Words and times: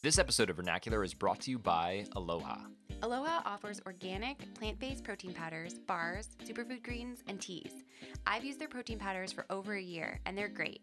This 0.00 0.20
episode 0.20 0.48
of 0.48 0.54
Vernacular 0.54 1.02
is 1.02 1.12
brought 1.12 1.40
to 1.40 1.50
you 1.50 1.58
by 1.58 2.06
Aloha. 2.14 2.58
Aloha 3.02 3.42
offers 3.44 3.80
organic, 3.84 4.54
plant 4.54 4.78
based 4.78 5.02
protein 5.02 5.34
powders, 5.34 5.80
bars, 5.88 6.28
superfood 6.44 6.84
greens, 6.84 7.24
and 7.26 7.40
teas. 7.40 7.82
I've 8.24 8.44
used 8.44 8.60
their 8.60 8.68
protein 8.68 9.00
powders 9.00 9.32
for 9.32 9.44
over 9.50 9.74
a 9.74 9.82
year, 9.82 10.20
and 10.24 10.38
they're 10.38 10.46
great. 10.46 10.82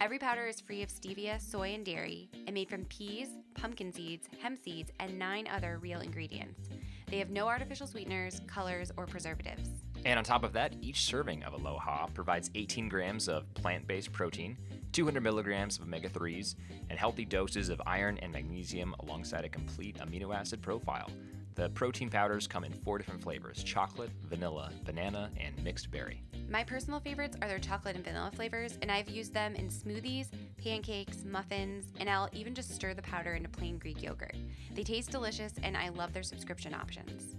Every 0.00 0.18
powder 0.18 0.48
is 0.48 0.60
free 0.60 0.82
of 0.82 0.88
stevia, 0.88 1.40
soy, 1.40 1.74
and 1.74 1.84
dairy, 1.84 2.28
and 2.48 2.54
made 2.54 2.68
from 2.68 2.86
peas, 2.86 3.28
pumpkin 3.54 3.92
seeds, 3.92 4.26
hemp 4.42 4.58
seeds, 4.60 4.90
and 4.98 5.16
nine 5.16 5.46
other 5.46 5.78
real 5.80 6.00
ingredients. 6.00 6.68
They 7.06 7.18
have 7.18 7.30
no 7.30 7.46
artificial 7.46 7.86
sweeteners, 7.86 8.40
colors, 8.48 8.90
or 8.96 9.06
preservatives. 9.06 9.68
And 10.04 10.18
on 10.18 10.24
top 10.24 10.42
of 10.42 10.52
that, 10.54 10.74
each 10.80 11.04
serving 11.04 11.44
of 11.44 11.52
Aloha 11.52 12.08
provides 12.08 12.50
18 12.56 12.88
grams 12.88 13.28
of 13.28 13.52
plant 13.54 13.86
based 13.86 14.10
protein, 14.10 14.56
200 14.92 15.22
milligrams 15.22 15.78
of 15.78 15.84
omega 15.84 16.08
3s, 16.08 16.54
and 16.90 16.98
healthy 16.98 17.24
doses 17.24 17.68
of 17.68 17.80
iron 17.86 18.18
and 18.18 18.32
magnesium 18.32 18.94
alongside 19.00 19.44
a 19.44 19.48
complete 19.48 19.96
amino 19.98 20.34
acid 20.34 20.62
profile. 20.62 21.10
The 21.56 21.70
protein 21.70 22.10
powders 22.10 22.46
come 22.46 22.64
in 22.64 22.72
four 22.72 22.98
different 22.98 23.22
flavors 23.22 23.64
chocolate, 23.64 24.10
vanilla, 24.24 24.70
banana, 24.84 25.30
and 25.40 25.56
mixed 25.64 25.90
berry. 25.90 26.22
My 26.50 26.62
personal 26.62 27.00
favorites 27.00 27.36
are 27.40 27.48
their 27.48 27.58
chocolate 27.58 27.96
and 27.96 28.04
vanilla 28.04 28.30
flavors, 28.30 28.78
and 28.82 28.90
I've 28.92 29.08
used 29.08 29.32
them 29.32 29.54
in 29.54 29.68
smoothies, 29.68 30.28
pancakes, 30.58 31.24
muffins, 31.24 31.86
and 31.98 32.10
I'll 32.10 32.28
even 32.32 32.54
just 32.54 32.74
stir 32.74 32.92
the 32.92 33.00
powder 33.00 33.34
into 33.34 33.48
plain 33.48 33.78
Greek 33.78 34.02
yogurt. 34.02 34.36
They 34.74 34.82
taste 34.82 35.10
delicious, 35.10 35.54
and 35.62 35.78
I 35.78 35.88
love 35.88 36.12
their 36.12 36.22
subscription 36.22 36.74
options. 36.74 37.34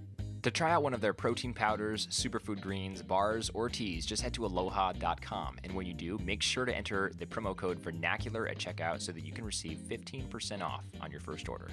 To 0.48 0.52
try 0.52 0.72
out 0.72 0.82
one 0.82 0.94
of 0.94 1.02
their 1.02 1.12
protein 1.12 1.54
powders, 1.54 2.08
superfood 2.08 2.62
greens, 2.62 3.02
bars, 3.02 3.52
or 3.54 3.68
teas, 3.68 4.06
just 4.06 4.22
head 4.22 4.34
to 4.36 4.46
aloha.com. 4.46 5.58
And 5.66 5.74
when 5.74 5.86
you 5.86 5.94
do, 5.94 6.18
make 6.20 6.42
sure 6.42 6.64
to 6.64 6.74
enter 6.74 7.12
the 7.20 7.26
promo 7.26 7.54
code 7.54 7.78
vernacular 7.78 8.48
at 8.48 8.58
checkout 8.58 9.02
so 9.02 9.12
that 9.12 9.26
you 9.26 9.34
can 9.34 9.44
receive 9.44 9.80
15% 9.80 10.62
off 10.62 10.86
on 11.02 11.12
your 11.12 11.20
first 11.20 11.50
order. 11.50 11.68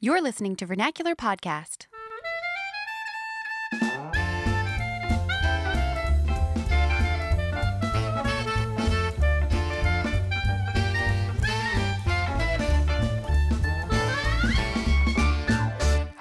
You're 0.00 0.20
listening 0.20 0.56
to 0.56 0.66
Vernacular 0.66 1.14
Podcast. 1.14 1.87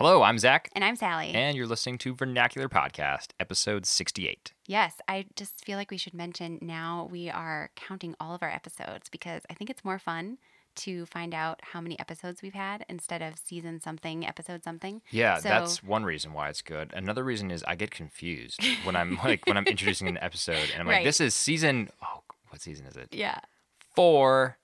Hello, 0.07 0.23
I'm 0.23 0.39
Zach. 0.39 0.69
And 0.73 0.85
I'm 0.85 0.95
Sally. 0.95 1.33
And 1.33 1.57
you're 1.57 1.67
listening 1.67 1.97
to 1.97 2.15
Vernacular 2.15 2.69
Podcast, 2.69 3.31
episode 3.41 3.85
68. 3.85 4.53
Yes, 4.65 5.01
I 5.09 5.25
just 5.35 5.65
feel 5.65 5.77
like 5.77 5.91
we 5.91 5.97
should 5.97 6.13
mention 6.13 6.59
now 6.61 7.09
we 7.11 7.29
are 7.29 7.71
counting 7.75 8.15
all 8.17 8.33
of 8.33 8.41
our 8.41 8.49
episodes 8.49 9.09
because 9.09 9.41
I 9.49 9.53
think 9.53 9.69
it's 9.69 9.83
more 9.83 9.99
fun 9.99 10.37
to 10.77 11.05
find 11.07 11.33
out 11.33 11.59
how 11.61 11.81
many 11.81 11.99
episodes 11.99 12.41
we've 12.41 12.53
had 12.53 12.85
instead 12.87 13.21
of 13.21 13.37
season 13.37 13.81
something, 13.81 14.25
episode 14.25 14.63
something. 14.63 15.01
Yeah, 15.11 15.39
So- 15.39 15.49
that's 15.49 15.83
one 15.83 16.05
reason 16.05 16.31
why 16.31 16.47
it's 16.47 16.61
good. 16.61 16.93
Another 16.93 17.25
reason 17.25 17.51
is 17.51 17.61
I 17.67 17.75
get 17.75 17.91
confused 17.91 18.63
when 18.85 18.95
I'm 18.95 19.19
like 19.25 19.45
when 19.45 19.57
I'm 19.57 19.67
introducing 19.67 20.07
an 20.07 20.19
episode 20.21 20.69
and 20.71 20.79
I'm 20.79 20.87
like, 20.87 21.03
this 21.03 21.19
is 21.19 21.35
season 21.35 21.89
oh 22.01 22.21
what 22.47 22.61
season 22.61 22.85
is 22.85 22.95
it? 22.95 23.09
Yeah. 23.11 23.39
Four. 23.93 24.57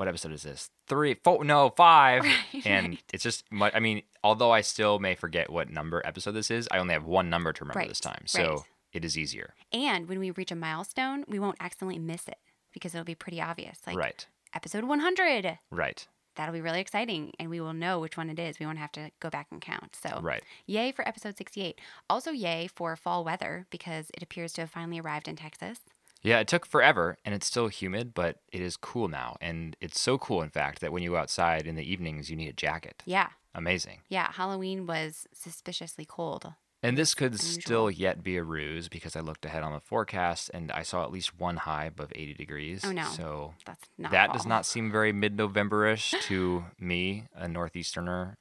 What 0.00 0.08
episode 0.08 0.32
is 0.32 0.44
this? 0.44 0.70
Three, 0.86 1.12
four, 1.22 1.44
no, 1.44 1.74
five. 1.76 2.24
Right, 2.54 2.66
and 2.66 2.88
right. 2.88 3.02
it's 3.12 3.22
just 3.22 3.44
mu- 3.52 3.68
I 3.74 3.80
mean, 3.80 4.00
although 4.24 4.50
I 4.50 4.62
still 4.62 4.98
may 4.98 5.14
forget 5.14 5.50
what 5.50 5.68
number 5.68 6.00
episode 6.06 6.30
this 6.32 6.50
is, 6.50 6.66
I 6.70 6.78
only 6.78 6.94
have 6.94 7.04
one 7.04 7.28
number 7.28 7.52
to 7.52 7.64
remember 7.64 7.80
Right, 7.80 7.88
this 7.90 8.00
time. 8.00 8.22
So 8.24 8.64
it 8.94 9.04
is 9.04 9.18
easier. 9.18 9.52
And 9.74 10.08
when 10.08 10.18
we 10.18 10.30
reach 10.30 10.50
a 10.50 10.56
milestone, 10.56 11.26
we 11.28 11.38
won't 11.38 11.58
accidentally 11.60 11.98
miss 11.98 12.28
it 12.28 12.38
because 12.72 12.94
it'll 12.94 13.04
be 13.04 13.14
pretty 13.14 13.42
obvious. 13.42 13.78
Like 13.86 13.98
right. 13.98 14.26
episode 14.54 14.84
100. 14.84 15.58
Right. 15.70 16.06
That'll 16.34 16.54
be 16.54 16.62
really 16.62 16.80
exciting 16.80 17.32
and 17.38 17.50
we 17.50 17.60
will 17.60 17.74
know 17.74 18.00
which 18.00 18.16
one 18.16 18.30
it 18.30 18.38
is. 18.38 18.58
We 18.58 18.64
won't 18.64 18.78
have 18.78 18.92
to 18.92 19.10
go 19.20 19.28
back 19.28 19.48
and 19.50 19.60
count. 19.60 19.96
So, 20.02 20.18
Right. 20.22 20.42
yay 20.66 20.92
for 20.92 21.06
episode 21.06 21.36
68. 21.36 21.78
Also, 22.08 22.30
yay 22.30 22.68
for 22.74 22.96
fall 22.96 23.22
weather 23.22 23.66
because 23.68 24.10
it 24.14 24.22
appears 24.22 24.54
to 24.54 24.62
have 24.62 24.70
finally 24.70 24.98
arrived 24.98 25.28
in 25.28 25.36
Texas. 25.36 25.80
Yeah, 26.22 26.38
it 26.40 26.48
took 26.48 26.66
forever 26.66 27.16
and 27.24 27.34
it's 27.34 27.46
still 27.46 27.68
humid, 27.68 28.12
but 28.14 28.36
it 28.52 28.60
is 28.60 28.76
cool 28.76 29.08
now. 29.08 29.36
And 29.40 29.76
it's 29.80 30.00
so 30.00 30.18
cool, 30.18 30.42
in 30.42 30.50
fact, 30.50 30.80
that 30.80 30.92
when 30.92 31.02
you 31.02 31.10
go 31.10 31.16
outside 31.16 31.66
in 31.66 31.76
the 31.76 31.90
evenings, 31.90 32.28
you 32.30 32.36
need 32.36 32.48
a 32.48 32.52
jacket. 32.52 33.02
Yeah. 33.06 33.28
Amazing. 33.54 34.00
Yeah. 34.08 34.30
Halloween 34.32 34.86
was 34.86 35.26
suspiciously 35.32 36.04
cold. 36.04 36.52
And 36.82 36.96
this 36.96 37.14
could 37.14 37.32
Unusual. 37.32 37.60
still 37.62 37.90
yet 37.90 38.22
be 38.22 38.36
a 38.38 38.42
ruse 38.42 38.88
because 38.88 39.14
I 39.14 39.20
looked 39.20 39.44
ahead 39.44 39.62
on 39.62 39.72
the 39.72 39.80
forecast 39.80 40.50
and 40.54 40.70
I 40.72 40.82
saw 40.82 41.04
at 41.04 41.12
least 41.12 41.38
one 41.38 41.56
high 41.58 41.84
above 41.86 42.10
80 42.14 42.34
degrees. 42.34 42.82
Oh, 42.84 42.92
no. 42.92 43.04
So 43.04 43.54
That's 43.66 43.84
not 43.98 44.12
that 44.12 44.26
fall. 44.28 44.36
does 44.36 44.46
not 44.46 44.64
seem 44.64 44.90
very 44.90 45.12
mid 45.12 45.36
November 45.36 45.86
ish 45.86 46.14
to 46.22 46.64
me, 46.78 47.24
a 47.34 47.46
Northeasterner, 47.48 48.36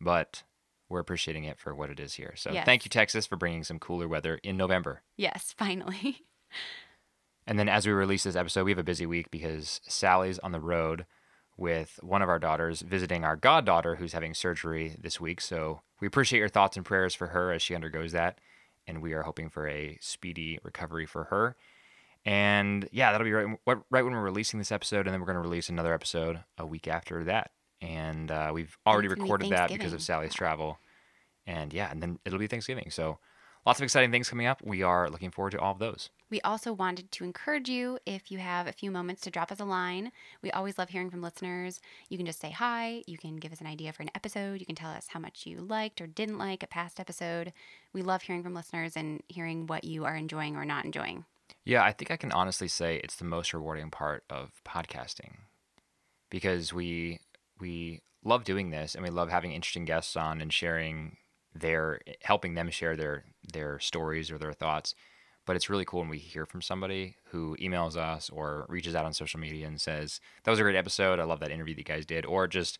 but 0.00 0.42
we're 0.90 1.00
appreciating 1.00 1.44
it 1.44 1.58
for 1.58 1.74
what 1.74 1.88
it 1.88 1.98
is 1.98 2.14
here. 2.14 2.34
So 2.36 2.52
Yes. 2.52 2.66
thank 2.66 2.84
you, 2.84 2.88
Texas, 2.90 3.24
for 3.26 3.36
bringing 3.36 3.64
some 3.64 3.78
cooler 3.78 4.06
weather 4.08 4.38
in 4.42 4.56
November. 4.58 5.02
Yes, 5.16 5.54
finally. 5.56 6.22
And 7.52 7.58
then 7.58 7.68
as 7.68 7.86
we 7.86 7.92
release 7.92 8.24
this 8.24 8.34
episode, 8.34 8.64
we 8.64 8.70
have 8.70 8.78
a 8.78 8.82
busy 8.82 9.04
week 9.04 9.30
because 9.30 9.82
Sally's 9.86 10.38
on 10.38 10.52
the 10.52 10.58
road 10.58 11.04
with 11.58 12.00
one 12.02 12.22
of 12.22 12.30
our 12.30 12.38
daughters 12.38 12.80
visiting 12.80 13.24
our 13.24 13.36
goddaughter 13.36 13.96
who's 13.96 14.14
having 14.14 14.32
surgery 14.32 14.96
this 14.98 15.20
week. 15.20 15.38
So 15.42 15.82
we 16.00 16.06
appreciate 16.06 16.38
your 16.38 16.48
thoughts 16.48 16.78
and 16.78 16.86
prayers 16.86 17.14
for 17.14 17.26
her 17.26 17.52
as 17.52 17.60
she 17.60 17.74
undergoes 17.74 18.12
that. 18.12 18.38
And 18.86 19.02
we 19.02 19.12
are 19.12 19.24
hoping 19.24 19.50
for 19.50 19.68
a 19.68 19.98
speedy 20.00 20.60
recovery 20.62 21.04
for 21.04 21.24
her. 21.24 21.54
And 22.24 22.88
yeah, 22.90 23.12
that'll 23.12 23.26
be 23.26 23.32
right, 23.32 23.58
right 23.66 24.02
when 24.02 24.14
we're 24.14 24.22
releasing 24.22 24.58
this 24.58 24.72
episode. 24.72 25.06
And 25.06 25.12
then 25.12 25.20
we're 25.20 25.26
going 25.26 25.36
to 25.36 25.42
release 25.42 25.68
another 25.68 25.92
episode 25.92 26.42
a 26.56 26.64
week 26.64 26.88
after 26.88 27.22
that. 27.24 27.50
And 27.82 28.30
uh, 28.30 28.52
we've 28.54 28.78
already 28.86 29.08
be 29.08 29.14
recorded 29.16 29.50
that 29.50 29.68
because 29.68 29.92
of 29.92 30.00
Sally's 30.00 30.32
travel. 30.32 30.78
And 31.46 31.74
yeah, 31.74 31.90
and 31.90 32.02
then 32.02 32.18
it'll 32.24 32.38
be 32.38 32.46
Thanksgiving. 32.46 32.90
So 32.90 33.18
lots 33.66 33.78
of 33.78 33.84
exciting 33.84 34.10
things 34.10 34.30
coming 34.30 34.46
up. 34.46 34.62
We 34.64 34.82
are 34.82 35.10
looking 35.10 35.30
forward 35.30 35.50
to 35.50 35.60
all 35.60 35.72
of 35.72 35.80
those. 35.80 36.08
We 36.32 36.40
also 36.40 36.72
wanted 36.72 37.12
to 37.12 37.24
encourage 37.24 37.68
you 37.68 37.98
if 38.06 38.32
you 38.32 38.38
have 38.38 38.66
a 38.66 38.72
few 38.72 38.90
moments 38.90 39.20
to 39.20 39.30
drop 39.30 39.52
us 39.52 39.60
a 39.60 39.66
line. 39.66 40.12
We 40.40 40.50
always 40.50 40.78
love 40.78 40.88
hearing 40.88 41.10
from 41.10 41.20
listeners. 41.20 41.78
You 42.08 42.16
can 42.16 42.24
just 42.24 42.40
say 42.40 42.50
hi. 42.50 43.02
You 43.06 43.18
can 43.18 43.36
give 43.36 43.52
us 43.52 43.60
an 43.60 43.66
idea 43.66 43.92
for 43.92 44.02
an 44.02 44.10
episode. 44.14 44.58
You 44.58 44.64
can 44.64 44.74
tell 44.74 44.90
us 44.90 45.08
how 45.08 45.20
much 45.20 45.46
you 45.46 45.60
liked 45.60 46.00
or 46.00 46.06
didn't 46.06 46.38
like 46.38 46.62
a 46.62 46.66
past 46.66 46.98
episode. 46.98 47.52
We 47.92 48.00
love 48.00 48.22
hearing 48.22 48.42
from 48.42 48.54
listeners 48.54 48.96
and 48.96 49.22
hearing 49.28 49.66
what 49.66 49.84
you 49.84 50.06
are 50.06 50.16
enjoying 50.16 50.56
or 50.56 50.64
not 50.64 50.86
enjoying. 50.86 51.26
Yeah, 51.66 51.84
I 51.84 51.92
think 51.92 52.10
I 52.10 52.16
can 52.16 52.32
honestly 52.32 52.66
say 52.66 52.96
it's 52.96 53.16
the 53.16 53.26
most 53.26 53.52
rewarding 53.52 53.90
part 53.90 54.24
of 54.30 54.52
podcasting 54.64 55.34
because 56.30 56.72
we 56.72 57.20
we 57.60 58.00
love 58.24 58.44
doing 58.44 58.70
this 58.70 58.94
and 58.94 59.04
we 59.04 59.10
love 59.10 59.28
having 59.28 59.52
interesting 59.52 59.84
guests 59.84 60.16
on 60.16 60.40
and 60.40 60.50
sharing 60.50 61.18
their 61.54 62.00
helping 62.22 62.54
them 62.54 62.70
share 62.70 62.96
their 62.96 63.24
their 63.52 63.78
stories 63.78 64.30
or 64.30 64.38
their 64.38 64.54
thoughts. 64.54 64.94
But 65.44 65.56
it's 65.56 65.68
really 65.68 65.84
cool 65.84 66.00
when 66.00 66.08
we 66.08 66.18
hear 66.18 66.46
from 66.46 66.62
somebody 66.62 67.16
who 67.30 67.56
emails 67.60 67.96
us 67.96 68.30
or 68.30 68.64
reaches 68.68 68.94
out 68.94 69.04
on 69.04 69.12
social 69.12 69.40
media 69.40 69.66
and 69.66 69.80
says, 69.80 70.20
"That 70.44 70.50
was 70.50 70.60
a 70.60 70.62
great 70.62 70.76
episode. 70.76 71.18
I 71.18 71.24
love 71.24 71.40
that 71.40 71.50
interview 71.50 71.74
that 71.74 71.80
you 71.80 71.84
guys 71.84 72.06
did," 72.06 72.24
or 72.24 72.46
just, 72.46 72.78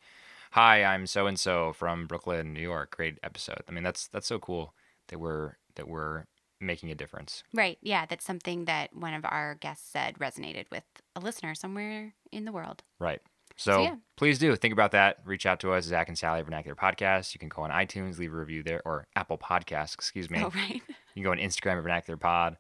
"Hi, 0.52 0.84
I'm 0.84 1.06
so 1.06 1.26
and 1.26 1.38
so 1.38 1.72
from 1.72 2.06
Brooklyn, 2.06 2.52
New 2.52 2.60
York. 2.60 2.94
Great 2.96 3.18
episode." 3.22 3.62
I 3.68 3.72
mean, 3.72 3.82
that's 3.82 4.06
that's 4.08 4.26
so 4.26 4.38
cool 4.38 4.74
that 5.08 5.18
we're 5.18 5.56
that 5.74 5.88
we're 5.88 6.26
making 6.62 6.90
a 6.90 6.94
difference. 6.94 7.42
Right. 7.52 7.78
Yeah. 7.82 8.06
That's 8.06 8.24
something 8.24 8.64
that 8.66 8.94
one 8.94 9.14
of 9.14 9.24
our 9.24 9.56
guests 9.56 9.90
said 9.90 10.18
resonated 10.18 10.66
with 10.70 10.84
a 11.16 11.20
listener 11.20 11.54
somewhere 11.54 12.14
in 12.30 12.44
the 12.44 12.52
world. 12.52 12.82
Right. 12.98 13.20
So, 13.56 13.82
yeah. 13.82 13.96
please 14.16 14.38
do 14.38 14.54
think 14.56 14.72
about 14.72 14.92
that. 14.92 15.18
Reach 15.26 15.44
out 15.44 15.60
to 15.60 15.72
us, 15.72 15.84
Zach 15.84 16.08
and 16.08 16.16
Sally 16.16 16.40
Vernacular 16.40 16.74
Podcast. 16.74 17.34
You 17.34 17.38
can 17.38 17.50
go 17.50 17.62
on 17.62 17.70
iTunes, 17.70 18.18
leave 18.18 18.32
a 18.32 18.36
review 18.36 18.62
there, 18.62 18.80
or 18.86 19.06
Apple 19.14 19.36
Podcasts, 19.36 19.94
excuse 19.94 20.30
me. 20.30 20.42
Oh, 20.42 20.50
right. 20.54 20.80
You 21.14 21.22
can 21.22 21.24
go 21.24 21.32
on 21.32 21.38
Instagram 21.38 21.76
at 21.76 21.82
Vernacular 21.82 22.16
Pod. 22.16 22.56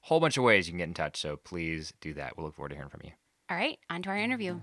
Whole 0.00 0.18
bunch 0.18 0.36
of 0.36 0.42
ways 0.42 0.66
you 0.66 0.72
can 0.72 0.78
get 0.78 0.88
in 0.88 0.94
touch. 0.94 1.20
So 1.20 1.36
please 1.36 1.92
do 2.00 2.12
that. 2.14 2.36
We'll 2.36 2.46
look 2.46 2.56
forward 2.56 2.70
to 2.70 2.74
hearing 2.74 2.90
from 2.90 3.02
you. 3.04 3.12
All 3.48 3.56
right. 3.56 3.78
On 3.90 4.02
to 4.02 4.10
our 4.10 4.18
interview. 4.18 4.58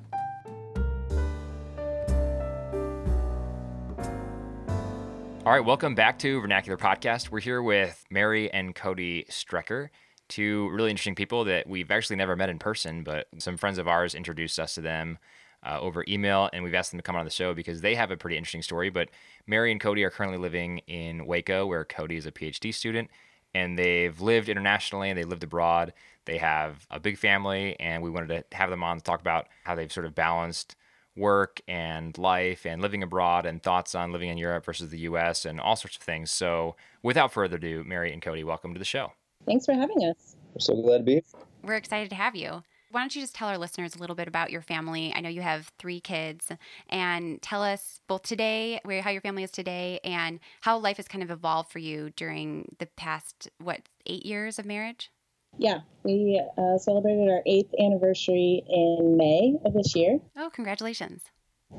All 5.46 5.54
right, 5.54 5.64
welcome 5.64 5.96
back 5.96 6.20
to 6.20 6.42
Vernacular 6.42 6.78
Podcast. 6.78 7.32
We're 7.32 7.40
here 7.40 7.64
with 7.64 8.04
Mary 8.12 8.52
and 8.52 8.76
Cody 8.76 9.26
Strecker, 9.32 9.90
two 10.28 10.70
really 10.70 10.92
interesting 10.92 11.16
people 11.16 11.46
that 11.46 11.66
we've 11.66 11.90
actually 11.90 12.18
never 12.18 12.36
met 12.36 12.50
in 12.50 12.60
person, 12.60 13.04
but 13.04 13.28
some 13.40 13.56
friends 13.56 13.78
of 13.78 13.88
ours 13.88 14.14
introduced 14.14 14.60
us 14.60 14.76
to 14.76 14.82
them 14.82 15.18
uh, 15.66 15.80
over 15.80 16.04
email, 16.08 16.50
and 16.54 16.64
we've 16.64 16.76
asked 16.76 16.92
them 16.92 17.00
to 17.00 17.04
come 17.04 17.16
on 17.16 17.26
the 17.26 17.32
show 17.32 17.54
because 17.54 17.82
they 17.82 17.96
have 17.96 18.12
a 18.12 18.18
pretty 18.18 18.38
interesting 18.38 18.62
story. 18.62 18.90
But 18.90 19.10
Mary 19.48 19.72
and 19.72 19.82
Cody 19.82 20.04
are 20.04 20.12
currently 20.12 20.38
living 20.38 20.80
in 20.88 21.26
Waco, 21.26 21.66
where 21.66 21.86
Cody 21.86 22.18
is 22.18 22.26
a 22.26 22.32
PhD 22.32 22.74
student, 22.74 23.10
and 23.54 23.78
they've 23.78 24.20
lived 24.20 24.50
internationally 24.50 25.10
and 25.10 25.18
they 25.18 25.24
lived 25.24 25.44
abroad. 25.44 25.94
They 26.26 26.38
have 26.38 26.86
a 26.92 27.00
big 27.00 27.18
family, 27.18 27.76
and 27.80 28.04
we 28.04 28.10
wanted 28.10 28.46
to 28.52 28.58
have 28.58 28.70
them 28.70 28.84
on 28.84 28.98
to 28.98 29.04
talk 29.04 29.22
about 29.22 29.48
how 29.64 29.76
they've 29.76 29.92
sort 29.92 30.06
of 30.06 30.14
balanced 30.14 30.76
work 31.16 31.60
and 31.68 32.18
life 32.18 32.66
and 32.66 32.82
living 32.82 33.04
abroad 33.04 33.46
and 33.46 33.62
thoughts 33.62 33.96
on 33.96 34.12
living 34.12 34.30
in 34.30 34.38
Europe 34.38 34.66
versus 34.66 34.90
the 34.90 35.00
US 35.00 35.46
and 35.46 35.60
all 35.60 35.76
sorts 35.76 35.98
of 35.98 36.04
things. 36.04 36.32
So, 36.32 36.76
without 37.04 37.34
further 37.34 37.58
ado, 37.58 37.84
Mary 37.84 38.14
and 38.14 38.22
Cody, 38.22 38.44
welcome 38.44 38.74
to 38.74 38.80
the 38.80 38.86
show. 38.86 39.12
Thanks 39.46 39.66
for 39.66 39.74
having 39.74 40.04
us. 40.06 40.36
We're 40.54 40.60
so 40.60 40.82
glad 40.82 41.00
to 41.00 41.04
be 41.04 41.14
here. 41.14 41.24
We're 41.64 41.76
excited 41.76 42.10
to 42.12 42.16
have 42.16 42.36
you. 42.36 42.64
Why 42.92 43.02
don't 43.02 43.16
you 43.16 43.22
just 43.22 43.36
tell 43.36 43.50
our 43.50 43.58
listeners 43.58 43.96
a 43.96 44.00
little 44.00 44.16
bit 44.16 44.28
about 44.28 44.50
your 44.50 44.64
family? 44.64 45.14
I 45.16 45.22
know 45.22 45.30
you 45.30 45.42
have 45.42 45.72
three 45.78 46.00
kids, 46.00 46.52
and 46.90 47.40
tell 47.40 47.62
us 47.62 48.02
both 48.08 48.24
today, 48.24 48.80
where 48.84 49.04
how 49.04 49.12
your 49.12 49.22
family 49.22 49.44
is 49.44 49.52
today, 49.52 50.00
and 50.04 50.40
how 50.62 50.80
life 50.80 50.98
has 50.98 51.08
kind 51.08 51.24
of 51.24 51.30
evolved 51.30 51.72
for 51.72 51.78
you 51.78 52.10
during 52.16 52.76
the 52.80 52.88
past 52.88 53.48
what 53.60 53.82
eight 54.08 54.26
years 54.26 54.58
of 54.58 54.66
marriage. 54.66 55.12
Yeah, 55.60 55.82
we 56.04 56.42
uh, 56.58 56.80
celebrated 56.80 57.30
our 57.30 57.44
eighth 57.46 57.74
anniversary 57.80 58.64
in 58.68 59.18
May 59.18 59.54
of 59.64 59.74
this 59.74 59.96
year. 59.96 60.20
Oh, 60.36 60.50
congratulations! 60.50 61.26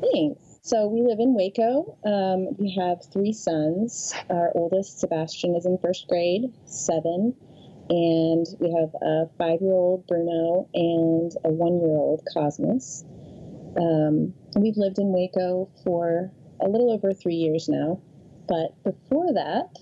Thanks. 0.00 0.60
So 0.62 0.86
we 0.86 1.02
live 1.02 1.18
in 1.18 1.34
Waco. 1.34 1.98
Um, 2.04 2.54
we 2.56 2.76
have 2.78 3.04
three 3.12 3.32
sons. 3.32 4.14
Our 4.28 4.52
oldest, 4.54 5.00
Sebastian, 5.00 5.56
is 5.56 5.66
in 5.66 5.78
first 5.78 6.06
grade, 6.06 6.52
seven. 6.66 7.34
And 7.90 8.46
we 8.60 8.70
have 8.70 8.94
a 9.02 9.28
five 9.36 9.60
year 9.60 9.72
old, 9.72 10.06
Bruno, 10.06 10.68
and 10.72 11.32
a 11.44 11.50
one 11.50 11.80
year 11.80 11.90
old, 11.90 12.22
Cosmos. 12.32 13.04
Um, 13.76 14.32
we've 14.54 14.76
lived 14.76 14.98
in 14.98 15.12
Waco 15.12 15.68
for 15.82 16.30
a 16.60 16.68
little 16.68 16.92
over 16.92 17.12
three 17.12 17.34
years 17.34 17.68
now. 17.68 18.00
But 18.46 18.80
before 18.84 19.32
that, 19.34 19.76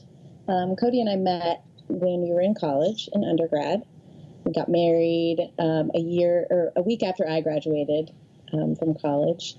um, 0.50 0.76
Cody 0.76 1.02
and 1.02 1.10
I 1.10 1.16
met 1.16 1.62
when 1.88 2.22
we 2.22 2.32
were 2.32 2.40
in 2.40 2.54
college 2.54 3.10
in 3.12 3.24
undergrad. 3.24 3.82
We 4.44 4.52
got 4.52 4.70
married 4.70 5.52
um, 5.58 5.90
a 5.94 6.00
year 6.00 6.46
or 6.48 6.72
a 6.76 6.82
week 6.82 7.02
after 7.02 7.28
I 7.28 7.42
graduated 7.42 8.10
um, 8.54 8.74
from 8.76 8.94
college 8.94 9.56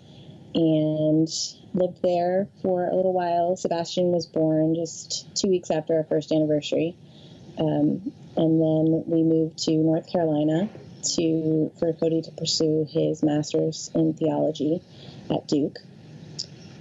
and 0.55 1.27
lived 1.75 2.01
there 2.01 2.47
for 2.63 2.87
a 2.87 2.95
little 2.95 3.13
while. 3.13 3.55
Sebastian 3.55 4.11
was 4.11 4.25
born 4.25 4.73
just 4.73 5.27
two 5.35 5.49
weeks 5.49 5.69
after 5.69 5.95
our 5.97 6.03
first 6.05 6.31
anniversary. 6.31 6.97
Um, 7.59 8.11
and 8.37 8.61
then 8.61 9.03
we 9.05 9.23
moved 9.23 9.57
to 9.65 9.71
North 9.73 10.11
Carolina 10.11 10.69
to 11.15 11.71
for 11.79 11.93
Cody 11.93 12.21
to 12.21 12.31
pursue 12.31 12.87
his 12.89 13.23
master's 13.23 13.91
in 13.93 14.13
theology 14.13 14.81
at 15.29 15.47
Duke. 15.47 15.77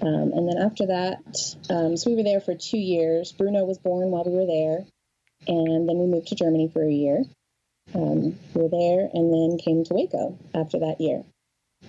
Um, 0.01 0.33
and 0.33 0.49
then 0.49 0.59
after 0.59 0.87
that, 0.87 1.57
um, 1.71 1.97
so 1.97 2.11
we 2.11 2.17
were 2.17 2.23
there 2.23 2.41
for 2.41 2.55
two 2.55 2.79
years. 2.79 3.33
Bruno 3.33 3.65
was 3.65 3.79
born 3.79 4.11
while 4.11 4.25
we 4.25 4.33
were 4.33 4.47
there, 4.47 4.87
and 5.49 5.89
then 5.89 5.99
we 5.99 6.07
moved 6.07 6.29
to 6.29 6.37
Germany 6.37 6.71
for 6.73 6.85
a 6.85 6.93
year. 6.93 7.25
Um, 7.95 8.39
we 8.55 8.63
were 8.63 8.69
there, 8.69 9.09
and 9.13 9.33
then 9.33 9.59
came 9.59 9.83
to 9.85 9.95
Waco 9.95 10.39
after 10.55 10.79
that 10.81 11.01
year. 11.01 11.25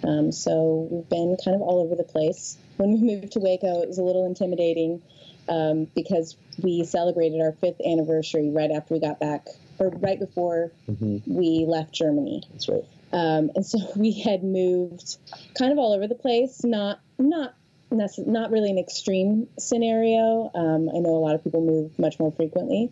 Um, 0.04 0.32
so 0.32 0.88
we've 0.90 1.10
been 1.10 1.38
kind 1.44 1.56
of 1.56 1.62
all 1.62 1.82
over 1.82 1.96
the 1.96 2.04
place. 2.04 2.58
When 2.78 2.94
we 2.94 3.16
moved 3.16 3.34
to 3.34 3.40
Waco, 3.40 3.82
it 3.82 3.88
was 3.88 4.00
a 4.00 4.04
little 4.04 4.26
intimidating 4.26 5.04
um, 5.50 5.88
because 5.96 6.38
we 6.62 6.86
celebrated 6.86 7.42
our 7.42 7.54
fifth 7.54 7.82
anniversary 7.86 8.50
right 8.50 8.72
after 8.72 8.94
we 8.94 9.00
got 9.00 9.20
back, 9.20 9.48
or 9.80 9.90
right 9.90 10.20
before 10.20 10.72
mm-hmm. 10.90 11.18
we 11.26 11.66
left 11.68 11.94
Germany. 11.94 12.44
That's 12.52 12.70
right. 12.70 12.86
Um, 13.12 13.52
and 13.56 13.66
so 13.66 13.80
we 13.96 14.20
had 14.20 14.44
moved 14.44 15.18
kind 15.58 15.72
of 15.72 15.78
all 15.78 15.94
over 15.94 16.08
the 16.08 16.16
place, 16.16 16.64
not 16.64 17.00
not 17.18 17.56
not 17.92 18.52
really 18.52 18.70
an 18.70 18.78
extreme 18.78 19.48
scenario. 19.58 20.52
Um, 20.54 20.90
I 20.96 21.00
know 21.00 21.16
a 21.16 21.24
lot 21.24 21.34
of 21.34 21.44
people 21.44 21.66
move 21.66 21.98
much 21.98 22.20
more 22.20 22.32
frequently, 22.32 22.92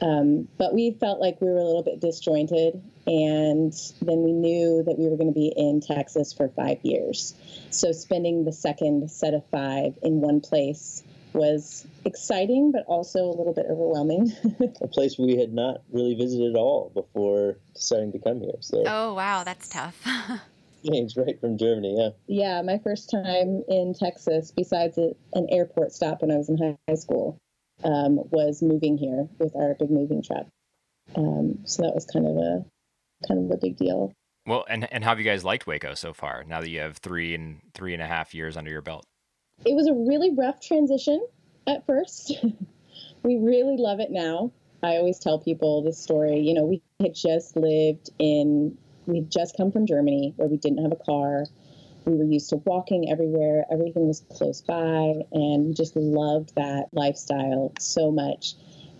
um, 0.00 0.48
but 0.56 0.72
we 0.72 0.92
felt 0.92 1.20
like 1.20 1.40
we 1.40 1.48
were 1.48 1.58
a 1.58 1.64
little 1.64 1.82
bit 1.82 2.00
disjointed 2.00 2.80
and 3.06 3.72
then 4.02 4.22
we 4.22 4.32
knew 4.32 4.82
that 4.84 4.98
we 4.98 5.08
were 5.08 5.16
going 5.16 5.32
to 5.32 5.38
be 5.38 5.52
in 5.54 5.80
Texas 5.80 6.32
for 6.32 6.48
five 6.50 6.78
years. 6.82 7.34
So 7.70 7.92
spending 7.92 8.44
the 8.44 8.52
second 8.52 9.10
set 9.10 9.34
of 9.34 9.44
five 9.50 9.98
in 10.02 10.20
one 10.20 10.40
place 10.40 11.02
was 11.38 11.86
exciting, 12.04 12.72
but 12.72 12.84
also 12.86 13.20
a 13.24 13.34
little 13.34 13.54
bit 13.54 13.66
overwhelming. 13.70 14.32
a 14.82 14.88
place 14.88 15.18
we 15.18 15.36
had 15.36 15.52
not 15.52 15.82
really 15.92 16.14
visited 16.14 16.54
at 16.54 16.58
all 16.58 16.90
before 16.92 17.58
deciding 17.74 18.12
to 18.12 18.18
come 18.18 18.40
here. 18.40 18.56
So. 18.60 18.82
Oh 18.86 19.14
wow, 19.14 19.44
that's 19.44 19.68
tough. 19.68 20.04
Changed 20.86 21.16
right 21.16 21.40
from 21.40 21.58
Germany, 21.58 21.96
yeah. 21.98 22.10
Yeah, 22.26 22.62
my 22.62 22.78
first 22.78 23.10
time 23.10 23.64
in 23.68 23.94
Texas, 23.98 24.52
besides 24.54 24.96
an 24.98 25.46
airport 25.50 25.92
stop 25.92 26.22
when 26.22 26.30
I 26.30 26.36
was 26.36 26.48
in 26.48 26.58
high 26.88 26.94
school, 26.94 27.38
um, 27.84 28.20
was 28.30 28.62
moving 28.62 28.96
here 28.96 29.28
with 29.38 29.54
our 29.56 29.74
big 29.78 29.90
moving 29.90 30.22
truck. 30.22 30.46
Um, 31.16 31.60
so 31.64 31.82
that 31.82 31.94
was 31.94 32.04
kind 32.04 32.26
of 32.26 32.36
a 32.36 32.64
kind 33.26 33.44
of 33.44 33.56
a 33.56 33.60
big 33.60 33.76
deal. 33.76 34.12
Well, 34.46 34.64
and 34.68 34.90
and 34.92 35.04
how 35.04 35.10
have 35.10 35.18
you 35.18 35.24
guys 35.24 35.44
liked 35.44 35.66
Waco 35.66 35.94
so 35.94 36.12
far? 36.12 36.44
Now 36.44 36.60
that 36.60 36.70
you 36.70 36.80
have 36.80 36.98
three 36.98 37.34
and 37.34 37.60
three 37.74 37.92
and 37.92 38.02
a 38.02 38.06
half 38.06 38.34
years 38.34 38.56
under 38.56 38.70
your 38.70 38.82
belt, 38.82 39.04
it 39.64 39.74
was 39.74 39.86
a 39.86 39.94
really 39.94 40.34
rough 40.34 40.60
transition 40.60 41.26
at 41.66 41.86
first. 41.86 42.32
we 43.22 43.36
really 43.36 43.76
love 43.76 44.00
it 44.00 44.10
now. 44.10 44.52
I 44.82 44.96
always 44.96 45.18
tell 45.18 45.38
people 45.38 45.82
this 45.82 45.98
story. 45.98 46.38
You 46.40 46.54
know, 46.54 46.64
we 46.64 46.82
had 47.00 47.14
just 47.14 47.56
lived 47.56 48.10
in, 48.18 48.78
we'd 49.06 49.30
just 49.30 49.56
come 49.56 49.72
from 49.72 49.86
Germany 49.86 50.34
where 50.36 50.48
we 50.48 50.56
didn't 50.56 50.82
have 50.82 50.92
a 50.92 51.04
car. 51.04 51.44
We 52.04 52.14
were 52.14 52.24
used 52.24 52.50
to 52.50 52.56
walking 52.56 53.10
everywhere. 53.10 53.64
Everything 53.70 54.06
was 54.06 54.22
close 54.30 54.62
by, 54.62 55.14
and 55.32 55.66
we 55.66 55.74
just 55.74 55.94
loved 55.96 56.54
that 56.54 56.86
lifestyle 56.92 57.72
so 57.78 58.10
much. 58.10 58.54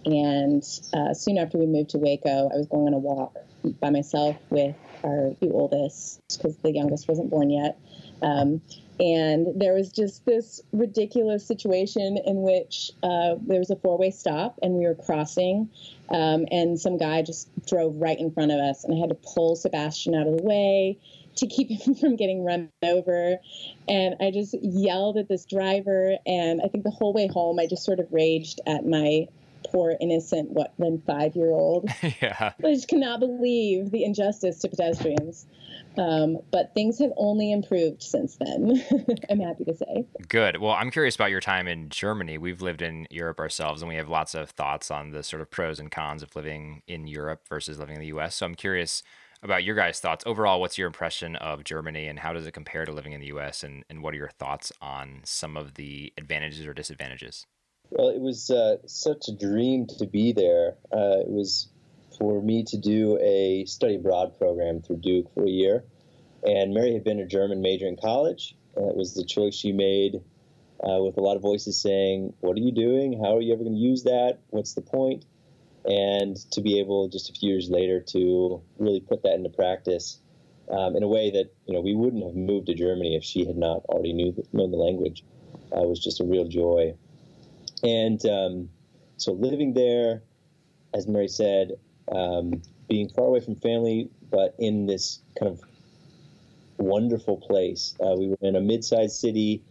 And 0.04 0.62
uh, 0.92 1.14
soon 1.14 1.38
after 1.38 1.58
we 1.58 1.66
moved 1.66 1.90
to 1.90 1.98
Waco, 1.98 2.50
I 2.52 2.56
was 2.56 2.66
going 2.66 2.88
on 2.88 2.94
a 2.94 2.98
walk 2.98 3.36
by 3.80 3.90
myself 3.90 4.36
with 4.50 4.76
our 5.04 5.34
two 5.40 5.52
oldest 5.52 6.20
because 6.36 6.56
the 6.58 6.72
youngest 6.72 7.08
wasn't 7.08 7.30
born 7.30 7.50
yet. 7.50 7.78
Um, 8.20 8.60
and 9.00 9.60
there 9.60 9.74
was 9.74 9.90
just 9.90 10.24
this 10.26 10.60
ridiculous 10.72 11.46
situation 11.46 12.18
in 12.24 12.42
which 12.42 12.90
uh, 13.02 13.36
there 13.46 13.58
was 13.58 13.70
a 13.70 13.76
four 13.76 13.96
way 13.98 14.10
stop 14.10 14.58
and 14.62 14.74
we 14.74 14.86
were 14.86 14.94
crossing, 14.94 15.70
um, 16.10 16.46
and 16.50 16.78
some 16.80 16.98
guy 16.98 17.22
just 17.22 17.48
drove 17.66 17.94
right 17.96 18.18
in 18.18 18.30
front 18.30 18.50
of 18.50 18.58
us, 18.58 18.84
and 18.84 18.94
I 18.94 18.98
had 18.98 19.10
to 19.10 19.14
pull 19.16 19.56
Sebastian 19.56 20.14
out 20.14 20.26
of 20.26 20.36
the 20.36 20.42
way 20.42 20.98
to 21.36 21.46
keep 21.46 21.70
him 21.86 21.94
from 21.94 22.16
getting 22.16 22.44
run 22.44 22.70
over. 22.82 23.36
And 23.88 24.16
I 24.20 24.30
just 24.30 24.54
yelled 24.60 25.16
at 25.16 25.28
this 25.28 25.44
driver, 25.44 26.16
and 26.26 26.60
I 26.62 26.68
think 26.68 26.84
the 26.84 26.90
whole 26.90 27.12
way 27.12 27.28
home, 27.28 27.58
I 27.58 27.66
just 27.66 27.84
sort 27.84 28.00
of 28.00 28.12
raged 28.12 28.60
at 28.66 28.86
my 28.86 29.28
poor 29.70 29.94
innocent 30.00 30.50
what 30.50 30.74
then 30.78 31.02
five 31.06 31.36
year 31.36 31.50
old. 31.50 31.88
yeah. 32.22 32.52
I 32.64 32.74
just 32.74 32.88
cannot 32.88 33.20
believe 33.20 33.90
the 33.90 34.04
injustice 34.04 34.58
to 34.60 34.68
pedestrians. 34.68 35.46
Um, 35.96 36.38
but 36.52 36.74
things 36.74 36.98
have 37.00 37.12
only 37.16 37.50
improved 37.50 38.02
since 38.02 38.36
then. 38.36 38.84
I'm 39.30 39.40
happy 39.40 39.64
to 39.64 39.74
say. 39.74 40.06
Good. 40.28 40.58
Well, 40.58 40.72
I'm 40.72 40.90
curious 40.90 41.16
about 41.16 41.30
your 41.30 41.40
time 41.40 41.66
in 41.66 41.88
Germany. 41.88 42.38
We've 42.38 42.62
lived 42.62 42.82
in 42.82 43.06
Europe 43.10 43.40
ourselves, 43.40 43.82
and 43.82 43.88
we 43.88 43.96
have 43.96 44.08
lots 44.08 44.34
of 44.34 44.50
thoughts 44.50 44.90
on 44.90 45.10
the 45.10 45.22
sort 45.22 45.42
of 45.42 45.50
pros 45.50 45.80
and 45.80 45.90
cons 45.90 46.22
of 46.22 46.34
living 46.36 46.82
in 46.86 47.08
Europe 47.08 47.48
versus 47.48 47.78
living 47.78 47.96
in 47.96 48.00
the 48.00 48.08
U.S. 48.08 48.36
So 48.36 48.46
I'm 48.46 48.54
curious 48.54 49.02
about 49.42 49.64
your 49.64 49.74
guys' 49.74 49.98
thoughts 49.98 50.24
overall. 50.26 50.60
What's 50.60 50.78
your 50.78 50.86
impression 50.86 51.34
of 51.36 51.64
Germany, 51.64 52.06
and 52.06 52.18
how 52.20 52.32
does 52.32 52.46
it 52.46 52.52
compare 52.52 52.84
to 52.84 52.92
living 52.92 53.12
in 53.12 53.20
the 53.20 53.28
U.S. 53.28 53.64
and, 53.64 53.84
and 53.90 54.02
what 54.02 54.14
are 54.14 54.18
your 54.18 54.30
thoughts 54.30 54.72
on 54.80 55.20
some 55.24 55.56
of 55.56 55.74
the 55.74 56.12
advantages 56.16 56.64
or 56.66 56.74
disadvantages? 56.74 57.46
Well, 57.90 58.08
it 58.08 58.20
was 58.20 58.50
uh, 58.50 58.76
such 58.86 59.28
a 59.28 59.32
dream 59.32 59.86
to 59.98 60.06
be 60.06 60.32
there. 60.32 60.74
Uh, 60.92 61.20
it 61.20 61.28
was 61.28 61.68
for 62.18 62.42
me 62.42 62.64
to 62.64 62.76
do 62.76 63.18
a 63.20 63.64
study 63.66 63.96
abroad 63.96 64.36
program 64.38 64.82
through 64.82 64.98
Duke 64.98 65.32
for 65.34 65.44
a 65.44 65.50
year. 65.50 65.84
And 66.46 66.74
Mary 66.74 66.92
had 66.92 67.04
been 67.04 67.20
a 67.20 67.26
German 67.26 67.62
major 67.62 67.86
in 67.86 67.96
college. 67.96 68.54
And 68.76 68.88
it 68.90 68.96
was 68.96 69.14
the 69.14 69.24
choice 69.24 69.54
she 69.54 69.72
made 69.72 70.16
uh, 70.84 71.02
with 71.02 71.16
a 71.16 71.20
lot 71.20 71.36
of 71.36 71.42
voices 71.42 71.80
saying, 71.80 72.34
What 72.40 72.56
are 72.56 72.60
you 72.60 72.72
doing? 72.72 73.18
How 73.18 73.36
are 73.36 73.40
you 73.40 73.52
ever 73.52 73.64
going 73.64 73.74
to 73.74 73.80
use 73.80 74.04
that? 74.04 74.38
What's 74.50 74.74
the 74.74 74.82
point? 74.82 75.24
And 75.84 76.36
to 76.52 76.60
be 76.60 76.80
able 76.80 77.08
just 77.08 77.30
a 77.30 77.32
few 77.32 77.50
years 77.50 77.70
later 77.70 78.00
to 78.08 78.60
really 78.78 79.00
put 79.00 79.22
that 79.22 79.34
into 79.34 79.48
practice 79.48 80.20
um, 80.70 80.96
in 80.96 81.02
a 81.02 81.08
way 81.08 81.30
that 81.30 81.54
you 81.66 81.74
know 81.74 81.80
we 81.80 81.94
wouldn't 81.94 82.22
have 82.22 82.34
moved 82.34 82.66
to 82.66 82.74
Germany 82.74 83.16
if 83.16 83.24
she 83.24 83.46
had 83.46 83.56
not 83.56 83.84
already 83.86 84.12
knew 84.12 84.44
known 84.52 84.70
the 84.70 84.76
language 84.76 85.24
uh, 85.72 85.80
was 85.80 85.98
just 85.98 86.20
a 86.20 86.24
real 86.24 86.46
joy. 86.46 86.94
And 87.82 88.24
um, 88.26 88.68
so 89.16 89.32
living 89.32 89.74
there, 89.74 90.22
as 90.94 91.06
Mary 91.06 91.28
said, 91.28 91.72
um, 92.10 92.62
being 92.88 93.08
far 93.08 93.26
away 93.26 93.40
from 93.40 93.56
family, 93.56 94.10
but 94.30 94.54
in 94.58 94.86
this 94.86 95.20
kind 95.38 95.52
of 95.52 95.62
wonderful 96.78 97.36
place. 97.36 97.94
Uh, 98.00 98.14
we 98.16 98.28
were 98.28 98.38
in 98.40 98.56
a 98.56 98.60
mid-sized 98.60 99.16
city 99.16 99.62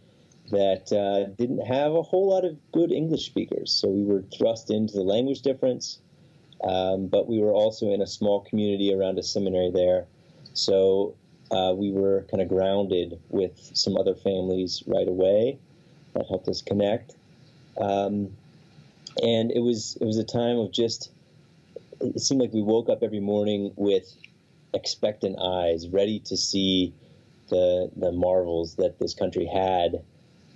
that 0.50 0.92
uh, 0.92 1.30
didn't 1.36 1.66
have 1.66 1.92
a 1.92 2.02
whole 2.02 2.30
lot 2.30 2.44
of 2.44 2.56
good 2.72 2.92
English 2.92 3.26
speakers, 3.26 3.72
so 3.72 3.88
we 3.88 4.04
were 4.04 4.22
thrust 4.36 4.70
into 4.70 4.94
the 4.94 5.02
language 5.02 5.42
difference. 5.42 5.98
Um, 6.62 7.06
but 7.06 7.28
we 7.28 7.38
were 7.38 7.52
also 7.52 7.92
in 7.92 8.02
a 8.02 8.06
small 8.06 8.40
community 8.40 8.92
around 8.92 9.18
a 9.18 9.22
seminary 9.22 9.70
there, 9.70 10.06
so 10.54 11.14
uh, 11.50 11.72
we 11.76 11.92
were 11.92 12.26
kind 12.30 12.42
of 12.42 12.48
grounded 12.48 13.20
with 13.28 13.70
some 13.74 13.96
other 13.96 14.14
families 14.14 14.82
right 14.86 15.06
away. 15.06 15.58
That 16.14 16.26
helped 16.26 16.48
us 16.48 16.62
connect. 16.62 17.14
Um, 17.80 18.30
and 19.22 19.50
it 19.50 19.60
was 19.60 19.96
it 20.00 20.04
was 20.04 20.18
a 20.18 20.24
time 20.24 20.58
of 20.58 20.72
just 20.72 21.10
it 22.00 22.20
seemed 22.20 22.40
like 22.40 22.52
we 22.52 22.62
woke 22.62 22.88
up 22.88 23.02
every 23.02 23.20
morning 23.20 23.72
with 23.76 24.12
expectant 24.74 25.36
eyes, 25.40 25.88
ready 25.88 26.20
to 26.20 26.36
see 26.36 26.92
the 27.48 27.90
the 27.96 28.12
marvels 28.12 28.76
that 28.76 28.98
this 28.98 29.14
country 29.14 29.46
had. 29.46 30.02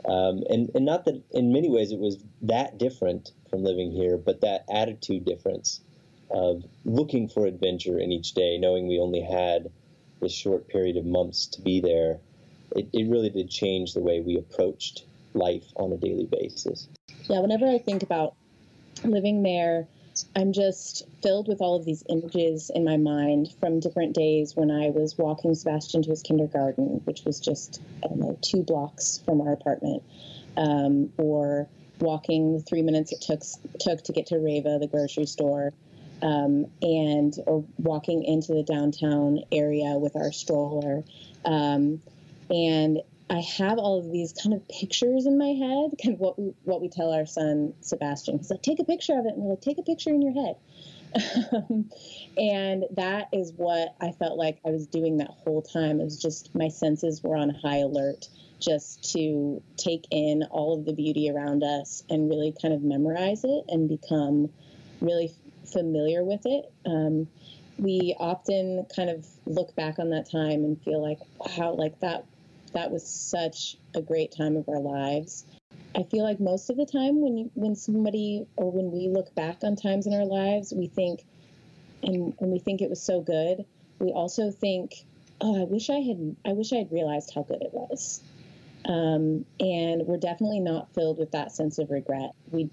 Um, 0.05 0.43
and 0.49 0.71
and 0.75 0.85
not 0.85 1.05
that 1.05 1.23
in 1.33 1.53
many 1.53 1.69
ways 1.71 1.93
it 1.93 1.99
was 1.99 2.23
that 2.43 2.79
different 2.79 3.33
from 3.49 3.63
living 3.63 3.93
here, 3.93 4.17
but 4.17 4.41
that 4.41 4.65
attitude 4.73 5.25
difference 5.25 5.81
of 6.31 6.65
looking 6.85 7.29
for 7.29 7.47
adventure 7.47 7.99
in 7.99 8.11
each 8.11 8.33
day, 8.33 8.59
knowing 8.59 8.89
we 8.89 8.99
only 8.99 9.21
had 9.21 9.71
this 10.21 10.33
short 10.33 10.67
period 10.69 10.97
of 10.97 11.05
months 11.05 11.47
to 11.47 11.61
be 11.61 11.81
there, 11.81 12.19
it, 12.75 12.89
it 12.93 13.11
really 13.11 13.29
did 13.29 13.51
change 13.51 13.93
the 13.93 14.01
way 14.01 14.21
we 14.21 14.37
approached 14.37 15.05
life 15.35 15.65
on 15.77 15.93
a 15.93 15.97
daily 15.97 16.27
basis. 16.27 16.89
Yeah, 17.29 17.41
whenever 17.41 17.67
I 17.69 17.79
think 17.79 18.03
about 18.03 18.35
living 19.05 19.43
there, 19.43 19.87
I'm 20.37 20.53
just 20.53 21.05
filled 21.23 21.49
with 21.49 21.61
all 21.61 21.77
of 21.77 21.85
these 21.85 22.05
images 22.09 22.71
in 22.75 22.85
my 22.85 22.97
mind 22.97 23.49
from 23.61 23.81
different 23.81 24.15
days 24.15 24.55
when 24.55 24.71
I 24.71 24.91
was 24.91 25.17
walking 25.17 25.55
Sebastian 25.55 26.03
to 26.03 26.11
his 26.11 26.23
kindergarten, 26.23 27.01
which 27.05 27.25
was 27.25 27.41
just, 27.41 27.81
I 28.05 28.09
don't 28.09 28.21
know, 28.21 28.39
two 28.43 28.63
blocks 28.63 29.23
from 29.25 29.41
our 29.41 29.53
apartment, 29.53 30.03
um, 30.57 31.13
or 31.17 31.69
walking 32.01 32.55
the 32.55 32.61
three 32.61 32.83
minutes 32.83 33.13
it 33.13 33.23
took, 33.23 33.41
took 33.81 34.05
to 34.05 34.13
get 34.13 34.27
to 34.27 34.35
Rewe, 34.35 34.81
the 34.81 34.89
grocery 34.89 35.27
store, 35.27 35.73
um, 36.21 36.67
and 36.83 37.35
or 37.47 37.65
walking 37.79 38.25
into 38.25 38.53
the 38.53 38.63
downtown 38.63 39.41
area 39.51 39.97
with 39.99 40.17
our 40.17 40.33
stroller. 40.33 41.05
Um, 41.45 42.01
and 42.51 43.01
I 43.31 43.41
have 43.59 43.79
all 43.79 43.99
of 43.99 44.11
these 44.13 44.33
kind 44.33 44.55
of 44.55 44.67
pictures 44.69 45.27
in 45.27 45.39
my 45.39 45.49
head, 45.49 45.93
kind 46.03 46.15
of 46.15 46.21
what 46.21 46.39
we 46.39 46.53
what 46.65 46.81
we 46.81 46.89
tell 46.89 47.13
our 47.13 47.27
son 47.27 47.75
Sebastian. 47.81 48.39
He's 48.39 48.51
like, 48.51 48.63
take 48.63 48.79
a 48.79 48.85
picture 48.85 49.19
of 49.19 49.27
it, 49.27 49.35
and 49.35 49.43
we're 49.43 49.51
like, 49.51 49.61
take 49.61 49.79
a 49.79 49.83
picture 49.83 50.11
in 50.11 50.23
your 50.23 50.35
head. 50.35 50.57
and 52.37 52.85
that 52.97 53.29
is 53.33 53.53
what 53.57 53.95
I 54.01 54.13
felt 54.13 54.39
like 54.39 54.59
I 54.67 54.71
was 54.71 54.87
doing 54.87 55.19
that 55.19 55.31
whole 55.31 55.63
time. 55.63 56.01
It 56.01 56.05
was 56.05 56.21
just 56.21 56.55
my 56.55 56.69
senses 56.69 57.23
were 57.23 57.37
on 57.37 57.51
high 57.51 57.79
alert, 57.79 58.29
just 58.61 59.13
to 59.13 59.63
take 59.77 60.07
in 60.11 60.43
all 60.51 60.79
of 60.79 60.85
the 60.85 60.93
beauty 60.93 61.31
around 61.31 61.63
us 61.63 62.03
and 62.09 62.29
really 62.29 62.55
kind 62.61 62.73
of 62.73 62.83
memorize 62.83 63.45
it 63.45 63.65
and 63.69 63.89
become 63.89 64.51
really 65.01 65.33
familiar 65.71 66.25
with 66.25 66.43
it. 66.45 66.73
Um, 66.87 67.29
we 67.79 68.15
often 68.19 68.87
kind 68.95 69.11
of 69.11 69.27
look 69.47 69.75
back 69.75 69.99
on 69.99 70.11
that 70.11 70.31
time 70.31 70.65
and 70.65 70.81
feel 70.83 71.03
like, 71.03 71.19
wow, 71.39 71.73
like 71.73 71.99
that 72.01 72.25
that 72.73 72.91
was 72.91 73.07
such 73.07 73.77
a 73.95 74.03
great 74.03 74.33
time 74.33 74.57
of 74.57 74.69
our 74.69 74.81
lives. 74.81 75.45
I 75.95 76.05
feel 76.05 76.25
like 76.25 76.41
most 76.41 76.71
of 76.71 76.77
the 76.77 76.87
time 76.87 77.21
when 77.21 77.37
you, 77.37 77.51
when 77.55 77.77
somebody 77.77 78.47
or 78.57 78.71
when 78.71 78.91
we 78.91 79.09
look 79.09 79.35
back 79.35 79.59
on 79.63 79.77
times 79.77 80.07
in 80.07 80.15
our 80.15 80.25
lives, 80.25 80.73
we 80.75 80.87
think 80.87 81.25
and, 82.03 82.35
and 82.41 82.51
we 82.51 82.59
think 82.59 82.81
it 82.81 82.91
was 82.91 83.03
so 83.03 83.21
good. 83.21 83.65
We 83.99 84.11
also 84.11 84.51
think, 84.51 85.05
oh, 85.41 85.61
I 85.61 85.65
wish 85.65 85.91
I 85.91 86.01
had 86.01 86.37
I 86.45 86.53
wish 86.53 86.73
I 86.73 86.77
had 86.77 86.93
realized 86.93 87.33
how 87.35 87.43
good 87.43 87.63
it 87.63 87.73
was. 87.73 88.23
Um, 88.85 89.45
and 89.61 90.07
we're 90.07 90.17
definitely 90.17 90.59
not 90.59 90.93
filled 90.93 91.19
with 91.19 91.31
that 91.33 91.53
sense 91.53 91.79
of 91.79 91.91
regret. 91.91 92.33
We 92.51 92.71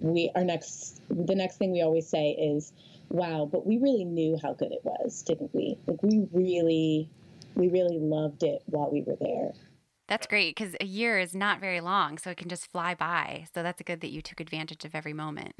we 0.00 0.30
our 0.34 0.44
next 0.44 1.00
the 1.08 1.34
next 1.34 1.56
thing 1.56 1.72
we 1.72 1.82
always 1.82 2.06
say 2.06 2.30
is, 2.30 2.72
"Wow, 3.08 3.48
but 3.50 3.66
we 3.66 3.78
really 3.78 4.04
knew 4.04 4.38
how 4.40 4.52
good 4.52 4.72
it 4.72 4.84
was, 4.84 5.22
didn't 5.22 5.52
we? 5.54 5.76
Like 5.86 6.02
we 6.02 6.28
really 6.32 7.10
we 7.58 7.68
really 7.68 7.98
loved 7.98 8.44
it 8.44 8.62
while 8.66 8.90
we 8.90 9.02
were 9.02 9.16
there. 9.20 9.52
That's 10.06 10.26
great 10.26 10.56
because 10.56 10.74
a 10.80 10.86
year 10.86 11.18
is 11.18 11.34
not 11.34 11.60
very 11.60 11.80
long, 11.80 12.16
so 12.16 12.30
it 12.30 12.38
can 12.38 12.48
just 12.48 12.70
fly 12.70 12.94
by. 12.94 13.46
So 13.52 13.62
that's 13.62 13.82
good 13.82 14.00
that 14.00 14.10
you 14.10 14.22
took 14.22 14.40
advantage 14.40 14.84
of 14.86 14.94
every 14.94 15.12
moment. 15.12 15.54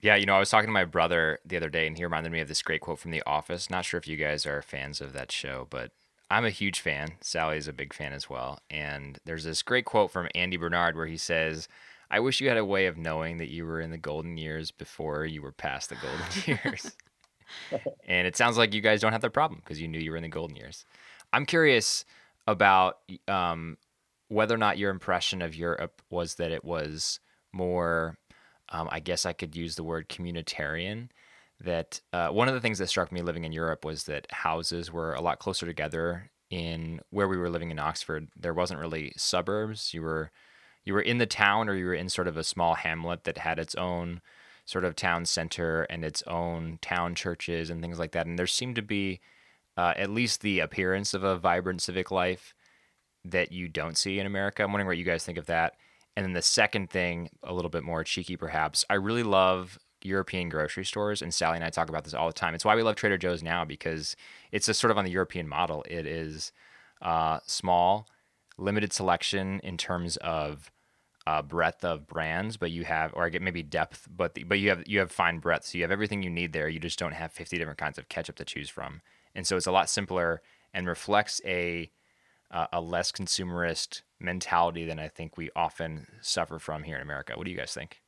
Yeah, 0.00 0.14
you 0.14 0.26
know, 0.26 0.36
I 0.36 0.38
was 0.38 0.48
talking 0.48 0.68
to 0.68 0.72
my 0.72 0.84
brother 0.84 1.40
the 1.44 1.56
other 1.56 1.68
day, 1.68 1.86
and 1.86 1.96
he 1.96 2.04
reminded 2.04 2.32
me 2.32 2.40
of 2.40 2.48
this 2.48 2.62
great 2.62 2.80
quote 2.80 3.00
from 3.00 3.10
The 3.10 3.22
Office. 3.26 3.68
Not 3.68 3.84
sure 3.84 3.98
if 3.98 4.06
you 4.06 4.16
guys 4.16 4.46
are 4.46 4.62
fans 4.62 5.00
of 5.00 5.12
that 5.12 5.32
show, 5.32 5.66
but 5.68 5.90
I'm 6.30 6.44
a 6.44 6.50
huge 6.50 6.80
fan. 6.80 7.14
Sally 7.20 7.58
is 7.58 7.68
a 7.68 7.72
big 7.72 7.92
fan 7.92 8.12
as 8.12 8.30
well. 8.30 8.60
And 8.70 9.18
there's 9.24 9.44
this 9.44 9.62
great 9.62 9.84
quote 9.84 10.12
from 10.12 10.28
Andy 10.36 10.56
Bernard 10.56 10.94
where 10.96 11.06
he 11.06 11.16
says, 11.16 11.68
I 12.10 12.20
wish 12.20 12.40
you 12.40 12.48
had 12.48 12.56
a 12.56 12.64
way 12.64 12.86
of 12.86 12.96
knowing 12.96 13.38
that 13.38 13.50
you 13.50 13.66
were 13.66 13.80
in 13.80 13.90
the 13.90 13.98
golden 13.98 14.38
years 14.38 14.70
before 14.70 15.26
you 15.26 15.42
were 15.42 15.52
past 15.52 15.90
the 15.90 15.96
golden 15.96 16.58
years. 16.64 16.96
and 18.06 18.26
it 18.26 18.36
sounds 18.36 18.58
like 18.58 18.74
you 18.74 18.80
guys 18.80 19.00
don't 19.00 19.12
have 19.12 19.22
that 19.22 19.30
problem 19.30 19.60
because 19.64 19.80
you 19.80 19.88
knew 19.88 19.98
you 19.98 20.10
were 20.10 20.16
in 20.16 20.22
the 20.22 20.28
golden 20.28 20.56
years. 20.56 20.84
I'm 21.32 21.46
curious 21.46 22.04
about 22.46 22.98
um, 23.26 23.76
whether 24.28 24.54
or 24.54 24.58
not 24.58 24.78
your 24.78 24.90
impression 24.90 25.42
of 25.42 25.54
Europe 25.54 26.02
was 26.10 26.36
that 26.36 26.50
it 26.50 26.64
was 26.64 27.20
more, 27.52 28.16
um, 28.70 28.88
I 28.90 29.00
guess 29.00 29.26
I 29.26 29.32
could 29.32 29.56
use 29.56 29.76
the 29.76 29.84
word 29.84 30.08
communitarian. 30.08 31.08
That 31.60 32.00
uh, 32.12 32.28
one 32.28 32.46
of 32.46 32.54
the 32.54 32.60
things 32.60 32.78
that 32.78 32.86
struck 32.88 33.10
me 33.10 33.20
living 33.20 33.44
in 33.44 33.52
Europe 33.52 33.84
was 33.84 34.04
that 34.04 34.30
houses 34.30 34.92
were 34.92 35.14
a 35.14 35.20
lot 35.20 35.40
closer 35.40 35.66
together. 35.66 36.30
In 36.50 37.00
where 37.10 37.28
we 37.28 37.36
were 37.36 37.50
living 37.50 37.70
in 37.70 37.78
Oxford, 37.78 38.28
there 38.34 38.54
wasn't 38.54 38.80
really 38.80 39.12
suburbs. 39.18 39.92
You 39.92 40.00
were 40.00 40.30
you 40.82 40.94
were 40.94 41.02
in 41.02 41.18
the 41.18 41.26
town, 41.26 41.68
or 41.68 41.74
you 41.74 41.84
were 41.84 41.94
in 41.94 42.08
sort 42.08 42.26
of 42.26 42.38
a 42.38 42.44
small 42.44 42.74
hamlet 42.74 43.24
that 43.24 43.36
had 43.36 43.58
its 43.58 43.74
own 43.74 44.22
sort 44.68 44.84
of 44.84 44.94
town 44.94 45.24
center 45.24 45.84
and 45.84 46.04
its 46.04 46.22
own 46.26 46.78
town 46.82 47.14
churches 47.14 47.70
and 47.70 47.80
things 47.80 47.98
like 47.98 48.12
that. 48.12 48.26
And 48.26 48.38
there 48.38 48.46
seemed 48.46 48.76
to 48.76 48.82
be 48.82 49.18
uh, 49.78 49.94
at 49.96 50.10
least 50.10 50.42
the 50.42 50.60
appearance 50.60 51.14
of 51.14 51.24
a 51.24 51.38
vibrant 51.38 51.80
civic 51.80 52.10
life 52.10 52.52
that 53.24 53.50
you 53.50 53.66
don't 53.66 53.96
see 53.96 54.18
in 54.18 54.26
America. 54.26 54.62
I'm 54.62 54.70
wondering 54.70 54.86
what 54.86 54.98
you 54.98 55.04
guys 55.04 55.24
think 55.24 55.38
of 55.38 55.46
that. 55.46 55.76
And 56.14 56.26
then 56.26 56.34
the 56.34 56.42
second 56.42 56.90
thing, 56.90 57.30
a 57.42 57.54
little 57.54 57.70
bit 57.70 57.82
more 57.82 58.04
cheeky 58.04 58.36
perhaps, 58.36 58.84
I 58.90 58.94
really 58.94 59.22
love 59.22 59.78
European 60.02 60.50
grocery 60.50 60.84
stores, 60.84 61.22
and 61.22 61.32
Sally 61.32 61.56
and 61.56 61.64
I 61.64 61.70
talk 61.70 61.88
about 61.88 62.04
this 62.04 62.12
all 62.12 62.26
the 62.26 62.34
time. 62.34 62.54
It's 62.54 62.64
why 62.64 62.76
we 62.76 62.82
love 62.82 62.96
Trader 62.96 63.16
Joe's 63.16 63.42
now 63.42 63.64
because 63.64 64.16
it's 64.52 64.68
a 64.68 64.74
sort 64.74 64.90
of 64.90 64.98
on 64.98 65.06
the 65.06 65.10
European 65.10 65.48
model. 65.48 65.82
It 65.88 66.04
is 66.04 66.52
uh, 67.00 67.38
small, 67.46 68.06
limited 68.58 68.92
selection 68.92 69.60
in 69.60 69.78
terms 69.78 70.18
of 70.18 70.70
uh, 71.28 71.42
breadth 71.42 71.84
of 71.84 72.06
brands, 72.06 72.56
but 72.56 72.70
you 72.70 72.84
have, 72.84 73.12
or 73.14 73.24
I 73.24 73.28
get 73.28 73.42
maybe 73.42 73.62
depth, 73.62 74.08
but 74.14 74.34
the, 74.34 74.44
but 74.44 74.58
you 74.58 74.70
have 74.70 74.82
you 74.86 74.98
have 75.00 75.10
fine 75.10 75.38
breadth. 75.38 75.66
So 75.66 75.78
you 75.78 75.84
have 75.84 75.90
everything 75.90 76.22
you 76.22 76.30
need 76.30 76.52
there. 76.52 76.68
You 76.68 76.80
just 76.80 76.98
don't 76.98 77.12
have 77.12 77.32
50 77.32 77.58
different 77.58 77.78
kinds 77.78 77.98
of 77.98 78.08
ketchup 78.08 78.36
to 78.36 78.44
choose 78.44 78.68
from 78.70 79.02
and 79.38 79.46
so 79.46 79.56
it's 79.56 79.66
a 79.66 79.72
lot 79.72 79.88
simpler 79.88 80.42
and 80.74 80.86
reflects 80.86 81.40
a 81.44 81.90
uh, 82.50 82.66
a 82.72 82.80
less 82.80 83.12
consumerist 83.12 84.02
mentality 84.18 84.84
than 84.84 84.98
I 84.98 85.08
think 85.08 85.36
we 85.36 85.50
often 85.54 86.06
suffer 86.22 86.58
from 86.58 86.82
here 86.82 86.96
in 86.96 87.02
America. 87.02 87.34
What 87.36 87.44
do 87.44 87.50
you 87.50 87.56
guys 87.56 87.72
think? 87.72 88.00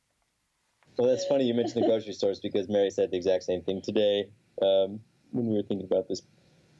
Well, 0.97 1.07
that's 1.07 1.25
funny 1.25 1.45
you 1.45 1.53
mentioned 1.53 1.83
the 1.83 1.87
grocery 1.87 2.13
stores 2.13 2.39
because 2.39 2.67
Mary 2.67 2.89
said 2.89 3.11
the 3.11 3.17
exact 3.17 3.43
same 3.43 3.61
thing 3.61 3.81
today 3.81 4.25
um, 4.61 4.99
when 5.31 5.47
we 5.47 5.55
were 5.55 5.63
thinking 5.63 5.85
about 5.85 6.07
this 6.09 6.23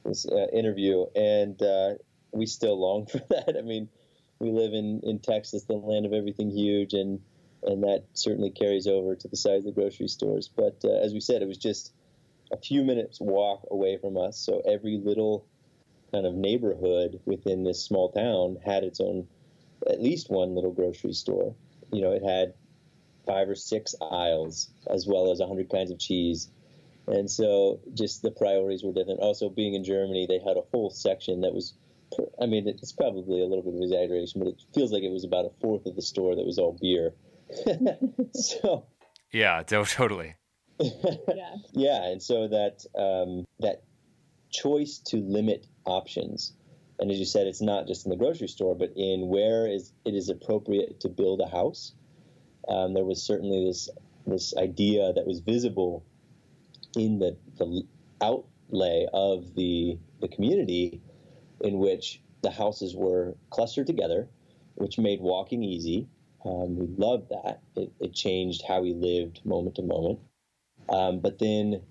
this 0.04 0.26
uh, 0.26 0.48
interview, 0.52 1.06
and 1.16 1.62
uh, 1.62 1.94
we 2.34 2.46
still 2.46 2.80
long 2.80 3.06
for 3.12 3.20
that. 3.30 3.56
I 3.58 3.62
mean, 3.62 3.88
we 4.42 4.52
live 4.52 4.74
in 4.74 5.02
in 5.04 5.20
Texas, 5.20 5.64
the 5.64 5.74
land 5.74 6.06
of 6.06 6.14
everything 6.14 6.50
huge, 6.50 6.94
and 6.94 7.22
and 7.64 7.84
that 7.84 8.06
certainly 8.14 8.50
carries 8.50 8.88
over 8.88 9.16
to 9.16 9.28
the 9.28 9.38
size 9.38 9.60
of 9.60 9.76
the 9.76 9.82
grocery 9.82 10.08
stores. 10.08 10.50
But 10.54 10.82
uh, 10.84 11.00
as 11.06 11.14
we 11.14 11.20
said, 11.20 11.42
it 11.42 11.48
was 11.48 11.60
just 11.60 11.94
a 12.52 12.58
few 12.58 12.84
minutes 12.84 13.20
walk 13.22 13.68
away 13.70 13.98
from 13.98 14.18
us. 14.18 14.38
So 14.38 14.62
every 14.66 14.98
little 14.98 15.46
kind 16.12 16.26
of 16.26 16.34
neighborhood 16.34 17.22
within 17.26 17.64
this 17.64 17.84
small 17.84 18.12
town 18.12 18.58
had 18.66 18.84
its 18.84 19.00
own, 19.00 19.28
at 19.88 20.02
least 20.02 20.30
one 20.30 20.56
little 20.56 20.72
grocery 20.72 21.14
store. 21.14 21.56
You 21.92 22.02
know, 22.02 22.12
it 22.12 22.24
had 22.24 22.54
five 23.26 23.48
or 23.48 23.56
six 23.56 23.96
aisles 24.02 24.70
as 24.88 25.08
well 25.08 25.32
as 25.32 25.40
a 25.40 25.48
hundred 25.48 25.70
kinds 25.70 25.92
of 25.92 26.00
cheese. 26.00 26.50
And 27.08 27.30
so 27.30 27.80
just 27.94 28.22
the 28.22 28.32
priorities 28.32 28.84
were 28.84 28.94
different. 28.94 29.20
Also, 29.20 29.50
being 29.50 29.74
in 29.74 29.84
Germany, 29.84 30.26
they 30.28 30.40
had 30.40 30.58
a 30.58 30.68
whole 30.72 30.90
section 30.90 31.42
that 31.42 31.54
was, 31.54 31.74
I 32.42 32.46
mean, 32.46 32.68
it's 32.68 32.92
probably 32.92 33.42
a 33.42 33.46
little 33.46 33.64
bit 33.64 33.76
of 33.76 33.82
exaggeration, 33.82 34.42
but 34.42 34.48
it 34.50 34.62
feels 34.74 34.92
like 34.92 35.04
it 35.04 35.12
was 35.12 35.24
about 35.24 35.46
a 35.46 35.52
fourth 35.62 35.86
of 35.86 35.96
the 35.96 36.02
store 36.02 36.36
that 36.36 36.46
was 36.46 36.58
all 36.58 36.78
beer. 36.82 37.14
so. 38.34 38.86
Yeah, 39.32 39.64
totally. 39.64 40.36
yeah. 40.80 41.56
Yeah, 41.74 42.04
and 42.04 42.22
so 42.22 42.48
that 42.48 42.86
um, 42.98 43.46
that 43.60 43.84
choice 44.50 44.98
to 45.08 45.18
limit 45.18 45.68
options, 45.86 46.54
and 47.00 47.10
as 47.12 47.18
you 47.18 47.26
said, 47.26 47.48
it's 47.48 47.62
not 47.62 47.88
just 47.88 48.06
in 48.06 48.10
the 48.10 48.18
grocery 48.18 48.48
store, 48.48 48.76
but 48.76 48.92
in 48.96 49.28
where 49.28 49.68
is 49.68 49.94
it 50.06 50.14
is 50.14 50.30
appropriate 50.30 51.00
to 51.02 51.10
build 51.10 51.42
a 51.42 51.48
house. 51.48 51.94
Um, 52.68 52.94
there 52.94 53.06
was 53.06 53.22
certainly 53.24 53.66
this 53.66 53.90
this 54.28 54.56
idea 54.58 55.14
that 55.14 55.26
was 55.26 55.40
visible 55.40 56.04
in 56.96 57.20
the 57.20 57.38
the 57.58 57.84
outlay 58.22 59.08
of 59.14 59.56
the 59.56 59.98
the 60.20 60.28
community, 60.28 61.02
in 61.64 61.80
which 61.80 62.22
the 62.42 62.52
houses 62.52 62.96
were 62.96 63.36
clustered 63.50 63.88
together, 63.88 64.28
which 64.76 64.98
made 64.98 65.22
walking 65.22 65.64
easy. 65.64 66.08
Um, 66.44 66.76
we 66.76 66.88
loved 66.98 67.30
that. 67.30 67.62
It, 67.76 67.92
it 68.00 68.14
changed 68.14 68.64
how 68.68 68.82
we 68.82 68.94
lived 68.94 69.46
moment 69.46 69.76
to 69.76 69.84
moment. 69.84 70.20
Um, 70.90 71.20
but 71.20 71.40
then, 71.40 71.82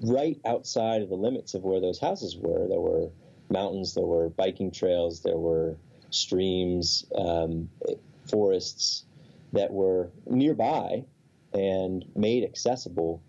right 0.00 0.38
outside 0.44 1.02
of 1.02 1.08
the 1.08 1.16
limits 1.16 1.54
of 1.54 1.62
where 1.62 1.80
those 1.80 2.00
houses 2.00 2.36
were, 2.36 2.66
there 2.68 2.80
were 2.80 3.10
mountains, 3.50 3.94
there 3.94 4.04
were 4.04 4.28
biking 4.28 4.70
trails, 4.70 5.22
there 5.22 5.38
were 5.38 5.76
streams, 6.10 7.04
um, 7.14 7.68
forests 8.26 9.04
that 9.52 9.72
were 9.72 10.10
nearby 10.26 11.04
and 11.52 12.04
made 12.14 12.44
accessible, 12.44 13.22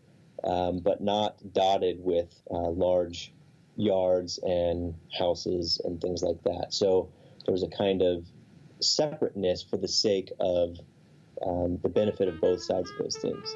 um, 0.43 0.79
but 0.79 1.01
not 1.01 1.53
dotted 1.53 2.03
with 2.03 2.41
uh, 2.51 2.69
large 2.69 3.33
yards 3.79 4.39
and 4.43 4.93
houses 5.17 5.81
and 5.86 6.01
things 6.01 6.21
like 6.21 6.41
that. 6.43 6.67
So 6.74 7.09
there 7.45 7.53
was 7.53 7.63
a 7.63 7.69
kind 7.69 8.01
of 8.01 8.25
separateness 8.81 9.63
for 9.63 9.77
the 9.77 9.88
sake 9.88 10.31
of 10.39 10.77
um, 11.45 11.79
the 11.81 11.89
benefit 11.89 12.27
of 12.27 12.41
both 12.41 12.62
sides 12.62 12.91
of 12.91 12.98
those 12.98 13.15
things. 13.17 13.55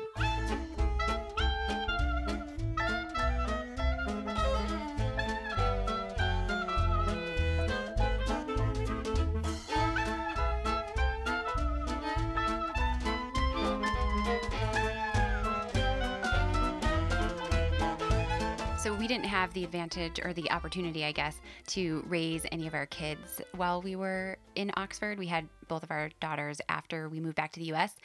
So 18.83 18.93
we 18.93 19.07
didn't 19.07 19.27
have 19.27 19.53
the 19.53 19.63
advantage 19.63 20.19
or 20.21 20.33
the 20.33 20.51
opportunity, 20.51 21.05
I 21.05 21.13
guess, 21.13 21.39
to 21.67 22.03
raise 22.05 22.45
any 22.51 22.67
of 22.67 22.73
our 22.73 22.85
kids 22.85 23.39
while 23.55 23.81
we 23.81 23.95
were 23.95 24.35
in 24.55 24.73
Oxford. 24.75 25.17
We 25.17 25.27
had 25.27 25.47
both 25.69 25.83
of 25.83 25.91
our 25.91 26.09
daughters 26.19 26.59
after 26.67 27.07
we 27.07 27.21
moved 27.21 27.37
back 27.37 27.53
to 27.53 27.61
the 27.61 27.71
US. 27.71 27.95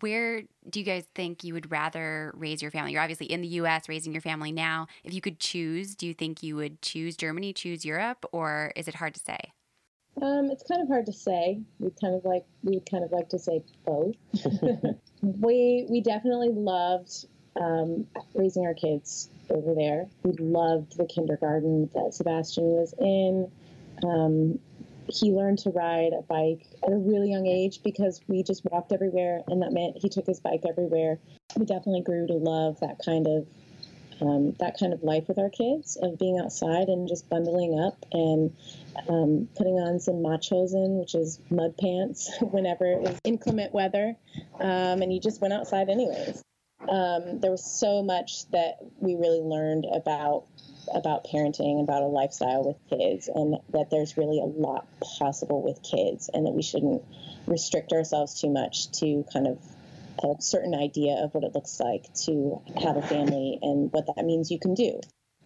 Where 0.00 0.42
do 0.68 0.78
you 0.78 0.84
guys 0.84 1.06
think 1.14 1.42
you 1.42 1.54
would 1.54 1.70
rather 1.72 2.34
raise 2.36 2.60
your 2.60 2.70
family? 2.70 2.92
You're 2.92 3.00
obviously 3.00 3.32
in 3.32 3.40
the 3.40 3.48
US 3.48 3.88
raising 3.88 4.12
your 4.12 4.20
family 4.20 4.52
now. 4.52 4.88
If 5.04 5.14
you 5.14 5.22
could 5.22 5.40
choose, 5.40 5.94
do 5.94 6.06
you 6.06 6.12
think 6.12 6.42
you 6.42 6.54
would 6.54 6.82
choose 6.82 7.16
Germany, 7.16 7.54
choose 7.54 7.86
Europe, 7.86 8.26
or 8.30 8.74
is 8.76 8.88
it 8.88 8.96
hard 8.96 9.14
to 9.14 9.20
say? 9.20 9.38
Um, 10.20 10.50
it's 10.50 10.64
kind 10.64 10.82
of 10.82 10.88
hard 10.88 11.06
to 11.06 11.14
say. 11.14 11.62
We 11.78 11.92
kind 11.98 12.14
of 12.14 12.26
like 12.26 12.44
we 12.62 12.80
kind 12.80 13.04
of 13.04 13.10
like 13.10 13.30
to 13.30 13.38
say 13.38 13.62
both. 13.86 14.16
we 15.22 15.86
we 15.88 16.02
definitely 16.02 16.50
loved 16.50 17.24
um, 17.60 18.06
raising 18.34 18.66
our 18.66 18.74
kids 18.74 19.28
over 19.50 19.74
there. 19.74 20.06
We 20.22 20.32
loved 20.32 20.96
the 20.96 21.06
kindergarten 21.06 21.90
that 21.94 22.14
Sebastian 22.14 22.64
was 22.64 22.94
in. 22.98 23.50
Um, 24.04 24.58
he 25.08 25.30
learned 25.30 25.58
to 25.60 25.70
ride 25.70 26.12
a 26.12 26.22
bike 26.22 26.66
at 26.82 26.92
a 26.92 26.96
really 26.96 27.30
young 27.30 27.46
age 27.46 27.82
because 27.82 28.20
we 28.26 28.42
just 28.42 28.64
walked 28.64 28.92
everywhere, 28.92 29.42
and 29.46 29.62
that 29.62 29.72
meant 29.72 29.96
he 29.98 30.08
took 30.08 30.26
his 30.26 30.40
bike 30.40 30.62
everywhere. 30.68 31.18
We 31.56 31.64
definitely 31.64 32.02
grew 32.02 32.26
to 32.26 32.34
love 32.34 32.80
that 32.80 32.98
kind 33.04 33.26
of 33.26 33.46
um, 34.20 34.54
that 34.60 34.78
kind 34.78 34.94
of 34.94 35.02
life 35.02 35.28
with 35.28 35.38
our 35.38 35.50
kids 35.50 35.98
of 36.00 36.18
being 36.18 36.38
outside 36.38 36.88
and 36.88 37.06
just 37.06 37.28
bundling 37.28 37.78
up 37.78 38.02
and 38.12 38.56
um, 39.10 39.48
putting 39.56 39.74
on 39.74 40.00
some 40.00 40.16
Matschhosen, 40.16 40.98
which 40.98 41.14
is 41.14 41.38
mud 41.50 41.76
pants, 41.76 42.30
whenever 42.40 42.86
it 42.86 43.00
was 43.00 43.18
inclement 43.24 43.74
weather, 43.74 44.16
um, 44.58 45.02
and 45.02 45.12
you 45.12 45.20
just 45.20 45.40
went 45.40 45.52
outside 45.52 45.88
anyways. 45.88 46.42
Um, 46.80 47.40
there 47.40 47.50
was 47.50 47.64
so 47.64 48.02
much 48.02 48.48
that 48.50 48.78
we 48.98 49.14
really 49.14 49.40
learned 49.40 49.86
about 49.92 50.44
about 50.94 51.24
parenting, 51.24 51.82
about 51.82 52.02
a 52.02 52.06
lifestyle 52.06 52.62
with 52.62 52.76
kids, 52.88 53.28
and 53.32 53.56
that 53.70 53.90
there's 53.90 54.16
really 54.16 54.38
a 54.38 54.44
lot 54.44 54.86
possible 55.00 55.62
with 55.62 55.82
kids, 55.82 56.30
and 56.32 56.46
that 56.46 56.52
we 56.52 56.62
shouldn't 56.62 57.02
restrict 57.46 57.92
ourselves 57.92 58.40
too 58.40 58.50
much 58.50 58.90
to 58.92 59.24
kind 59.32 59.48
of 59.48 59.58
a 60.22 60.40
certain 60.40 60.74
idea 60.74 61.16
of 61.22 61.34
what 61.34 61.44
it 61.44 61.54
looks 61.54 61.80
like 61.80 62.12
to 62.14 62.62
have 62.80 62.96
a 62.96 63.02
family 63.02 63.58
and 63.62 63.92
what 63.92 64.06
that 64.14 64.24
means 64.24 64.50
you 64.50 64.58
can 64.58 64.74
do. 64.74 65.00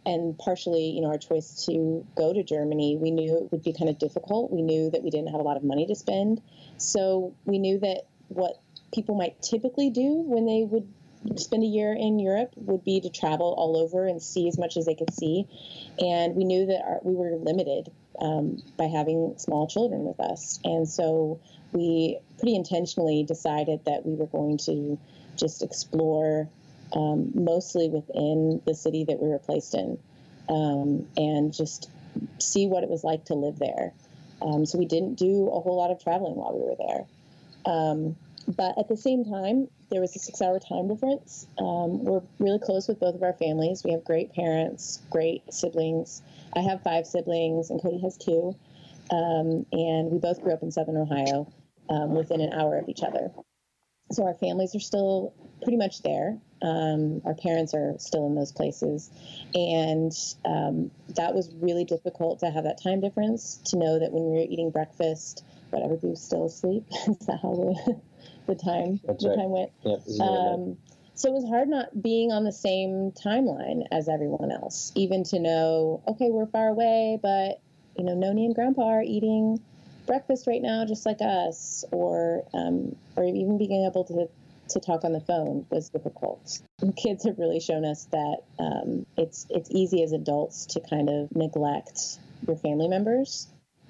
And 0.06 0.38
partially, 0.38 0.90
you 0.90 1.00
know, 1.00 1.08
our 1.08 1.18
choice 1.18 1.66
to 1.66 2.06
go 2.14 2.32
to 2.32 2.42
Germany, 2.42 2.96
we 2.96 3.10
knew 3.10 3.36
it 3.36 3.52
would 3.52 3.62
be 3.62 3.72
kind 3.72 3.88
of 3.90 3.98
difficult. 3.98 4.50
We 4.50 4.62
knew 4.62 4.90
that 4.90 5.02
we 5.02 5.10
didn't 5.10 5.28
have 5.28 5.40
a 5.40 5.44
lot 5.44 5.56
of 5.56 5.64
money 5.64 5.86
to 5.86 5.94
spend. 5.94 6.40
So 6.78 7.34
we 7.44 7.58
knew 7.58 7.78
that 7.80 8.02
what 8.28 8.60
people 8.94 9.14
might 9.14 9.42
typically 9.42 9.90
do 9.90 10.22
when 10.26 10.46
they 10.46 10.64
would 10.64 10.88
spend 11.36 11.62
a 11.62 11.66
year 11.66 11.92
in 11.92 12.18
Europe 12.18 12.52
would 12.56 12.84
be 12.84 13.00
to 13.00 13.10
travel 13.10 13.54
all 13.56 13.76
over 13.76 14.06
and 14.06 14.22
see 14.22 14.48
as 14.48 14.58
much 14.58 14.76
as 14.76 14.86
they 14.86 14.94
could 14.94 15.12
see. 15.12 15.46
And 15.98 16.34
we 16.34 16.44
knew 16.44 16.66
that 16.66 16.82
our, 16.82 17.00
we 17.02 17.14
were 17.14 17.36
limited 17.36 17.90
um, 18.20 18.62
by 18.76 18.86
having 18.86 19.34
small 19.36 19.66
children 19.66 20.04
with 20.04 20.20
us. 20.20 20.58
And 20.64 20.88
so 20.88 21.40
we 21.72 22.18
pretty 22.38 22.54
intentionally 22.54 23.22
decided 23.22 23.84
that 23.84 24.04
we 24.04 24.14
were 24.14 24.26
going 24.26 24.58
to 24.58 24.98
just 25.36 25.62
explore 25.62 26.48
um, 26.92 27.30
mostly 27.34 27.88
within 27.88 28.60
the 28.66 28.74
city 28.74 29.04
that 29.04 29.20
we 29.20 29.28
were 29.28 29.38
placed 29.38 29.74
in 29.74 29.98
um, 30.48 31.06
and 31.16 31.52
just 31.52 31.90
see 32.38 32.66
what 32.66 32.82
it 32.82 32.88
was 32.88 33.04
like 33.04 33.24
to 33.26 33.34
live 33.34 33.58
there. 33.58 33.92
Um, 34.42 34.66
so 34.66 34.78
we 34.78 34.86
didn't 34.86 35.14
do 35.14 35.48
a 35.48 35.60
whole 35.60 35.76
lot 35.76 35.90
of 35.90 36.02
traveling 36.02 36.34
while 36.34 36.52
we 36.52 36.64
were 36.64 36.76
there. 36.78 37.06
But 38.56 38.78
at 38.78 38.88
the 38.88 38.96
same 38.96 39.24
time, 39.24 39.68
there 39.90 40.00
was 40.00 40.14
a 40.16 40.18
six 40.18 40.42
hour 40.42 40.58
time 40.58 40.88
difference. 40.88 41.46
Um, 41.58 42.04
we're 42.04 42.22
really 42.38 42.58
close 42.58 42.88
with 42.88 42.98
both 42.98 43.14
of 43.14 43.22
our 43.22 43.34
families. 43.34 43.84
We 43.84 43.92
have 43.92 44.04
great 44.04 44.32
parents, 44.32 45.00
great 45.10 45.42
siblings. 45.52 46.22
I 46.54 46.60
have 46.60 46.82
five 46.82 47.06
siblings, 47.06 47.70
and 47.70 47.80
Cody 47.80 48.00
has 48.00 48.16
two. 48.16 48.56
Um, 49.12 49.66
and 49.72 50.10
we 50.10 50.18
both 50.18 50.42
grew 50.42 50.52
up 50.52 50.62
in 50.62 50.70
Southern 50.70 50.96
Ohio 50.96 51.52
um, 51.88 52.14
within 52.14 52.40
an 52.40 52.52
hour 52.52 52.78
of 52.78 52.88
each 52.88 53.02
other. 53.02 53.30
So 54.12 54.24
our 54.26 54.34
families 54.34 54.74
are 54.74 54.80
still 54.80 55.34
pretty 55.62 55.76
much 55.76 56.02
there. 56.02 56.38
Um, 56.62 57.22
our 57.24 57.34
parents 57.34 57.74
are 57.74 57.94
still 57.98 58.26
in 58.26 58.34
those 58.34 58.52
places. 58.52 59.10
And 59.54 60.12
um, 60.44 60.90
that 61.16 61.34
was 61.34 61.54
really 61.60 61.84
difficult 61.84 62.40
to 62.40 62.50
have 62.50 62.64
that 62.64 62.82
time 62.82 63.00
difference, 63.00 63.60
to 63.66 63.76
know 63.76 63.98
that 63.98 64.12
when 64.12 64.24
we 64.24 64.38
were 64.38 64.46
eating 64.48 64.70
breakfast, 64.70 65.44
whatever, 65.70 65.94
we 65.94 66.10
were 66.10 66.16
still 66.16 66.46
asleep. 66.46 66.84
Is 67.08 67.26
that 67.26 67.38
how 67.42 67.54
the, 67.54 68.00
the 68.46 68.54
time 68.54 69.00
That's 69.04 69.22
the 69.22 69.30
right. 69.30 69.38
time 69.38 69.50
went? 69.50 69.70
Yep, 69.84 70.02
Um, 70.20 70.76
so 71.14 71.28
it 71.28 71.34
was 71.34 71.48
hard 71.48 71.68
not 71.68 72.02
being 72.02 72.32
on 72.32 72.44
the 72.44 72.52
same 72.52 73.12
timeline 73.12 73.82
as 73.92 74.08
everyone 74.08 74.50
else, 74.50 74.92
even 74.94 75.22
to 75.24 75.38
know, 75.38 76.02
okay, 76.08 76.30
we're 76.30 76.46
far 76.46 76.68
away, 76.68 77.18
but 77.22 77.60
you 77.96 78.04
know, 78.04 78.14
Noni 78.14 78.46
and 78.46 78.54
Grandpa 78.54 78.82
are 78.84 79.02
eating 79.02 79.60
breakfast 80.06 80.46
right 80.46 80.62
now, 80.62 80.84
just 80.86 81.04
like 81.04 81.20
us, 81.20 81.84
or 81.92 82.44
um, 82.54 82.96
or 83.16 83.24
even 83.24 83.58
being 83.58 83.84
able 83.84 84.04
to 84.04 84.28
to 84.70 84.80
talk 84.80 85.04
on 85.04 85.12
the 85.12 85.20
phone 85.20 85.66
was 85.70 85.90
difficult. 85.90 86.60
Kids 86.96 87.24
have 87.24 87.38
really 87.38 87.60
shown 87.60 87.84
us 87.84 88.06
that 88.12 88.38
um, 88.58 89.04
it's 89.16 89.46
it's 89.50 89.70
easy 89.70 90.02
as 90.02 90.12
adults 90.12 90.66
to 90.66 90.80
kind 90.80 91.08
of 91.10 91.34
neglect 91.34 92.18
your 92.46 92.56
family 92.56 92.88
members, 92.88 93.48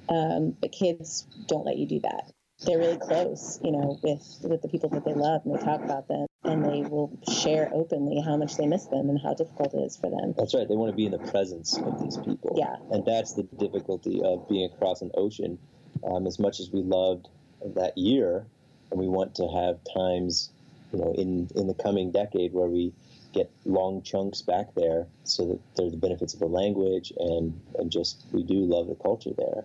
um, 0.09 0.57
but 0.61 0.73
kids 0.73 1.27
don't 1.47 1.65
let 1.65 1.77
you 1.77 1.87
do 1.87 2.01
that. 2.01 2.33
They're 2.67 2.79
really 2.79 2.99
close, 2.99 3.59
you 3.63 3.73
know, 3.73 3.99
with 4.03 4.39
with 4.43 4.63
the 4.63 4.69
people 4.69 4.91
that 4.91 5.05
they 5.05 5.15
love, 5.15 5.43
and 5.45 5.55
they 5.55 5.63
talk 5.65 5.83
about 5.83 6.09
them, 6.09 6.27
and 6.45 6.65
they 6.65 6.83
will 6.83 7.19
share 7.43 7.71
openly 7.73 8.21
how 8.21 8.37
much 8.37 8.57
they 8.57 8.67
miss 8.67 8.85
them 8.87 9.09
and 9.09 9.19
how 9.23 9.35
difficult 9.35 9.73
it 9.75 9.79
is 9.79 9.97
for 9.97 10.11
them. 10.11 10.35
That's 10.37 10.55
right. 10.55 10.69
They 10.69 10.77
want 10.77 10.91
to 10.93 10.97
be 10.97 11.07
in 11.07 11.13
the 11.13 11.19
presence 11.19 11.79
of 11.79 12.01
these 12.03 12.19
people. 12.19 12.55
Yeah. 12.57 12.77
And 12.91 13.05
that's 13.05 13.33
the 13.35 13.45
difficulty 13.45 14.21
of 14.23 14.49
being 14.49 14.71
across 14.71 15.01
an 15.01 15.11
ocean. 15.15 15.59
Um, 16.05 16.27
as 16.27 16.39
much 16.39 16.61
as 16.61 16.71
we 16.71 16.83
loved 16.83 17.29
that 17.75 17.97
year, 17.97 18.47
and 18.91 19.01
we 19.01 19.09
want 19.09 19.35
to 19.37 19.49
have 19.49 19.79
times, 19.95 20.51
you 20.93 20.99
know, 20.99 21.15
in 21.17 21.49
in 21.55 21.67
the 21.67 21.75
coming 21.75 22.11
decade 22.11 22.53
where 22.53 22.69
we 22.69 22.93
get 23.33 23.51
long 23.65 24.03
chunks 24.03 24.43
back 24.43 24.75
there, 24.75 25.07
so 25.25 25.47
that 25.47 25.61
there's 25.77 25.93
the 25.93 25.99
benefits 25.99 26.35
of 26.35 26.41
the 26.41 26.47
language 26.47 27.13
and 27.19 27.59
and 27.79 27.91
just 27.91 28.25
we 28.33 28.43
do 28.43 28.65
love 28.65 28.89
the 28.89 28.97
culture 28.97 29.31
there. 29.37 29.65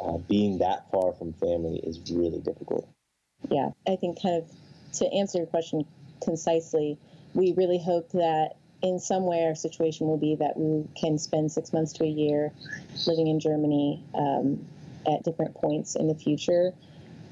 Uh, 0.00 0.18
being 0.28 0.58
that 0.58 0.90
far 0.90 1.12
from 1.12 1.32
family 1.34 1.78
is 1.84 2.00
really 2.10 2.40
difficult. 2.40 2.88
yeah, 3.50 3.70
I 3.86 3.96
think 3.96 4.20
kind 4.20 4.42
of 4.42 4.50
to 4.94 5.06
answer 5.12 5.38
your 5.38 5.46
question 5.46 5.86
concisely, 6.22 6.98
we 7.34 7.52
really 7.52 7.78
hope 7.78 8.10
that 8.12 8.56
in 8.82 8.98
some 8.98 9.24
way 9.24 9.44
our 9.44 9.54
situation 9.54 10.06
will 10.06 10.18
be 10.18 10.36
that 10.36 10.56
we 10.56 10.86
can 10.94 11.18
spend 11.18 11.50
six 11.50 11.72
months 11.72 11.92
to 11.94 12.04
a 12.04 12.08
year 12.08 12.52
living 13.06 13.26
in 13.28 13.40
Germany 13.40 14.04
um, 14.14 14.64
at 15.06 15.24
different 15.24 15.54
points 15.54 15.96
in 15.96 16.06
the 16.06 16.14
future. 16.14 16.72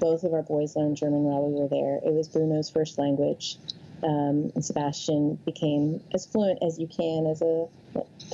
Both 0.01 0.25
of 0.25 0.33
our 0.33 0.42
boys 0.42 0.75
learned 0.77 0.96
German 0.96 1.25
while 1.25 1.46
we 1.48 1.61
were 1.61 1.68
there. 1.68 1.96
It 1.96 2.12
was 2.12 2.29
Bruno's 2.29 2.70
first 2.70 2.98
language. 2.98 3.59
Um, 4.03 4.51
and 4.57 4.64
Sebastian 4.64 5.37
became 5.44 6.03
as 6.12 6.27
fluent 6.27 6.59
as 6.61 6.79
you 6.79 6.88
can 6.88 7.27
as 7.27 7.40
a 7.40 7.68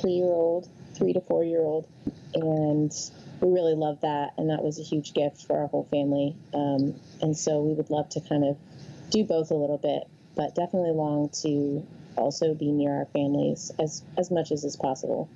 three 0.01 0.13
year 0.13 0.27
old, 0.27 0.69
three 0.95 1.13
to 1.13 1.21
four 1.21 1.45
year 1.45 1.61
old. 1.61 1.87
And 2.35 2.93
we 3.41 3.49
really 3.53 3.75
loved 3.75 4.03
that. 4.03 4.33
And 4.37 4.51
that 4.51 4.63
was 4.63 4.79
a 4.79 4.83
huge 4.83 5.15
gift 5.15 5.47
for 5.47 5.59
our 5.61 5.67
whole 5.69 5.89
family. 5.91 6.37
Um, 6.55 6.95
and 7.21 7.37
so 7.37 7.61
we 7.61 7.75
would 7.75 7.91
love 7.91 8.09
to 8.11 8.21
kind 8.21 8.45
of 8.45 8.57
do 9.11 9.25
both 9.25 9.51
a 9.51 9.55
little 9.55 9.79
bit, 9.79 10.05
but 10.35 10.55
definitely 10.55 10.93
long 10.93 11.31
to 11.43 11.87
also 12.17 12.55
be 12.55 12.71
near 12.71 12.93
our 12.93 13.07
families 13.07 13.71
as, 13.79 14.03
as 14.17 14.31
much 14.31 14.53
as 14.53 14.65
is 14.65 14.77
possible. 14.77 15.29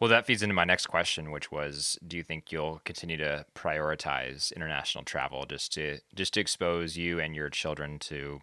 Well, 0.00 0.10
that 0.10 0.26
feeds 0.26 0.42
into 0.44 0.54
my 0.54 0.64
next 0.64 0.86
question, 0.86 1.32
which 1.32 1.50
was, 1.50 1.98
do 2.06 2.16
you 2.16 2.22
think 2.22 2.52
you'll 2.52 2.80
continue 2.84 3.16
to 3.16 3.44
prioritize 3.56 4.54
international 4.54 5.02
travel 5.02 5.44
just 5.44 5.72
to 5.72 5.98
just 6.14 6.34
to 6.34 6.40
expose 6.40 6.96
you 6.96 7.18
and 7.18 7.34
your 7.34 7.48
children 7.50 7.98
to 8.00 8.40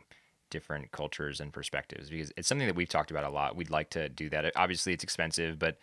different 0.49 0.91
cultures 0.91 1.39
and 1.39 1.53
perspectives? 1.53 2.09
Because 2.09 2.33
it's 2.35 2.49
something 2.49 2.67
that 2.67 2.75
we've 2.75 2.89
talked 2.89 3.09
about 3.09 3.23
a 3.23 3.29
lot. 3.29 3.55
We'd 3.55 3.69
like 3.69 3.89
to 3.91 4.09
do 4.09 4.29
that. 4.31 4.51
Obviously, 4.57 4.91
it's 4.91 5.03
expensive, 5.05 5.57
but 5.57 5.77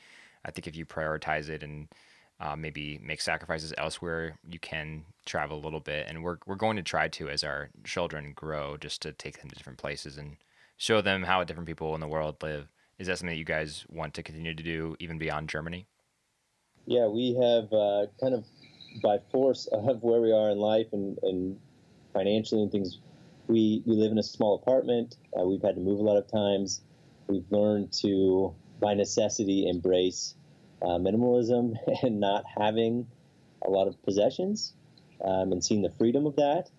I 0.45 0.51
think 0.51 0.67
if 0.67 0.77
you 0.77 0.85
prioritize 0.85 1.49
it 1.49 1.63
and 1.63 1.89
uh, 2.43 2.57
maybe 2.57 3.01
make 3.03 3.21
sacrifices 3.21 3.73
elsewhere, 3.79 4.37
you 4.51 4.59
can 4.59 5.05
travel 5.25 5.59
a 5.59 5.65
little 5.65 5.81
bit. 5.81 6.07
And 6.09 6.23
we're 6.23 6.39
we're 6.47 6.57
going 6.57 6.77
to 6.77 6.83
try 6.83 7.09
to 7.09 7.29
as 7.29 7.45
our 7.45 7.71
children 7.85 8.33
grow, 8.35 8.77
just 8.77 9.01
to 9.03 9.13
take 9.13 9.41
them 9.41 9.49
to 9.49 9.57
different 9.57 9.79
places 9.79 10.19
and 10.19 10.37
show 10.77 11.01
them 11.01 11.23
how 11.23 11.45
different 11.45 11.69
people 11.69 11.95
in 11.95 12.01
the 12.01 12.09
world 12.09 12.37
live. 12.43 12.69
Is 12.99 13.07
that 13.07 13.19
something 13.19 13.35
that 13.35 13.39
you 13.39 13.45
guys 13.45 13.87
want 13.89 14.15
to 14.15 14.23
continue 14.23 14.55
to 14.55 14.63
do 14.63 14.97
even 14.99 15.19
beyond 15.19 15.49
Germany? 15.49 15.87
Yeah, 16.87 17.07
we 17.07 17.35
have 17.35 17.73
uh, 17.73 18.07
kind 18.21 18.35
of 18.35 18.45
by 19.01 19.19
force 19.31 19.67
of 19.73 20.03
where 20.03 20.21
we 20.21 20.33
are 20.33 20.51
in 20.51 20.59
life 20.59 20.89
and, 20.93 21.19
and 21.23 21.59
financially 22.13 22.63
and 22.63 22.71
things, 22.71 22.99
we, 23.49 23.83
we 23.87 23.97
live 23.97 24.13
in 24.13 24.19
a 24.19 24.23
small 24.23 24.57
apartment. 24.57 25.17
Uh, 25.39 25.45
we've 25.45 25.63
had 25.63 25.77
to 25.77 25.81
move 25.81 25.99
a 25.99 26.03
lot 26.03 26.17
of 26.17 26.31
times. 26.31 26.83
We've 27.29 27.51
learned 27.51 27.93
to, 28.01 28.55
by 28.81 28.95
necessity, 28.95 29.69
embrace 29.69 30.35
uh, 30.83 30.99
minimalism 30.99 31.77
and 32.03 32.21
not 32.21 32.45
having 32.47 33.07
a 33.67 33.71
lot 33.71 33.87
of 33.87 34.03
possessions 34.03 34.75
um, 35.25 35.53
and 35.53 35.65
seeing 35.65 35.83
the 35.83 35.91
freedom 35.91 36.27
of 36.27 36.37
that. 36.37 36.71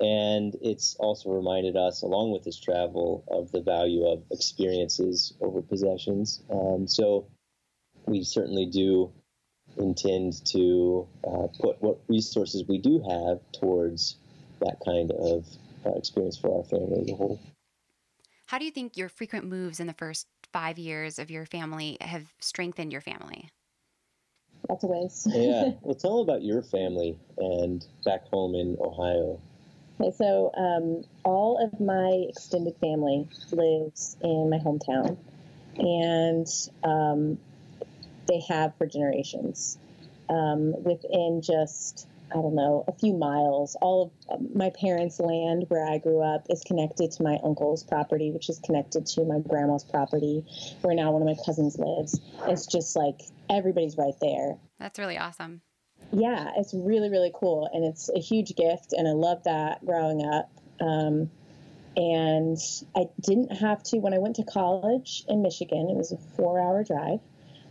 And 0.00 0.56
it's 0.60 0.96
also 0.96 1.30
reminded 1.30 1.76
us, 1.76 2.02
along 2.02 2.32
with 2.32 2.42
this 2.42 2.58
travel, 2.58 3.24
of 3.28 3.52
the 3.52 3.60
value 3.60 4.06
of 4.06 4.24
experiences 4.32 5.34
over 5.40 5.62
possessions. 5.62 6.42
Um, 6.50 6.88
so 6.88 7.28
we 8.06 8.24
certainly 8.24 8.66
do 8.66 9.12
intend 9.76 10.44
to 10.46 11.06
uh, 11.26 11.46
put 11.60 11.80
what 11.80 12.00
resources 12.08 12.64
we 12.68 12.78
do 12.78 13.02
have 13.08 13.40
towards 13.52 14.16
that 14.60 14.76
kind 14.84 15.10
of 15.12 15.46
uh, 15.86 15.92
experience 15.92 16.36
for 16.36 16.56
our 16.56 16.64
family 16.64 17.02
as 17.02 17.10
a 17.10 17.14
whole. 17.14 17.40
How 18.46 18.58
do 18.58 18.64
you 18.64 18.70
think 18.70 18.96
your 18.96 19.08
frequent 19.08 19.46
moves 19.46 19.80
in 19.80 19.86
the 19.86 19.94
first 19.94 20.26
five 20.54 20.78
years 20.78 21.18
of 21.18 21.32
your 21.32 21.44
family 21.46 21.98
have 22.00 22.32
strengthened 22.40 22.92
your 22.92 23.00
family? 23.00 23.50
Lots 24.68 24.84
of 24.84 24.90
ways. 24.90 25.26
yeah. 25.34 25.72
Well, 25.82 25.96
tell 25.96 26.20
about 26.20 26.42
your 26.42 26.62
family 26.62 27.18
and 27.36 27.84
back 28.04 28.28
home 28.28 28.54
in 28.54 28.76
Ohio. 28.80 29.40
Okay, 30.00 30.16
so 30.16 30.52
um, 30.56 31.04
all 31.24 31.58
of 31.62 31.80
my 31.80 32.26
extended 32.28 32.76
family 32.76 33.28
lives 33.50 34.16
in 34.22 34.48
my 34.48 34.58
hometown, 34.58 35.16
and 35.76 36.46
um, 36.84 37.38
they 38.28 38.40
have 38.48 38.74
for 38.78 38.86
generations. 38.86 39.76
Um, 40.28 40.82
within 40.82 41.42
just 41.42 42.08
I 42.34 42.38
don't 42.38 42.56
know, 42.56 42.84
a 42.88 42.92
few 42.92 43.14
miles. 43.14 43.76
All 43.80 44.12
of 44.28 44.36
um, 44.36 44.48
my 44.54 44.70
parents' 44.70 45.20
land 45.20 45.66
where 45.68 45.86
I 45.86 45.98
grew 45.98 46.20
up 46.20 46.46
is 46.50 46.62
connected 46.62 47.12
to 47.12 47.22
my 47.22 47.38
uncle's 47.44 47.84
property, 47.84 48.32
which 48.32 48.48
is 48.48 48.58
connected 48.58 49.06
to 49.06 49.24
my 49.24 49.38
grandma's 49.38 49.84
property, 49.84 50.44
where 50.82 50.96
now 50.96 51.12
one 51.12 51.22
of 51.22 51.28
my 51.28 51.36
cousins 51.46 51.78
lives. 51.78 52.20
It's 52.48 52.66
just 52.66 52.96
like 52.96 53.20
everybody's 53.48 53.96
right 53.96 54.14
there. 54.20 54.56
That's 54.80 54.98
really 54.98 55.16
awesome. 55.16 55.60
Yeah, 56.12 56.50
it's 56.56 56.74
really, 56.74 57.08
really 57.08 57.32
cool. 57.32 57.70
And 57.72 57.84
it's 57.84 58.10
a 58.10 58.18
huge 58.18 58.56
gift. 58.56 58.92
And 58.92 59.06
I 59.06 59.12
love 59.12 59.44
that 59.44 59.84
growing 59.86 60.24
up. 60.26 60.50
Um, 60.80 61.30
and 61.96 62.58
I 62.96 63.04
didn't 63.20 63.52
have 63.52 63.82
to, 63.84 63.98
when 63.98 64.12
I 64.12 64.18
went 64.18 64.36
to 64.36 64.42
college 64.42 65.24
in 65.28 65.42
Michigan, 65.42 65.88
it 65.88 65.96
was 65.96 66.10
a 66.10 66.16
four 66.36 66.60
hour 66.60 66.82
drive. 66.82 67.20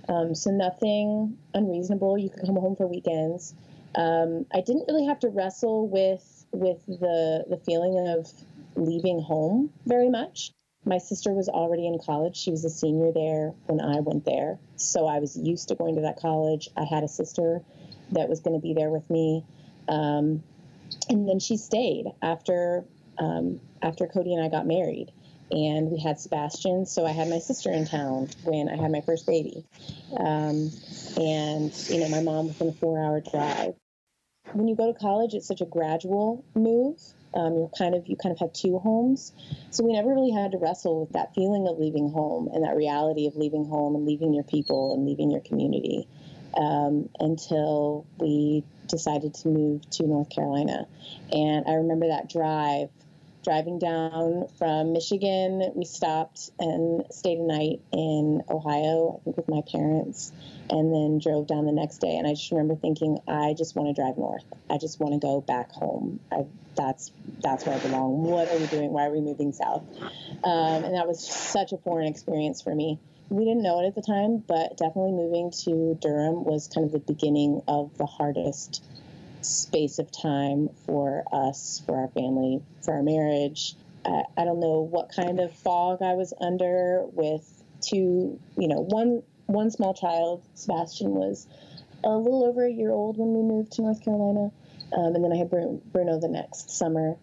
Um, 0.08 0.36
so 0.36 0.52
nothing 0.52 1.38
unreasonable. 1.54 2.18
You 2.18 2.30
could 2.30 2.46
come 2.46 2.56
home 2.56 2.76
for 2.76 2.88
weekends. 2.88 3.54
Um, 3.96 4.46
I 4.54 4.62
didn't 4.62 4.86
really 4.88 5.06
have 5.06 5.20
to 5.20 5.30
wrestle 5.30 5.88
with 5.88 6.46
with 6.52 6.86
the 6.86 7.46
the 7.50 7.58
feeling 7.58 8.08
of 8.08 8.32
leaving 8.76 9.22
home 9.22 9.72
very 9.86 10.10
much. 10.10 10.52
My 10.86 10.98
sister 10.98 11.32
was 11.32 11.48
already 11.48 11.88
in 11.88 11.98
college. 12.00 12.36
She 12.36 12.52
was 12.52 12.66
a 12.66 12.70
senior 12.70 13.12
there 13.14 13.54
when 13.68 13.80
I 13.80 14.02
went 14.02 14.26
there. 14.26 14.60
So 14.76 15.08
I 15.08 15.20
was 15.20 15.38
used 15.38 15.70
to 15.70 15.76
going 15.76 15.96
to 15.96 16.02
that 16.02 16.20
college. 16.20 16.70
I 16.76 16.84
had 16.84 17.04
a 17.04 17.08
sister 17.08 17.62
that 18.12 18.28
was 18.28 18.42
going 18.42 18.60
to 18.60 18.62
be 18.62 18.74
there 18.74 18.90
with 18.90 19.10
me. 19.10 19.46
Um, 19.88 20.44
and 21.10 21.28
then 21.28 21.40
she 21.40 21.58
stayed 21.58 22.06
after 22.22 22.84
um, 23.18 23.62
after 23.82 24.08
Cody 24.08 24.34
and 24.34 24.44
I 24.44 24.50
got 24.50 24.66
married. 24.68 25.12
And 25.52 25.92
we 25.92 26.00
had 26.00 26.20
Sebastian. 26.20 26.86
So 26.86 27.06
I 27.06 27.12
had 27.12 27.30
my 27.30 27.40
sister 27.40 27.72
in 27.72 27.86
town 27.86 28.30
when 28.44 28.70
I 28.70 28.76
had 28.76 28.92
my 28.92 29.02
first 29.02 29.28
baby. 29.28 29.64
Um, 30.18 30.72
and, 31.16 31.72
you 31.90 32.00
know, 32.00 32.10
my 32.10 32.22
mom 32.22 32.48
was 32.48 32.60
in 32.60 32.70
a 32.70 32.74
four 32.74 33.00
hour 33.00 33.22
drive 33.22 33.76
when 34.54 34.68
you 34.68 34.76
go 34.76 34.92
to 34.92 34.98
college, 34.98 35.34
it's 35.34 35.48
such 35.48 35.62
a 35.62 35.66
gradual 35.66 36.44
move. 36.56 37.00
Um, 37.36 37.56
you're 37.56 37.72
kind 37.76 37.96
of 37.96 38.08
you 38.08 38.16
kind 38.16 38.32
of 38.32 38.40
have 38.40 38.54
two 38.54 38.78
homes, 38.78 39.34
so 39.72 39.84
we 39.84 39.94
never 39.94 40.10
really 40.10 40.32
had 40.32 40.52
to 40.52 40.60
wrestle 40.60 41.02
with 41.02 41.14
that 41.14 41.34
feeling 41.34 41.68
of 41.68 41.80
leaving 41.80 42.12
home 42.12 42.48
and 42.54 42.64
that 42.64 42.76
reality 42.76 43.26
of 43.26 43.36
leaving 43.36 43.66
home 43.66 43.96
and 43.96 44.06
leaving 44.06 44.34
your 44.34 44.44
people 44.44 44.94
and 44.94 45.06
leaving 45.06 45.32
your 45.32 45.42
community 45.42 46.08
um, 46.56 47.10
until 47.20 48.06
we 48.20 48.64
decided 48.88 49.34
to 49.34 49.48
move 49.48 49.90
to 49.90 50.06
North 50.06 50.30
Carolina. 50.30 50.86
And 51.32 51.66
I 51.68 51.74
remember 51.74 52.10
that 52.10 52.30
drive 52.30 52.90
driving 53.44 53.80
down 53.80 54.48
from 54.58 54.94
Michigan, 54.94 55.72
we 55.76 55.86
stopped 55.86 56.52
and 56.60 57.06
stayed 57.12 57.38
a 57.38 57.44
night 57.44 57.82
in 57.92 58.42
Ohio, 58.50 59.20
I 59.20 59.24
think 59.24 59.38
with 59.38 59.50
my 59.50 59.62
parents, 59.72 60.32
and 60.70 60.94
then 60.94 61.20
drove 61.20 61.48
down 61.48 61.66
the 61.66 61.72
next 61.72 62.00
day. 62.00 62.16
And 62.16 62.28
I 62.28 62.32
just 62.32 62.52
remember 62.52 62.76
thinking, 62.76 63.20
I 63.28 63.54
just 63.58 63.76
want 63.76 63.94
to 63.94 64.02
drive 64.02 64.18
north. 64.18 64.46
I 64.70 64.78
just 64.78 65.00
want 65.00 65.14
to 65.14 65.20
go 65.20 65.42
back 65.42 65.72
home. 65.72 66.20
I, 66.32 66.46
that's 66.76 67.12
that's 67.42 67.66
where 67.66 67.76
I 67.76 67.80
belong. 67.80 68.24
What 68.24 68.50
are 68.50 68.58
we 68.58 68.66
doing? 68.68 68.92
Why 68.92 69.06
are 69.06 69.12
we 69.12 69.22
moving 69.22 69.54
south? 69.54 69.84
Um, 70.44 70.84
and 70.84 70.96
that 70.96 71.08
was 71.08 71.26
such 71.26 71.72
a 71.72 71.78
foreign 71.78 72.08
experience 72.08 72.62
for 72.62 72.74
me. 72.74 73.00
We 73.30 73.46
didn't 73.46 73.64
know 73.64 73.82
it 73.82 73.88
at 73.88 73.96
the 73.96 74.02
time, 74.02 74.44
but 74.46 74.78
definitely 74.78 75.14
moving 75.14 75.52
to 75.64 75.98
Durham 76.02 76.44
was 76.44 76.70
kind 76.74 76.86
of 76.86 76.92
the 76.92 77.00
beginning 77.00 77.62
of 77.68 77.98
the 77.98 78.06
hardest 78.06 78.84
space 79.44 80.00
of 80.00 80.12
time 80.12 80.70
for 80.86 81.24
us, 81.32 81.82
for 81.86 81.98
our 81.98 82.08
family, 82.10 82.62
for 82.84 82.96
our 82.96 83.04
marriage. 83.04 83.76
I, 84.06 84.24
I 84.38 84.44
don't 84.44 84.60
know 84.60 84.82
what 84.82 85.10
kind 85.16 85.40
of 85.40 85.54
fog 85.54 86.02
I 86.02 86.14
was 86.14 86.34
under 86.42 87.04
with 87.12 87.64
two, 87.82 88.40
you 88.58 88.68
know, 88.68 88.82
one 88.82 89.24
one 89.46 89.70
small 89.72 89.94
child. 89.94 90.44
Sebastian 90.56 91.12
was 91.12 91.48
a 92.04 92.10
little 92.10 92.46
over 92.46 92.66
a 92.66 92.72
year 92.72 92.92
old 92.92 93.18
when 93.18 93.34
we 93.34 93.42
moved 93.42 93.74
to 93.74 93.82
North 93.82 94.04
Carolina, 94.04 94.52
um, 94.96 95.16
and 95.16 95.24
then 95.24 95.32
I 95.32 95.38
had 95.38 95.50
Bruno 95.50 96.20
the 96.20 96.28
next 96.28 96.72
summer 96.72 97.16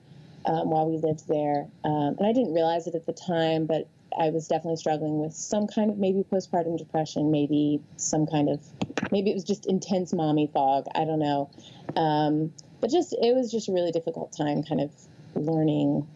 um, 0.46 0.70
while 0.70 0.88
we 0.88 0.98
lived 0.98 1.28
there. 1.28 1.66
Um, 1.85 2.16
and 2.18 2.26
I 2.26 2.33
didn't 2.33 2.54
realize 2.54 2.87
it 2.87 2.94
at 2.94 3.06
the 3.06 3.12
time, 3.12 3.66
but 3.66 3.88
I 4.18 4.31
was 4.31 4.49
definitely 4.49 4.77
struggling 4.77 5.20
with 5.20 5.35
some 5.35 5.66
kind 5.66 5.90
of 5.90 5.99
maybe 5.99 6.25
postpartum 6.31 6.79
depression, 6.79 7.31
maybe 7.31 7.81
some 7.96 8.27
kind 8.27 8.49
of 8.49 8.61
maybe 9.11 9.31
it 9.31 9.35
was 9.35 9.44
just 9.44 9.66
intense 9.66 10.12
mommy 10.12 10.51
fog. 10.53 10.87
I 10.94 11.05
don't 11.05 11.18
know. 11.18 11.51
Um, 11.96 12.53
but 12.81 12.90
just 12.90 13.12
it 13.12 13.35
was 13.35 13.51
just 13.51 13.68
a 13.68 13.73
really 13.73 13.92
difficult 13.92 14.33
time, 14.37 14.62
kind 14.62 14.81
of 14.81 14.90
learning 15.35 16.07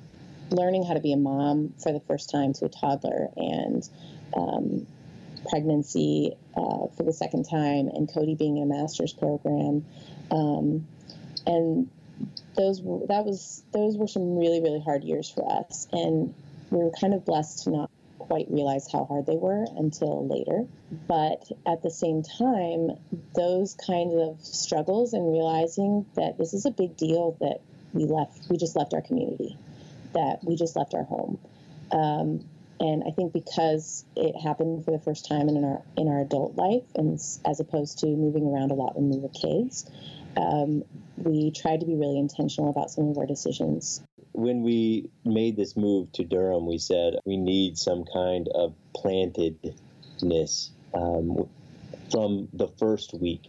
learning 0.50 0.84
how 0.84 0.94
to 0.94 1.00
be 1.00 1.12
a 1.12 1.16
mom 1.16 1.72
for 1.82 1.92
the 1.92 2.00
first 2.00 2.30
time 2.30 2.52
to 2.52 2.66
a 2.66 2.68
toddler 2.68 3.28
and 3.36 3.88
um, 4.36 4.86
pregnancy 5.48 6.36
uh, 6.56 6.86
for 6.96 7.02
the 7.02 7.12
second 7.12 7.44
time 7.44 7.88
and 7.88 8.12
Cody 8.12 8.34
being 8.34 8.56
in 8.58 8.62
a 8.62 8.66
master's 8.66 9.12
program. 9.12 9.84
Um, 10.30 10.86
and 11.46 11.90
those 12.56 12.78
that 13.08 13.24
was 13.24 13.62
those 13.72 13.96
were 13.96 14.06
some 14.06 14.36
really 14.36 14.60
really 14.60 14.80
hard 14.80 15.02
years 15.02 15.28
for 15.28 15.60
us 15.60 15.88
and 15.92 16.34
we 16.74 16.82
were 16.82 16.90
kind 17.00 17.14
of 17.14 17.24
blessed 17.24 17.64
to 17.64 17.70
not 17.70 17.90
quite 18.18 18.46
realize 18.50 18.90
how 18.90 19.04
hard 19.04 19.26
they 19.26 19.36
were 19.36 19.64
until 19.76 20.26
later. 20.26 20.66
But 21.06 21.50
at 21.66 21.82
the 21.82 21.90
same 21.90 22.22
time, 22.22 22.90
those 23.34 23.74
kinds 23.74 24.14
of 24.14 24.44
struggles 24.44 25.12
and 25.12 25.30
realizing 25.30 26.06
that 26.16 26.36
this 26.38 26.52
is 26.52 26.66
a 26.66 26.70
big 26.70 26.96
deal 26.96 27.36
that 27.40 27.60
we 27.92 28.04
left, 28.06 28.50
we 28.50 28.56
just 28.56 28.76
left 28.76 28.92
our 28.92 29.02
community, 29.02 29.56
that 30.14 30.40
we 30.42 30.56
just 30.56 30.74
left 30.74 30.94
our 30.94 31.04
home. 31.04 31.38
Um, 31.92 32.44
and 32.80 33.04
I 33.06 33.12
think 33.12 33.32
because 33.32 34.04
it 34.16 34.34
happened 34.40 34.84
for 34.84 34.90
the 34.90 34.98
first 34.98 35.28
time 35.28 35.48
in 35.48 35.64
our 35.64 35.82
in 35.96 36.08
our 36.08 36.20
adult 36.20 36.56
life, 36.56 36.82
and 36.96 37.14
as 37.44 37.60
opposed 37.60 38.00
to 38.00 38.06
moving 38.06 38.46
around 38.46 38.72
a 38.72 38.74
lot 38.74 38.96
when 38.96 39.10
we 39.10 39.18
were 39.18 39.28
kids, 39.28 39.88
um, 40.36 40.82
we 41.16 41.52
tried 41.52 41.80
to 41.80 41.86
be 41.86 41.94
really 41.94 42.18
intentional 42.18 42.70
about 42.70 42.90
some 42.90 43.08
of 43.08 43.16
our 43.16 43.26
decisions 43.26 44.02
when 44.34 44.64
we 44.64 45.10
made 45.24 45.56
this 45.56 45.76
move 45.76 46.10
to 46.12 46.24
Durham, 46.24 46.66
we 46.66 46.78
said 46.78 47.14
we 47.24 47.36
need 47.36 47.78
some 47.78 48.04
kind 48.12 48.48
of 48.52 48.74
plantedness 48.92 50.70
um, 50.92 51.48
from 52.10 52.48
the 52.52 52.66
first 52.78 53.14
week. 53.14 53.42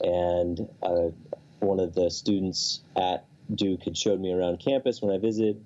And 0.00 0.68
uh, 0.82 1.10
one 1.60 1.78
of 1.78 1.94
the 1.94 2.10
students 2.10 2.80
at 2.96 3.26
Duke 3.54 3.84
had 3.84 3.96
showed 3.96 4.20
me 4.20 4.32
around 4.32 4.58
campus 4.58 5.00
when 5.00 5.14
I 5.14 5.18
visited, 5.18 5.64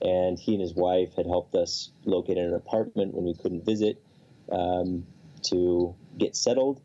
and 0.00 0.38
he 0.38 0.54
and 0.54 0.62
his 0.62 0.74
wife 0.74 1.14
had 1.14 1.26
helped 1.26 1.54
us 1.54 1.90
locate 2.06 2.38
an 2.38 2.54
apartment 2.54 3.14
when 3.14 3.26
we 3.26 3.34
couldn't 3.34 3.66
visit 3.66 4.02
um, 4.50 5.06
to 5.50 5.94
get 6.16 6.34
settled. 6.36 6.80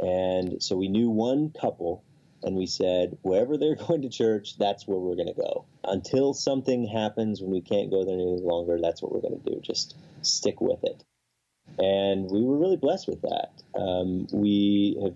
And 0.00 0.62
so 0.62 0.76
we 0.76 0.88
knew 0.88 1.10
one 1.10 1.50
couple 1.50 2.02
and 2.44 2.54
we 2.56 2.66
said 2.66 3.16
wherever 3.22 3.56
they're 3.56 3.74
going 3.88 4.02
to 4.02 4.08
church, 4.08 4.56
that's 4.58 4.86
where 4.86 4.98
we're 4.98 5.16
going 5.16 5.34
to 5.34 5.40
go. 5.40 5.64
Until 5.84 6.34
something 6.34 6.86
happens 6.86 7.40
when 7.40 7.50
we 7.50 7.60
can't 7.60 7.90
go 7.90 8.04
there 8.04 8.14
any 8.14 8.40
longer, 8.40 8.78
that's 8.80 9.02
what 9.02 9.12
we're 9.12 9.22
going 9.22 9.40
to 9.40 9.50
do. 9.50 9.60
Just 9.60 9.96
stick 10.22 10.60
with 10.60 10.84
it. 10.84 11.02
And 11.78 12.30
we 12.30 12.42
were 12.44 12.58
really 12.58 12.76
blessed 12.76 13.08
with 13.08 13.22
that. 13.22 13.62
Um, 13.74 14.26
we 14.32 14.98
have 15.02 15.14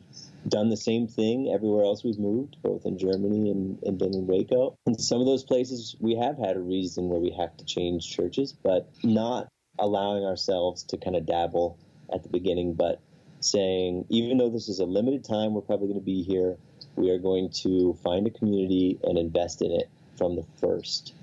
done 0.48 0.70
the 0.70 0.76
same 0.76 1.06
thing 1.06 1.52
everywhere 1.54 1.84
else 1.84 2.02
we've 2.02 2.18
moved, 2.18 2.56
both 2.62 2.86
in 2.86 2.98
Germany 2.98 3.50
and, 3.50 3.78
and 3.82 4.00
then 4.00 4.14
in 4.14 4.26
Waco. 4.26 4.76
In 4.86 4.98
some 4.98 5.20
of 5.20 5.26
those 5.26 5.44
places, 5.44 5.94
we 6.00 6.16
have 6.16 6.38
had 6.38 6.56
a 6.56 6.60
reason 6.60 7.08
where 7.08 7.20
we 7.20 7.30
have 7.38 7.56
to 7.58 7.64
change 7.64 8.10
churches, 8.10 8.52
but 8.52 8.90
not 9.04 9.48
allowing 9.78 10.24
ourselves 10.24 10.82
to 10.84 10.96
kind 10.96 11.16
of 11.16 11.26
dabble 11.26 11.78
at 12.12 12.22
the 12.22 12.28
beginning, 12.28 12.74
but 12.74 13.00
saying, 13.40 14.06
even 14.08 14.38
though 14.38 14.50
this 14.50 14.68
is 14.68 14.80
a 14.80 14.84
limited 14.84 15.24
time, 15.24 15.54
we're 15.54 15.60
probably 15.60 15.86
going 15.86 16.00
to 16.00 16.04
be 16.04 16.22
here 16.22 16.56
we 16.98 17.10
are 17.10 17.18
going 17.18 17.50
to 17.50 17.96
find 18.02 18.26
a 18.26 18.30
community 18.30 18.98
and 19.04 19.16
invest 19.16 19.62
in 19.62 19.70
it 19.70 19.88
from 20.16 20.36
the 20.36 20.44
first. 20.60 21.14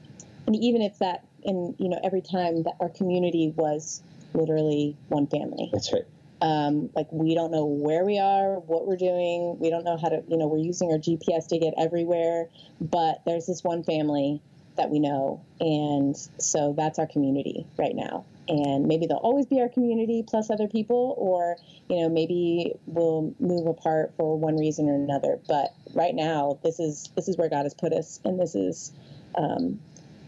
And 0.47 0.55
even 0.55 0.81
if 0.81 0.97
that, 0.99 1.25
and 1.43 1.75
you 1.77 1.89
know, 1.89 1.99
every 2.03 2.21
time 2.21 2.63
that 2.63 2.75
our 2.79 2.89
community 2.89 3.53
was 3.55 4.01
literally 4.33 4.95
one 5.09 5.27
family. 5.27 5.69
That's 5.71 5.91
right. 5.93 6.05
Um, 6.41 6.89
like 6.95 7.07
we 7.11 7.33
don't 7.33 7.51
know 7.51 7.65
where 7.65 8.05
we 8.05 8.19
are, 8.19 8.59
what 8.59 8.85
we're 8.85 8.97
doing. 8.97 9.57
We 9.59 9.69
don't 9.69 9.85
know 9.85 9.97
how 9.97 10.09
to, 10.09 10.21
you 10.27 10.37
know, 10.37 10.47
we're 10.47 10.57
using 10.59 10.91
our 10.91 10.97
GPS 10.97 11.47
to 11.47 11.57
get 11.57 11.73
everywhere, 11.77 12.49
but 12.81 13.21
there's 13.25 13.45
this 13.45 13.63
one 13.63 13.83
family 13.83 14.41
that 14.75 14.89
we 14.89 14.99
know, 14.99 15.41
and 15.61 16.15
so 16.37 16.73
that's 16.77 16.99
our 16.99 17.07
community 17.07 17.65
right 17.77 17.95
now. 17.95 18.25
And 18.47 18.85
maybe 18.85 19.07
they'll 19.07 19.17
always 19.17 19.45
be 19.45 19.61
our 19.61 19.69
community 19.69 20.23
plus 20.27 20.49
other 20.49 20.67
people, 20.67 21.15
or 21.17 21.57
you 21.89 22.01
know 22.01 22.09
maybe 22.09 22.73
we'll 22.85 23.33
move 23.39 23.67
apart 23.67 24.13
for 24.17 24.37
one 24.37 24.57
reason 24.57 24.89
or 24.89 24.95
another. 24.95 25.39
But 25.47 25.73
right 25.93 26.15
now, 26.15 26.59
this 26.63 26.79
is 26.79 27.09
this 27.15 27.27
is 27.27 27.37
where 27.37 27.49
God 27.49 27.63
has 27.63 27.73
put 27.73 27.93
us, 27.93 28.19
and 28.23 28.39
this 28.39 28.55
is 28.55 28.91
um, 29.35 29.79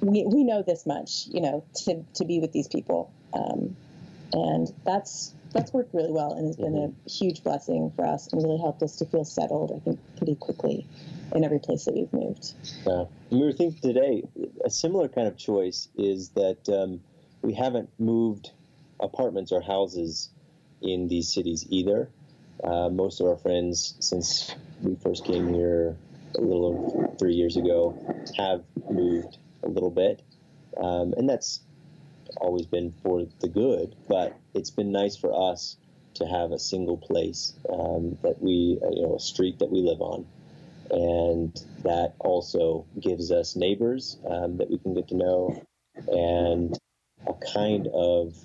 we 0.01 0.25
we 0.25 0.43
know 0.43 0.63
this 0.63 0.85
much, 0.85 1.27
you 1.27 1.41
know, 1.41 1.63
to 1.85 2.03
to 2.15 2.25
be 2.25 2.39
with 2.39 2.51
these 2.51 2.67
people, 2.67 3.11
um, 3.33 3.75
and 4.33 4.73
that's 4.85 5.33
that's 5.53 5.71
worked 5.73 5.93
really 5.93 6.11
well 6.11 6.33
and 6.33 6.45
has 6.47 6.57
been 6.57 6.75
a 6.75 7.09
huge 7.09 7.43
blessing 7.43 7.91
for 7.95 8.05
us 8.05 8.31
and 8.31 8.43
really 8.43 8.59
helped 8.59 8.83
us 8.83 8.97
to 8.97 9.05
feel 9.05 9.23
settled. 9.23 9.71
I 9.75 9.79
think 9.79 9.99
pretty 10.17 10.35
quickly 10.35 10.85
in 11.35 11.43
every 11.43 11.59
place 11.59 11.85
that 11.85 11.93
we've 11.93 12.11
moved. 12.13 12.53
Yeah. 12.85 13.05
And 13.31 13.39
we 13.39 13.45
were 13.45 13.53
thinking 13.53 13.81
today, 13.81 14.23
a 14.63 14.69
similar 14.69 15.07
kind 15.07 15.27
of 15.27 15.37
choice 15.37 15.89
is 15.97 16.29
that 16.29 16.69
um, 16.69 17.01
we 17.41 17.53
haven't 17.53 17.89
moved 17.99 18.51
apartments 18.99 19.51
or 19.51 19.61
houses 19.61 20.29
in 20.81 21.07
these 21.07 21.33
cities 21.33 21.65
either. 21.69 22.09
Uh, 22.63 22.89
most 22.89 23.21
of 23.21 23.27
our 23.27 23.37
friends, 23.37 23.95
since 23.99 24.53
we 24.81 24.95
first 24.95 25.25
came 25.25 25.53
here 25.53 25.95
a 26.35 26.41
little 26.41 26.65
over 26.65 27.15
three 27.17 27.33
years 27.33 27.57
ago, 27.57 27.97
have 28.37 28.63
moved 28.89 29.37
a 29.63 29.69
little 29.69 29.91
bit. 29.91 30.21
Um, 30.75 31.13
and 31.17 31.29
that's 31.29 31.61
always 32.37 32.65
been 32.65 32.93
for 33.03 33.25
the 33.39 33.47
good, 33.47 33.95
but 34.07 34.37
it's 34.53 34.69
been 34.69 34.91
nice 34.91 35.15
for 35.15 35.51
us 35.51 35.77
to 36.15 36.25
have 36.25 36.51
a 36.51 36.59
single 36.59 36.97
place 36.97 37.53
um, 37.71 38.17
that 38.23 38.41
we, 38.41 38.79
you 38.91 39.01
know, 39.03 39.15
a 39.15 39.19
street 39.19 39.59
that 39.59 39.71
we 39.71 39.81
live 39.81 40.01
on. 40.01 40.25
And 40.89 41.53
that 41.83 42.13
also 42.19 42.85
gives 42.99 43.31
us 43.31 43.55
neighbors 43.55 44.17
um, 44.27 44.57
that 44.57 44.69
we 44.69 44.77
can 44.79 44.93
get 44.93 45.09
to 45.09 45.15
know 45.15 45.61
and 46.07 46.77
a 47.27 47.33
kind 47.53 47.87
of 47.87 48.35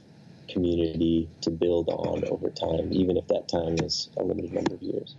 community 0.48 1.28
to 1.40 1.50
build 1.50 1.88
on 1.88 2.24
over 2.24 2.50
time, 2.50 2.92
even 2.92 3.16
if 3.16 3.26
that 3.28 3.48
time 3.48 3.76
is 3.84 4.10
a 4.18 4.22
limited 4.22 4.52
number 4.52 4.74
of 4.74 4.82
years. 4.82 5.16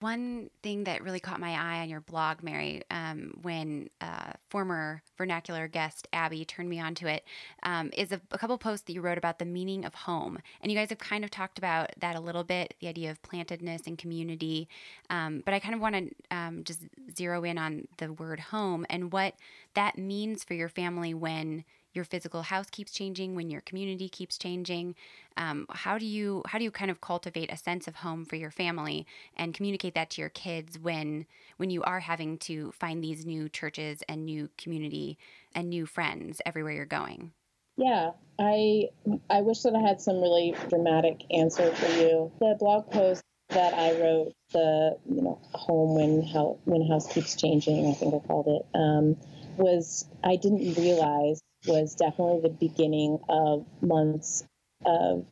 One 0.00 0.48
thing 0.62 0.84
that 0.84 1.02
really 1.02 1.20
caught 1.20 1.40
my 1.40 1.50
eye 1.50 1.82
on 1.82 1.90
your 1.90 2.00
blog, 2.00 2.42
Mary, 2.42 2.82
um, 2.90 3.34
when 3.42 3.90
uh, 4.00 4.32
former 4.48 5.02
vernacular 5.18 5.68
guest 5.68 6.08
Abby 6.14 6.46
turned 6.46 6.70
me 6.70 6.80
onto 6.80 7.06
it, 7.06 7.22
um, 7.64 7.90
is 7.94 8.10
a, 8.10 8.18
a, 8.30 8.38
couple 8.38 8.56
posts 8.56 8.86
that 8.86 8.94
you 8.94 9.02
wrote 9.02 9.18
about 9.18 9.38
the 9.38 9.44
meaning 9.44 9.84
of 9.84 9.94
home. 9.94 10.38
And 10.62 10.72
you 10.72 10.78
guys 10.78 10.88
have 10.88 10.98
kind 10.98 11.22
of 11.22 11.30
talked 11.30 11.58
about 11.58 11.90
that 11.98 12.16
a 12.16 12.20
little 12.20 12.44
bit, 12.44 12.72
the 12.80 12.88
idea 12.88 13.10
of 13.10 13.20
plantedness 13.20 13.86
and 13.86 13.98
community. 13.98 14.70
Um, 15.10 15.42
but 15.44 15.52
I 15.52 15.60
kind 15.60 15.74
of 15.74 15.82
want 15.82 15.94
to 15.94 16.10
um, 16.34 16.64
just 16.64 16.80
zero 17.14 17.44
in 17.44 17.58
on 17.58 17.86
the 17.98 18.10
word 18.10 18.40
home 18.40 18.86
and 18.88 19.12
what 19.12 19.34
that 19.74 19.98
means 19.98 20.44
for 20.44 20.54
your 20.54 20.70
family 20.70 21.12
when 21.12 21.62
your 21.92 22.04
physical 22.04 22.42
house 22.42 22.66
keeps 22.70 22.92
changing, 22.92 23.34
when 23.34 23.50
your 23.50 23.60
community 23.62 24.08
keeps 24.08 24.38
changing. 24.38 24.94
Um, 25.36 25.66
how 25.70 25.98
do 25.98 26.06
you 26.06 26.42
how 26.46 26.58
do 26.58 26.64
you 26.64 26.70
kind 26.70 26.90
of 26.90 27.00
cultivate 27.00 27.52
a 27.52 27.56
sense 27.56 27.88
of 27.88 27.96
home 27.96 28.24
for 28.24 28.36
your 28.36 28.50
family 28.50 29.06
and 29.36 29.54
communicate 29.54 29.94
that 29.94 30.10
to 30.10 30.20
your 30.20 30.30
kids 30.30 30.78
when 30.78 31.26
when 31.56 31.70
you 31.70 31.82
are 31.82 32.00
having 32.00 32.38
to 32.38 32.72
find 32.72 33.02
these 33.02 33.26
new 33.26 33.48
churches 33.48 34.02
and 34.08 34.24
new 34.24 34.48
community 34.58 35.18
and 35.54 35.70
new 35.70 35.86
friends 35.86 36.40
everywhere 36.44 36.72
you're 36.72 36.86
going? 36.86 37.32
Yeah, 37.76 38.10
I 38.38 38.90
I 39.28 39.40
wish 39.40 39.60
that 39.60 39.74
I 39.74 39.80
had 39.80 40.00
some 40.00 40.20
really 40.20 40.54
dramatic 40.68 41.22
answer 41.30 41.72
for 41.74 41.88
you. 41.98 42.30
The 42.40 42.56
blog 42.58 42.90
post 42.90 43.22
that 43.48 43.74
I 43.74 44.00
wrote, 44.00 44.32
the 44.52 44.96
you 45.08 45.22
know 45.22 45.40
home 45.52 45.94
when 45.94 46.22
how 46.22 46.58
when 46.64 46.86
house 46.86 47.12
keeps 47.12 47.36
changing, 47.36 47.88
I 47.88 47.92
think 47.94 48.14
I 48.14 48.18
called 48.26 48.48
it, 48.48 48.66
um, 48.78 49.16
was 49.56 50.06
I 50.22 50.36
didn't 50.36 50.74
realize 50.74 51.40
was 51.66 51.94
definitely 51.94 52.40
the 52.42 52.48
beginning 52.48 53.18
of 53.28 53.66
months 53.82 54.44
of 54.84 55.26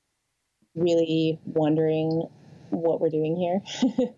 really 0.75 1.39
wondering 1.45 2.29
what 2.71 3.01
we're 3.01 3.09
doing 3.09 3.37
here. 3.37 3.61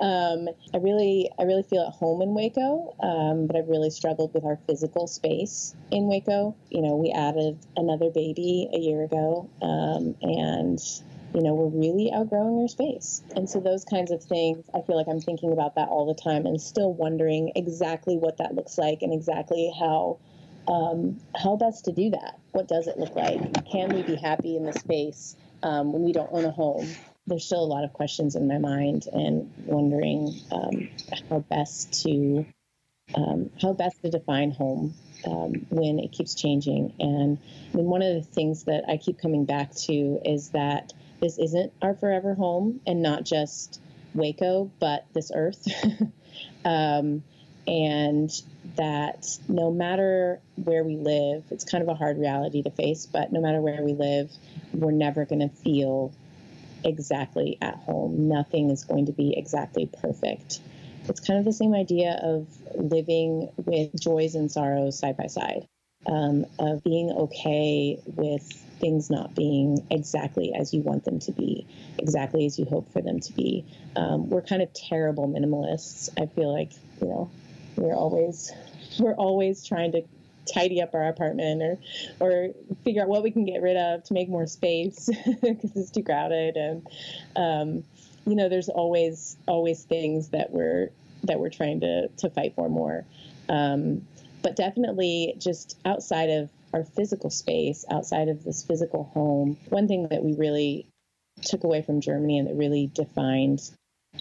um, 0.00 0.48
I 0.74 0.78
really, 0.78 1.30
I 1.38 1.44
really 1.44 1.62
feel 1.62 1.86
at 1.86 1.92
home 1.92 2.22
in 2.22 2.34
Waco, 2.34 2.94
um, 3.00 3.46
but 3.46 3.56
I've 3.56 3.68
really 3.68 3.90
struggled 3.90 4.34
with 4.34 4.44
our 4.44 4.58
physical 4.66 5.06
space 5.06 5.74
in 5.90 6.08
Waco. 6.08 6.56
You 6.70 6.82
know, 6.82 6.96
we 6.96 7.10
added 7.10 7.58
another 7.76 8.10
baby 8.10 8.68
a 8.72 8.78
year 8.78 9.04
ago, 9.04 9.48
um, 9.62 10.16
and 10.22 10.80
you 11.34 11.42
know, 11.42 11.54
we're 11.54 11.78
really 11.78 12.10
outgrowing 12.12 12.58
our 12.62 12.68
space. 12.68 13.22
And 13.36 13.48
so 13.48 13.60
those 13.60 13.84
kinds 13.84 14.10
of 14.10 14.22
things, 14.22 14.64
I 14.74 14.80
feel 14.80 14.96
like 14.96 15.08
I'm 15.08 15.20
thinking 15.20 15.52
about 15.52 15.74
that 15.74 15.88
all 15.88 16.06
the 16.06 16.20
time 16.20 16.46
and 16.46 16.60
still 16.60 16.92
wondering 16.92 17.52
exactly 17.54 18.16
what 18.16 18.38
that 18.38 18.54
looks 18.54 18.78
like 18.78 19.02
and 19.02 19.12
exactly 19.12 19.70
how 19.78 20.18
um, 20.68 21.18
how 21.34 21.56
best 21.56 21.86
to 21.86 21.92
do 21.92 22.10
that. 22.10 22.38
What 22.52 22.68
does 22.68 22.86
it 22.86 22.98
look 22.98 23.14
like? 23.16 23.66
Can 23.70 23.94
we 23.94 24.02
be 24.02 24.16
happy 24.16 24.56
in 24.56 24.64
the 24.64 24.72
space 24.72 25.36
um, 25.62 25.92
when 25.92 26.04
we 26.04 26.12
don't 26.12 26.30
own 26.32 26.44
a 26.44 26.50
home? 26.50 26.88
There's 27.26 27.44
still 27.44 27.62
a 27.62 27.66
lot 27.66 27.84
of 27.84 27.92
questions 27.92 28.36
in 28.36 28.48
my 28.48 28.58
mind 28.58 29.06
and 29.12 29.52
wondering 29.66 30.34
um, 30.52 30.88
how 31.28 31.40
best 31.40 32.04
to 32.04 32.46
um, 33.14 33.50
how 33.60 33.72
best 33.72 34.02
to 34.02 34.10
define 34.10 34.50
home 34.50 34.94
um, 35.26 35.66
when 35.70 35.98
it 35.98 36.12
keeps 36.12 36.34
changing. 36.34 36.92
And 37.00 37.38
one 37.72 38.02
of 38.02 38.14
the 38.14 38.22
things 38.22 38.64
that 38.64 38.84
I 38.88 38.98
keep 38.98 39.18
coming 39.18 39.46
back 39.46 39.74
to 39.86 40.20
is 40.24 40.50
that 40.50 40.92
this 41.20 41.38
isn't 41.38 41.72
our 41.80 41.94
forever 41.94 42.34
home, 42.34 42.80
and 42.86 43.02
not 43.02 43.24
just 43.24 43.80
Waco, 44.14 44.70
but 44.78 45.06
this 45.14 45.32
earth. 45.34 45.66
Um, 46.64 47.22
and 47.66 48.30
that 48.78 49.26
no 49.48 49.70
matter 49.70 50.40
where 50.54 50.84
we 50.84 50.96
live, 50.96 51.44
it's 51.50 51.64
kind 51.64 51.82
of 51.82 51.88
a 51.88 51.94
hard 51.94 52.16
reality 52.18 52.62
to 52.62 52.70
face, 52.70 53.06
but 53.06 53.32
no 53.32 53.40
matter 53.40 53.60
where 53.60 53.82
we 53.82 53.92
live, 53.92 54.30
we're 54.72 54.92
never 54.92 55.24
going 55.24 55.40
to 55.40 55.54
feel 55.56 56.12
exactly 56.84 57.58
at 57.60 57.74
home. 57.74 58.28
Nothing 58.28 58.70
is 58.70 58.84
going 58.84 59.06
to 59.06 59.12
be 59.12 59.36
exactly 59.36 59.90
perfect. 60.00 60.60
It's 61.08 61.20
kind 61.20 61.38
of 61.38 61.44
the 61.44 61.52
same 61.52 61.74
idea 61.74 62.18
of 62.22 62.46
living 62.74 63.50
with 63.56 63.98
joys 64.00 64.34
and 64.34 64.50
sorrows 64.50 64.98
side 64.98 65.16
by 65.16 65.26
side, 65.26 65.66
um, 66.06 66.46
of 66.58 66.84
being 66.84 67.10
okay 67.10 68.00
with 68.06 68.46
things 68.78 69.10
not 69.10 69.34
being 69.34 69.84
exactly 69.90 70.52
as 70.54 70.72
you 70.72 70.82
want 70.82 71.04
them 71.04 71.18
to 71.18 71.32
be, 71.32 71.66
exactly 71.98 72.46
as 72.46 72.58
you 72.58 72.64
hope 72.64 72.92
for 72.92 73.02
them 73.02 73.18
to 73.18 73.32
be. 73.32 73.64
Um, 73.96 74.30
we're 74.30 74.42
kind 74.42 74.62
of 74.62 74.72
terrible 74.72 75.26
minimalists. 75.26 76.08
I 76.16 76.26
feel 76.26 76.52
like, 76.52 76.70
you 77.00 77.08
know, 77.08 77.30
we're 77.76 77.94
always 77.94 78.52
we're 79.00 79.14
always 79.14 79.66
trying 79.66 79.92
to 79.92 80.02
tidy 80.52 80.80
up 80.80 80.94
our 80.94 81.08
apartment 81.08 81.62
or 81.62 81.78
or 82.20 82.48
figure 82.84 83.02
out 83.02 83.08
what 83.08 83.22
we 83.22 83.30
can 83.30 83.44
get 83.44 83.62
rid 83.62 83.76
of 83.76 84.02
to 84.04 84.14
make 84.14 84.28
more 84.28 84.46
space 84.46 85.08
because 85.42 85.76
it's 85.76 85.90
too 85.90 86.02
crowded. 86.02 86.56
And 86.56 86.86
um, 87.36 87.84
you 88.26 88.36
know 88.36 88.48
there's 88.48 88.68
always 88.68 89.36
always 89.46 89.84
things 89.84 90.28
that 90.30 90.50
we're 90.50 90.90
that 91.24 91.38
we're 91.40 91.50
trying 91.50 91.80
to 91.80 92.08
to 92.08 92.30
fight 92.30 92.54
for 92.54 92.68
more. 92.68 93.04
Um, 93.48 94.06
but 94.42 94.56
definitely 94.56 95.34
just 95.38 95.76
outside 95.84 96.30
of 96.30 96.50
our 96.72 96.84
physical 96.84 97.30
space 97.30 97.84
outside 97.90 98.28
of 98.28 98.44
this 98.44 98.62
physical 98.62 99.04
home 99.14 99.56
one 99.70 99.88
thing 99.88 100.08
that 100.08 100.22
we 100.22 100.34
really 100.34 100.86
took 101.42 101.64
away 101.64 101.80
from 101.82 102.00
germany 102.00 102.38
and 102.38 102.46
that 102.46 102.54
really 102.54 102.90
defined 102.92 103.70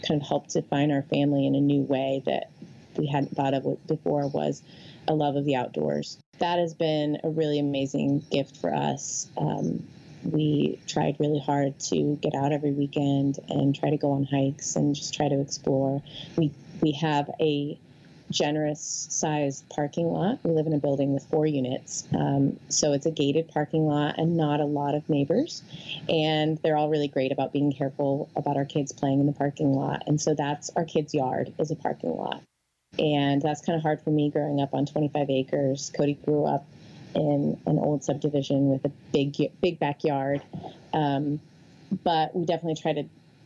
kind 0.08 0.22
of 0.22 0.28
helped 0.28 0.54
define 0.54 0.92
our 0.92 1.02
family 1.02 1.46
in 1.46 1.56
a 1.56 1.60
new 1.60 1.82
way 1.82 2.22
that 2.26 2.50
we 2.98 3.08
hadn't 3.08 3.36
thought 3.36 3.54
of 3.54 3.88
before 3.88 4.28
was 4.28 4.62
a 5.08 5.14
love 5.14 5.36
of 5.36 5.46
the 5.46 5.56
outdoors. 5.56 6.18
That 6.40 6.60
has 6.60 6.74
been 6.74 7.20
a 7.24 7.30
really 7.30 7.60
amazing 7.60 8.24
gift 8.32 8.58
for 8.58 8.74
us. 8.74 9.28
Um, 9.38 9.88
we 10.24 10.80
tried 10.88 11.16
really 11.20 11.40
hard 11.40 11.80
to 11.80 12.18
get 12.22 12.36
out 12.36 12.52
every 12.52 12.72
weekend 12.72 13.40
and 13.50 13.76
try 13.76 13.90
to 13.90 13.98
go 13.98 14.12
on 14.12 14.24
hikes 14.24 14.76
and 14.76 14.96
just 14.96 15.14
try 15.14 15.30
to 15.30 15.40
explore. 15.40 16.02
We 16.36 16.52
we 16.82 16.92
have 16.94 17.30
a 17.40 17.80
generous 18.30 19.08
sized 19.10 19.68
parking 19.70 20.08
lot. 20.08 20.40
We 20.44 20.52
live 20.52 20.68
in 20.68 20.74
a 20.74 20.80
building 20.80 21.14
with 21.14 21.24
four 21.26 21.46
units. 21.46 22.06
Um, 22.14 22.60
so 22.68 22.92
it's 22.92 23.06
a 23.06 23.12
gated 23.12 23.48
parking 23.48 23.88
lot 23.88 24.16
and 24.18 24.36
not 24.36 24.60
a 24.60 24.66
lot 24.66 24.96
of 24.96 25.08
neighbors. 25.10 25.64
And 26.10 26.58
they're 26.58 26.76
all 26.76 26.90
really 26.90 27.08
great 27.08 27.32
about 27.32 27.54
being 27.54 27.72
careful 27.72 28.30
about 28.36 28.58
our 28.58 28.66
kids 28.66 28.92
playing 28.92 29.22
in 29.22 29.28
the 29.28 29.34
parking 29.34 29.74
lot. 29.74 30.04
And 30.08 30.20
so 30.20 30.34
that's 30.34 30.70
our 30.76 30.84
kids' 30.84 31.14
yard 31.14 31.54
is 31.58 31.72
a 31.72 31.76
parking 31.76 32.16
lot 32.16 32.42
and 33.00 33.42
that's 33.42 33.62
kind 33.62 33.76
of 33.76 33.84
hard 33.84 34.02
for 34.02 34.10
me 34.10 34.30
growing 34.30 34.62
up 34.62 34.74
on 34.74 34.86
25 34.86 35.30
acres. 35.30 35.92
Cody 35.96 36.14
grew 36.14 36.46
up 36.46 36.66
in 37.16 37.60
an 37.66 37.80
old 37.80 38.04
subdivision 38.04 38.70
with 38.70 38.86
a 38.86 38.92
big 39.12 39.36
big 39.62 39.80
backyard, 39.80 40.42
um, 40.94 41.40
but 42.04 42.36
we 42.36 42.46
definitely 42.46 42.80
try 42.80 42.94
to 42.94 43.04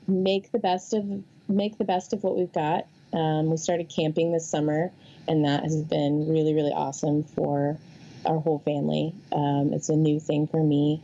make 0.08 0.51
the 0.51 0.60
best 0.60 0.93
of 0.93 1.06
make 1.47 1.77
the 1.77 1.86
best 1.86 2.13
of 2.13 2.23
what 2.23 2.38
we've 2.38 2.54
got. 2.54 2.88
Um, 3.13 3.49
we 3.49 3.58
started 3.58 3.89
camping 3.89 4.32
this 4.32 4.47
summer, 4.47 4.91
and 5.27 5.45
that 5.45 5.63
has 5.63 5.82
been 5.84 6.30
really 6.30 6.54
really 6.54 6.73
awesome 6.73 7.23
for 7.23 7.77
our 8.25 8.39
whole 8.39 8.60
family. 8.60 9.13
Um, 9.32 9.71
it's 9.73 9.89
a 9.89 9.95
new 9.95 10.19
thing 10.19 10.47
for 10.47 10.63
me. 10.63 11.01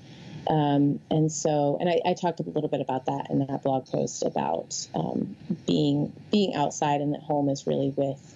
Um, 0.50 1.00
and 1.12 1.32
so, 1.32 1.78
and 1.80 1.90
I, 1.90 2.00
I, 2.06 2.14
talked 2.14 2.40
a 2.40 2.44
little 2.44 2.70
bit 2.70 2.80
about 2.80 3.08
that 3.08 3.28
in 3.30 3.40
that 3.40 3.64
blog 3.64 3.86
post 3.88 4.24
about 4.24 4.88
um, 4.96 5.36
being 5.66 6.14
being 6.32 6.56
outside 6.56 7.02
and 7.02 7.14
that 7.14 7.22
home 7.22 7.50
is 7.50 7.68
really 7.68 7.94
with 7.98 8.36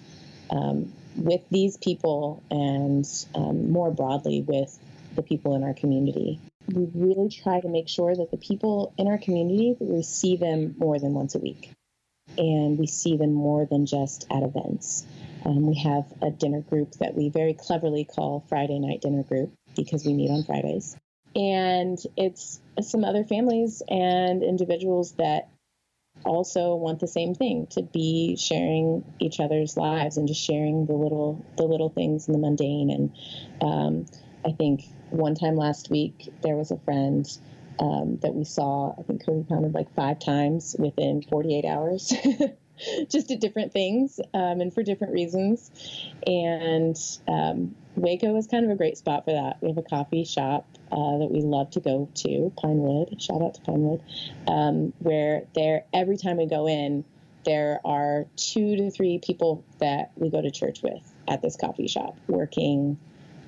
um, 0.50 0.92
with 1.16 1.40
these 1.50 1.76
people 1.76 2.42
and 2.50 3.06
um, 3.34 3.70
more 3.70 3.90
broadly 3.90 4.42
with 4.42 4.78
the 5.14 5.22
people 5.22 5.54
in 5.54 5.64
our 5.64 5.74
community. 5.74 6.38
We 6.72 6.88
really 6.94 7.30
try 7.30 7.60
to 7.60 7.68
make 7.68 7.88
sure 7.88 8.14
that 8.14 8.30
the 8.30 8.36
people 8.36 8.92
in 8.98 9.08
our 9.08 9.18
community, 9.18 9.76
we 9.80 10.02
see 10.02 10.36
them 10.36 10.74
more 10.78 10.98
than 10.98 11.14
once 11.14 11.34
a 11.34 11.38
week. 11.38 11.70
And 12.38 12.78
we 12.78 12.86
see 12.86 13.16
them 13.16 13.34
more 13.34 13.66
than 13.66 13.84
just 13.84 14.26
at 14.30 14.42
events. 14.42 15.04
Um, 15.44 15.66
we 15.66 15.74
have 15.80 16.04
a 16.22 16.30
dinner 16.30 16.60
group 16.60 16.92
that 16.92 17.14
we 17.14 17.28
very 17.28 17.52
cleverly 17.52 18.04
call 18.04 18.44
Friday 18.48 18.78
Night 18.78 19.02
Dinner 19.02 19.22
Group 19.22 19.52
because 19.76 20.06
we 20.06 20.14
meet 20.14 20.30
on 20.30 20.44
Fridays. 20.44 20.96
And 21.34 21.98
it's 22.16 22.60
some 22.80 23.04
other 23.04 23.24
families 23.24 23.82
and 23.88 24.42
individuals 24.42 25.12
that 25.12 25.48
also 26.24 26.74
want 26.76 27.00
the 27.00 27.08
same 27.08 27.34
thing 27.34 27.66
to 27.70 27.82
be 27.82 28.36
sharing 28.36 29.04
each 29.18 29.40
other's 29.40 29.76
lives 29.76 30.16
and 30.16 30.28
just 30.28 30.40
sharing 30.40 30.86
the 30.86 30.92
little 30.92 31.44
the 31.56 31.64
little 31.64 31.88
things 31.88 32.28
and 32.28 32.34
the 32.34 32.38
mundane. 32.38 32.90
And 32.90 33.12
um, 33.62 34.06
i 34.44 34.52
think 34.52 34.84
one 35.10 35.34
time 35.34 35.56
last 35.56 35.90
week 35.90 36.32
there 36.42 36.56
was 36.56 36.70
a 36.70 36.78
friend 36.78 37.26
um, 37.78 38.18
that 38.22 38.34
we 38.34 38.44
saw 38.44 38.94
i 38.98 39.02
think 39.02 39.22
we 39.26 39.44
counted 39.44 39.74
like 39.74 39.92
five 39.94 40.18
times 40.18 40.76
within 40.78 41.22
48 41.22 41.64
hours 41.64 42.12
just 43.08 43.30
at 43.30 43.40
different 43.40 43.72
things 43.72 44.20
um, 44.34 44.60
and 44.60 44.72
for 44.72 44.82
different 44.82 45.12
reasons. 45.12 45.70
And 46.26 46.96
um, 47.28 47.74
waco 47.96 48.36
is 48.36 48.46
kind 48.46 48.64
of 48.64 48.70
a 48.70 48.76
great 48.76 48.96
spot 48.96 49.24
for 49.24 49.32
that 49.32 49.58
we 49.60 49.68
have 49.68 49.78
a 49.78 49.82
coffee 49.82 50.24
shop 50.24 50.66
uh, 50.92 51.18
that 51.18 51.30
we 51.30 51.40
love 51.40 51.70
to 51.70 51.80
go 51.80 52.08
to, 52.14 52.52
Pinewood. 52.60 53.20
Shout 53.20 53.40
out 53.40 53.54
to 53.54 53.60
Pinewood, 53.62 54.02
um, 54.46 54.92
where 54.98 55.44
there 55.54 55.84
every 55.92 56.16
time 56.16 56.36
we 56.36 56.46
go 56.46 56.68
in, 56.68 57.04
there 57.44 57.80
are 57.84 58.26
two 58.36 58.76
to 58.76 58.90
three 58.90 59.18
people 59.18 59.64
that 59.78 60.12
we 60.16 60.28
go 60.28 60.40
to 60.40 60.50
church 60.50 60.82
with 60.82 61.02
at 61.28 61.42
this 61.42 61.56
coffee 61.56 61.88
shop, 61.88 62.16
working, 62.28 62.98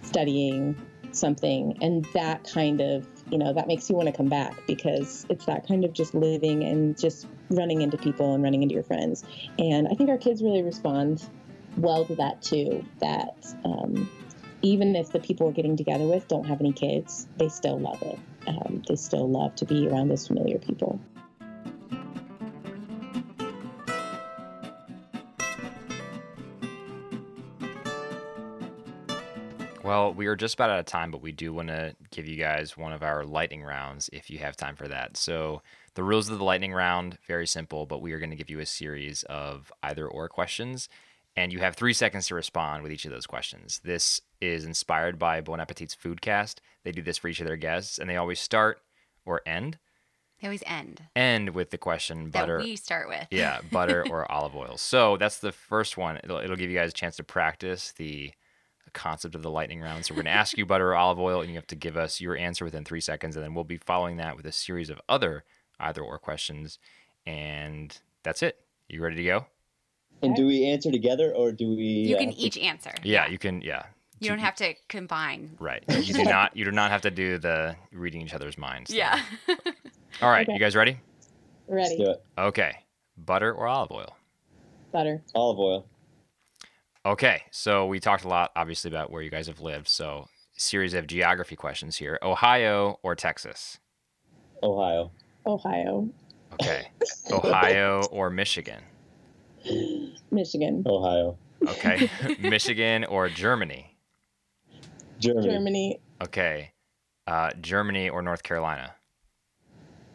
studying 0.02 0.74
something, 1.12 1.78
and 1.83 2.07
that 2.14 2.44
kind 2.50 2.80
of 2.80 3.07
you 3.30 3.38
know 3.38 3.52
that 3.52 3.66
makes 3.66 3.88
you 3.90 3.96
want 3.96 4.09
to 4.09 4.16
come 4.16 4.28
back 4.28 4.54
because 4.66 5.26
it's 5.28 5.44
that 5.44 5.66
kind 5.66 5.85
of 5.85 5.92
just 5.92 6.14
living 6.14 6.64
and 6.64 6.98
just 6.98 7.26
running 7.50 7.83
into 7.83 7.98
people 7.98 8.35
and 8.35 8.42
running 8.42 8.62
into 8.62 8.74
your 8.74 8.85
friends, 8.85 9.22
and 9.59 9.87
I 9.87 9.94
think 9.94 10.09
our 10.09 10.18
kids 10.18 10.42
really 10.42 10.62
respond 10.62 11.28
well 11.76 12.07
to 12.07 12.14
that 12.16 12.42
too. 12.42 12.85
That 13.00 13.46
um, 13.64 14.09
even 14.64 14.96
if 14.96 15.12
the 15.12 15.20
people 15.20 15.46
we're 15.46 15.53
getting 15.53 15.77
together 15.77 16.07
with 16.07 16.27
don't 16.27 16.46
have 16.46 16.59
any 16.59 16.72
kids, 16.72 17.27
they 17.37 17.50
still 17.50 17.79
love 17.79 18.00
it. 18.00 18.18
Um, 18.46 18.83
they 18.88 18.96
still 18.96 19.29
love 19.29 19.55
to 19.57 19.66
be 19.66 19.87
around 19.87 20.09
those 20.09 20.27
familiar 20.27 20.59
people. 20.59 20.98
Well, 29.83 30.14
we 30.14 30.27
are 30.29 30.35
just 30.35 30.55
about 30.55 30.70
out 30.70 30.79
of 30.79 30.87
time, 30.87 31.11
but 31.11 31.20
we 31.20 31.31
do 31.31 31.53
want 31.53 31.68
to 31.68 31.94
give 32.11 32.27
you 32.27 32.37
guys 32.37 32.74
one 32.74 32.94
of 32.94 33.03
our 33.03 33.22
lightning 33.22 33.62
rounds 33.62 34.09
if 34.14 34.31
you 34.31 34.38
have 34.38 34.57
time 34.57 34.77
for 34.77 34.88
that. 34.88 35.18
So, 35.18 35.61
the 35.92 36.03
rules 36.03 36.31
of 36.31 36.38
the 36.38 36.44
lightning 36.44 36.72
round 36.72 37.18
very 37.27 37.46
simple, 37.46 37.85
but 37.85 38.00
we 38.00 38.12
are 38.12 38.18
going 38.18 38.31
to 38.31 38.37
give 38.37 38.48
you 38.48 38.61
a 38.61 38.66
series 38.66 39.24
of 39.24 39.70
either 39.83 40.09
or 40.09 40.29
questions 40.31 40.88
and 41.37 41.53
you 41.53 41.59
have 41.59 41.74
three 41.74 41.92
seconds 41.92 42.29
to 42.29 42.35
respond 42.35 42.83
with 42.83 42.92
each 42.92 43.05
of 43.05 43.11
those 43.11 43.27
questions. 43.27 43.81
This 43.85 44.20
is 44.48 44.64
inspired 44.64 45.18
by 45.18 45.40
Bon 45.40 45.61
Appetit's 45.61 45.96
Foodcast. 45.96 46.57
They 46.85 46.92
do 46.92 47.02
this 47.02 47.18
for 47.18 47.28
each 47.28 47.40
of 47.40 47.46
their 47.46 47.57
guests, 47.57 47.98
and 47.98 48.09
they 48.09 48.16
always 48.16 48.40
start 48.40 48.80
or 49.24 49.42
end. 49.46 49.78
They 50.40 50.48
always 50.48 50.62
end. 50.66 51.02
End 51.16 51.50
with 51.50 51.70
the 51.70 51.78
question 51.78 52.30
butter. 52.30 52.59
That 52.59 52.64
we 52.64 52.76
start 52.76 53.09
with. 53.09 53.26
yeah, 53.30 53.61
butter 53.70 54.04
or 54.11 54.30
olive 54.30 54.54
oil. 54.54 54.76
So 54.76 55.16
that's 55.16 55.38
the 55.38 55.52
first 55.52 55.96
one. 55.96 56.18
It'll, 56.22 56.38
it'll 56.38 56.57
give 56.57 56.70
you 56.70 56.78
guys 56.78 56.90
a 56.90 56.94
chance 56.94 57.16
to 57.16 57.24
practice 57.24 57.92
the 57.92 58.33
concept 58.92 59.35
of 59.35 59.42
the 59.42 59.50
lightning 59.50 59.80
round. 59.80 60.04
So 60.04 60.14
we're 60.14 60.22
going 60.22 60.33
to 60.33 60.38
ask 60.38 60.57
you 60.57 60.64
butter 60.64 60.90
or 60.90 60.96
olive 60.96 61.18
oil, 61.18 61.40
and 61.40 61.50
you 61.50 61.57
have 61.57 61.66
to 61.68 61.76
give 61.76 61.96
us 61.96 62.20
your 62.20 62.37
answer 62.37 62.64
within 62.64 62.85
three 62.85 63.00
seconds, 63.00 63.37
and 63.37 63.44
then 63.44 63.54
we'll 63.54 63.64
be 63.64 63.76
following 63.76 64.16
that 64.18 64.37
with 64.37 64.46
a 64.46 64.52
series 64.52 64.90
of 64.90 65.00
other 65.09 65.44
either 65.78 66.02
or 66.02 66.18
questions. 66.18 66.78
And 67.26 67.96
that's 68.22 68.42
it. 68.42 68.59
You 68.88 69.02
ready 69.02 69.16
to 69.16 69.24
go? 69.24 69.46
And 70.22 70.37
do 70.37 70.46
we 70.46 70.64
answer 70.66 70.90
together 70.90 71.33
or 71.35 71.52
do 71.52 71.68
we? 71.68 71.85
You 71.85 72.16
can 72.16 72.30
uh, 72.30 72.35
each 72.37 72.57
answer. 72.57 72.92
Yeah, 73.02 73.26
you 73.26 73.38
can. 73.38 73.61
Yeah, 73.61 73.85
You 74.24 74.30
don't 74.30 74.38
have 74.40 74.54
to 74.56 74.74
combine. 74.88 75.56
right. 75.60 75.82
You 75.88 76.14
do 76.14 76.24
not. 76.24 76.56
You 76.56 76.64
do 76.64 76.70
not 76.72 76.90
have 76.90 77.02
to 77.02 77.10
do 77.10 77.38
the 77.38 77.76
reading 77.92 78.22
each 78.22 78.34
other's 78.34 78.56
minds. 78.58 78.90
thing. 78.90 78.98
Yeah. 78.98 79.20
All 80.22 80.30
right, 80.30 80.46
Okay. 80.46 80.52
you 80.54 80.58
guys 80.60 80.74
ready? 80.76 80.98
let's 81.68 81.90
Ready? 81.90 82.04
do 82.04 82.10
it. 82.10 82.22
Okay. 82.38 82.72
Butter 83.16 83.52
or 83.52 83.66
olive 83.66 83.90
oil? 83.90 84.16
Butter. 84.92 85.22
Olive 85.34 85.58
oil. 85.58 85.87
Okay. 87.06 87.42
So 87.50 87.87
we 87.87 88.00
talked 88.00 88.24
a 88.24 88.28
lot, 88.28 88.50
obviously, 88.56 88.88
about 88.90 89.10
where 89.10 89.22
you 89.22 89.30
guys 89.30 89.46
have 89.46 89.60
lived. 89.60 89.88
So 89.88 90.26
series 90.56 90.94
of 90.94 91.06
geography 91.06 91.56
questions 91.56 91.96
here: 91.96 92.18
Ohio 92.22 92.98
or 93.02 93.14
Texas? 93.14 93.78
Ohio. 94.62 95.10
Ohio. 95.46 96.08
Okay. 96.54 96.88
Ohio 97.32 98.02
or 98.10 98.30
Michigan? 98.30 98.82
Michigan. 100.30 100.82
Ohio. 100.87 101.37
Okay. 101.66 102.08
Michigan 102.40 103.04
or 103.04 103.28
Germany? 103.28 103.93
Germany. 105.24 105.48
Germany. 105.48 106.00
Okay. 106.22 106.72
Uh, 107.26 107.50
Germany 107.60 108.08
or 108.10 108.20
North 108.22 108.42
Carolina? 108.42 108.94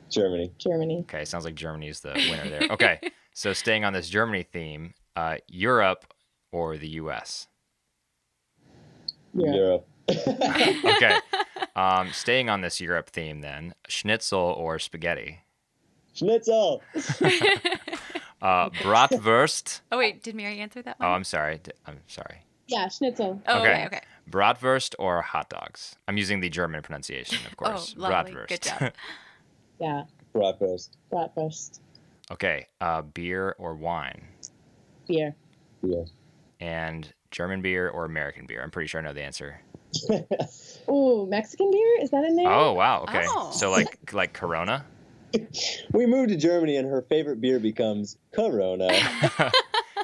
Germany. 0.09 0.51
Germany. 0.57 0.99
Okay, 1.01 1.25
sounds 1.25 1.45
like 1.45 1.55
Germany 1.55 1.87
is 1.87 1.99
the 2.01 2.13
winner 2.13 2.49
there. 2.49 2.67
Okay, 2.71 2.99
so 3.33 3.53
staying 3.53 3.83
on 3.85 3.93
this 3.93 4.09
Germany 4.09 4.43
theme, 4.43 4.93
uh, 5.15 5.37
Europe 5.47 6.13
or 6.51 6.77
the 6.77 6.89
U.S. 7.01 7.47
Europe. 9.33 9.55
Europe. 9.55 9.87
Okay, 10.85 11.15
um, 11.75 12.09
staying 12.11 12.49
on 12.49 12.61
this 12.61 12.81
Europe 12.81 13.09
theme, 13.11 13.41
then 13.41 13.73
schnitzel 13.87 14.39
or 14.39 14.79
spaghetti, 14.79 15.39
Schnitzel. 16.13 16.81
uh, 18.41 18.69
bratwurst. 18.81 19.81
oh 19.91 19.97
wait, 19.99 20.23
did 20.23 20.33
Mary 20.35 20.59
answer 20.59 20.81
that 20.81 20.95
Oh, 20.99 21.05
one? 21.07 21.15
I'm 21.17 21.23
sorry. 21.23 21.59
I'm 21.85 21.99
sorry. 22.07 22.43
Yeah, 22.69 22.87
schnitzel. 22.87 23.41
oh, 23.47 23.59
okay. 23.59 23.71
okay, 23.71 23.85
okay. 23.87 24.01
Bratwurst 24.29 24.93
or 24.99 25.21
hot 25.21 25.49
dogs. 25.49 25.95
I'm 26.07 26.17
using 26.17 26.39
the 26.39 26.49
German 26.49 26.81
pronunciation, 26.83 27.39
of 27.47 27.57
course. 27.57 27.95
Oh, 27.97 28.01
lovely. 28.01 28.33
Bratwurst. 28.33 28.47
Good 28.47 28.61
job. 28.61 28.93
Yeah, 29.81 30.03
Bratwurst. 30.35 30.89
bratwurst. 31.11 31.79
okay, 32.31 32.67
uh, 32.81 33.01
beer 33.01 33.55
or 33.57 33.75
wine, 33.75 34.21
Beer. 35.07 35.33
Beer. 35.81 36.05
and 36.59 37.11
German 37.31 37.61
beer 37.61 37.87
or 37.89 38.03
American 38.03 38.45
beer. 38.45 38.61
I'm 38.61 38.71
pretty 38.71 38.87
sure 38.87 38.99
I 38.99 39.03
know 39.05 39.13
the 39.13 39.23
answer. 39.23 39.61
Ooh, 40.89 41.25
Mexican 41.29 41.71
beer? 41.71 42.01
Is 42.01 42.09
that 42.11 42.25
in 42.25 42.35
there? 42.35 42.47
Oh 42.51 42.73
wow. 42.73 43.03
Okay, 43.03 43.23
Oh. 43.29 43.51
so 43.51 43.71
like 43.71 44.11
like 44.13 44.33
Corona. 44.33 44.85
we 45.93 46.05
moved 46.05 46.29
to 46.29 46.35
Germany 46.35 46.75
and 46.75 46.87
her 46.89 47.01
favorite 47.03 47.39
beer 47.39 47.59
becomes 47.59 48.17
Corona. 48.33 48.89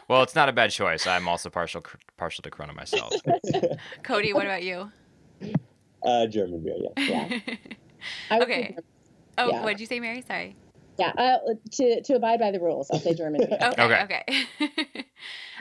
Well, 0.08 0.24
it's 0.24 0.36
not 0.36 0.50
a 0.50 0.54
bad 0.54 0.72
choice. 0.72 1.08
I'm 1.08 1.28
also 1.28 1.50
partial 1.50 1.84
partial 2.18 2.42
to 2.44 2.52
Corona 2.52 2.74
myself. 2.74 3.14
Cody, 4.04 4.34
what 4.34 4.46
about 4.46 4.64
you? 4.64 4.92
uh, 6.04 6.28
German 6.28 6.64
beer, 6.64 6.76
yeah. 6.98 7.40
Yeah. 8.32 8.38
Okay. 8.44 8.76
say- 8.76 8.84
oh, 9.40 9.50
Yeah. 9.50 9.64
what 9.64 9.70
did 9.72 9.80
you 9.80 9.86
say, 9.88 10.00
Mary? 10.00 10.22
Sorry. 10.22 10.56
Yeah, 10.98 11.12
uh, 11.18 11.38
to, 11.74 12.02
to 12.04 12.14
abide 12.14 12.40
by 12.40 12.52
the 12.52 12.60
rules, 12.60 12.90
I'll 12.92 13.00
say 13.00 13.14
German 13.14 13.42
beer. 13.48 13.58
Okay. 13.80 13.84
Okay. 14.04 14.26
Okay. 14.62 15.06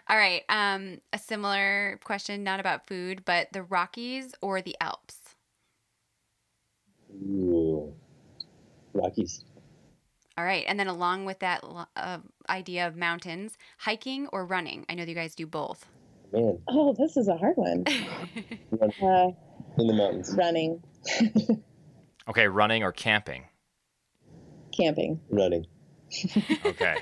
All 0.09 0.17
right. 0.17 0.43
Um, 0.49 1.01
a 1.13 1.19
similar 1.19 1.99
question, 2.05 2.45
not 2.45 2.61
about 2.61 2.87
food, 2.87 3.25
but 3.25 3.49
the 3.53 3.63
Rockies 3.63 4.35
or 4.43 4.61
the 4.61 4.77
Alps. 4.81 5.17
Ooh. 7.13 7.93
Rockies. 8.93 9.45
All 10.37 10.45
right, 10.45 10.65
and 10.67 10.79
then 10.81 10.89
along 10.89 11.27
with 11.27 11.39
that 11.41 11.63
uh, 11.97 12.19
idea 12.49 12.89
of 12.89 12.97
mountains, 12.97 13.57
hiking 13.79 14.27
or 14.33 14.45
running. 14.45 14.85
I 14.89 14.95
know 14.95 15.05
that 15.05 15.09
you 15.09 15.15
guys 15.15 15.35
do 15.35 15.47
both. 15.47 15.87
Man, 16.33 16.59
Oh, 16.69 16.93
this 16.99 17.17
is 17.17 17.29
a 17.29 17.37
hard 17.37 17.57
one. 17.57 17.85
Uh, 19.01 19.31
in 19.79 19.87
the 19.87 19.93
mountains. 19.95 20.35
running, 20.37 20.83
Okay, 22.29 22.49
running 22.49 22.83
or 22.83 22.91
camping. 22.91 23.45
camping. 24.77 25.21
Running. 25.31 25.67
Okay. 26.65 26.97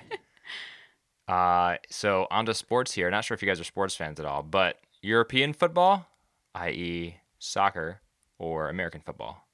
uh, 1.28 1.76
so 1.90 2.26
on 2.30 2.44
to 2.46 2.52
sports 2.54 2.92
here. 2.92 3.10
Not 3.10 3.24
sure 3.24 3.34
if 3.34 3.40
you 3.42 3.48
guys 3.48 3.58
are 3.60 3.64
sports 3.64 3.94
fans 3.96 4.20
at 4.20 4.26
all, 4.26 4.42
but 4.42 4.76
European 5.00 5.54
football, 5.54 6.06
i.e., 6.54 7.16
soccer, 7.38 8.00
or 8.38 8.68
American 8.68 9.00
football. 9.00 9.46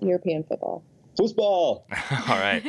European 0.00 0.42
football. 0.42 0.84
Football. 1.16 1.86
all 2.28 2.38
right. 2.38 2.62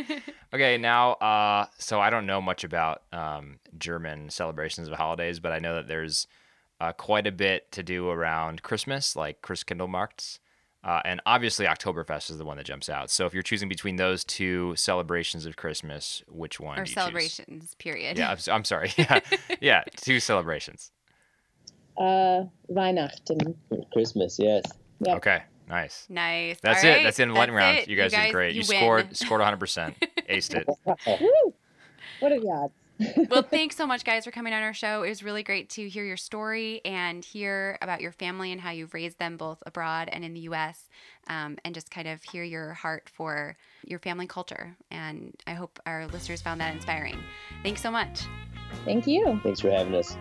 Okay, 0.53 0.77
now, 0.77 1.13
uh, 1.13 1.65
so 1.77 1.99
I 1.99 2.09
don't 2.09 2.25
know 2.25 2.41
much 2.41 2.63
about 2.63 3.03
um, 3.11 3.59
German 3.77 4.29
celebrations 4.29 4.87
of 4.87 4.93
holidays, 4.95 5.39
but 5.39 5.51
I 5.51 5.59
know 5.59 5.75
that 5.75 5.87
there's 5.87 6.27
uh, 6.79 6.93
quite 6.93 7.27
a 7.27 7.31
bit 7.31 7.71
to 7.73 7.83
do 7.83 8.09
around 8.09 8.63
Christmas, 8.63 9.15
like 9.15 9.41
Christkindlmarkts. 9.41 10.39
Uh, 10.83 11.01
and 11.03 11.19
obviously, 11.25 11.65
Oktoberfest 11.65 12.29
is 12.31 12.37
the 12.37 12.45
one 12.45 12.55
that 12.57 12.65
jumps 12.65 12.87
out. 12.87 13.09
So 13.09 13.25
if 13.25 13.33
you're 13.33 13.43
choosing 13.43 13.67
between 13.67 13.97
those 13.97 14.23
two 14.23 14.73
celebrations 14.77 15.45
of 15.45 15.57
Christmas, 15.57 16.23
which 16.29 16.59
one 16.61 16.79
or 16.79 16.83
do 16.83 16.91
you 16.91 16.95
choose? 16.95 17.03
celebrations, 17.03 17.75
period. 17.75 18.17
Yeah, 18.17 18.29
I'm, 18.29 18.37
s- 18.37 18.47
I'm 18.47 18.63
sorry. 18.63 18.93
Yeah, 18.97 19.19
yeah, 19.59 19.83
two 19.97 20.19
celebrations. 20.21 20.91
Uh, 21.97 22.43
Weihnachten. 22.71 23.55
Christmas, 23.91 24.37
yes. 24.39 24.63
Yep. 25.01 25.17
Okay, 25.17 25.43
nice. 25.67 26.05
Nice. 26.09 26.59
That's 26.61 26.83
All 26.83 26.89
it. 26.89 26.93
right, 26.93 27.03
That's 27.03 27.17
the 27.17 27.23
end 27.23 27.31
of 27.31 27.35
the 27.35 27.39
lightning 27.39 27.55
that's 27.57 27.65
round. 27.65 27.77
it. 27.79 27.89
You 27.89 27.97
guys, 27.97 28.11
did 28.11 28.31
great. 28.31 28.55
You, 28.55 28.63
win. 28.67 28.79
scored 28.79 29.17
scored 29.17 29.41
100%. 29.41 29.95
Aced 30.29 30.55
it. 30.55 30.67
What 32.19 32.31
are 32.31 32.39
the 32.39 32.49
odds? 32.49 32.73
well, 33.29 33.43
thanks 33.43 33.75
so 33.75 33.85
much, 33.85 34.03
guys, 34.03 34.25
for 34.25 34.31
coming 34.31 34.53
on 34.53 34.63
our 34.63 34.73
show. 34.73 35.03
It 35.03 35.09
was 35.09 35.21
really 35.21 35.43
great 35.43 35.69
to 35.71 35.87
hear 35.87 36.03
your 36.03 36.17
story 36.17 36.81
and 36.83 37.23
hear 37.23 37.77
about 37.81 38.01
your 38.01 38.11
family 38.11 38.51
and 38.51 38.59
how 38.59 38.71
you've 38.71 38.93
raised 38.95 39.19
them 39.19 39.37
both 39.37 39.61
abroad 39.67 40.09
and 40.11 40.25
in 40.25 40.33
the 40.33 40.39
U.S., 40.41 40.89
um, 41.29 41.57
and 41.63 41.75
just 41.75 41.91
kind 41.91 42.07
of 42.07 42.23
hear 42.23 42.43
your 42.43 42.73
heart 42.73 43.07
for 43.13 43.55
your 43.85 43.99
family 43.99 44.25
culture. 44.25 44.75
And 44.89 45.35
I 45.45 45.53
hope 45.53 45.79
our 45.85 46.07
listeners 46.07 46.41
found 46.41 46.59
that 46.61 46.73
inspiring. 46.73 47.19
Thanks 47.61 47.81
so 47.81 47.91
much. 47.91 48.21
Thank 48.83 49.05
you. 49.05 49.39
Thanks 49.43 49.59
for 49.59 49.69
having 49.69 49.93
us. 49.93 50.17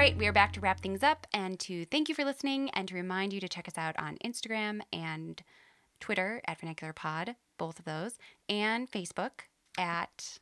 Right, 0.00 0.16
we 0.16 0.26
are 0.26 0.32
back 0.32 0.50
to 0.50 0.60
wrap 0.60 0.80
things 0.80 1.02
up 1.02 1.26
and 1.34 1.60
to 1.60 1.84
thank 1.84 2.08
you 2.08 2.14
for 2.14 2.24
listening 2.24 2.70
and 2.70 2.88
to 2.88 2.94
remind 2.94 3.34
you 3.34 3.40
to 3.40 3.46
check 3.46 3.68
us 3.68 3.76
out 3.76 3.94
on 3.98 4.16
Instagram 4.24 4.80
and 4.94 5.42
Twitter 6.00 6.40
at 6.46 6.58
Vernacular 6.58 6.94
Pod, 6.94 7.36
both 7.58 7.78
of 7.78 7.84
those, 7.84 8.16
and 8.48 8.90
Facebook 8.90 9.42
at 9.76 10.38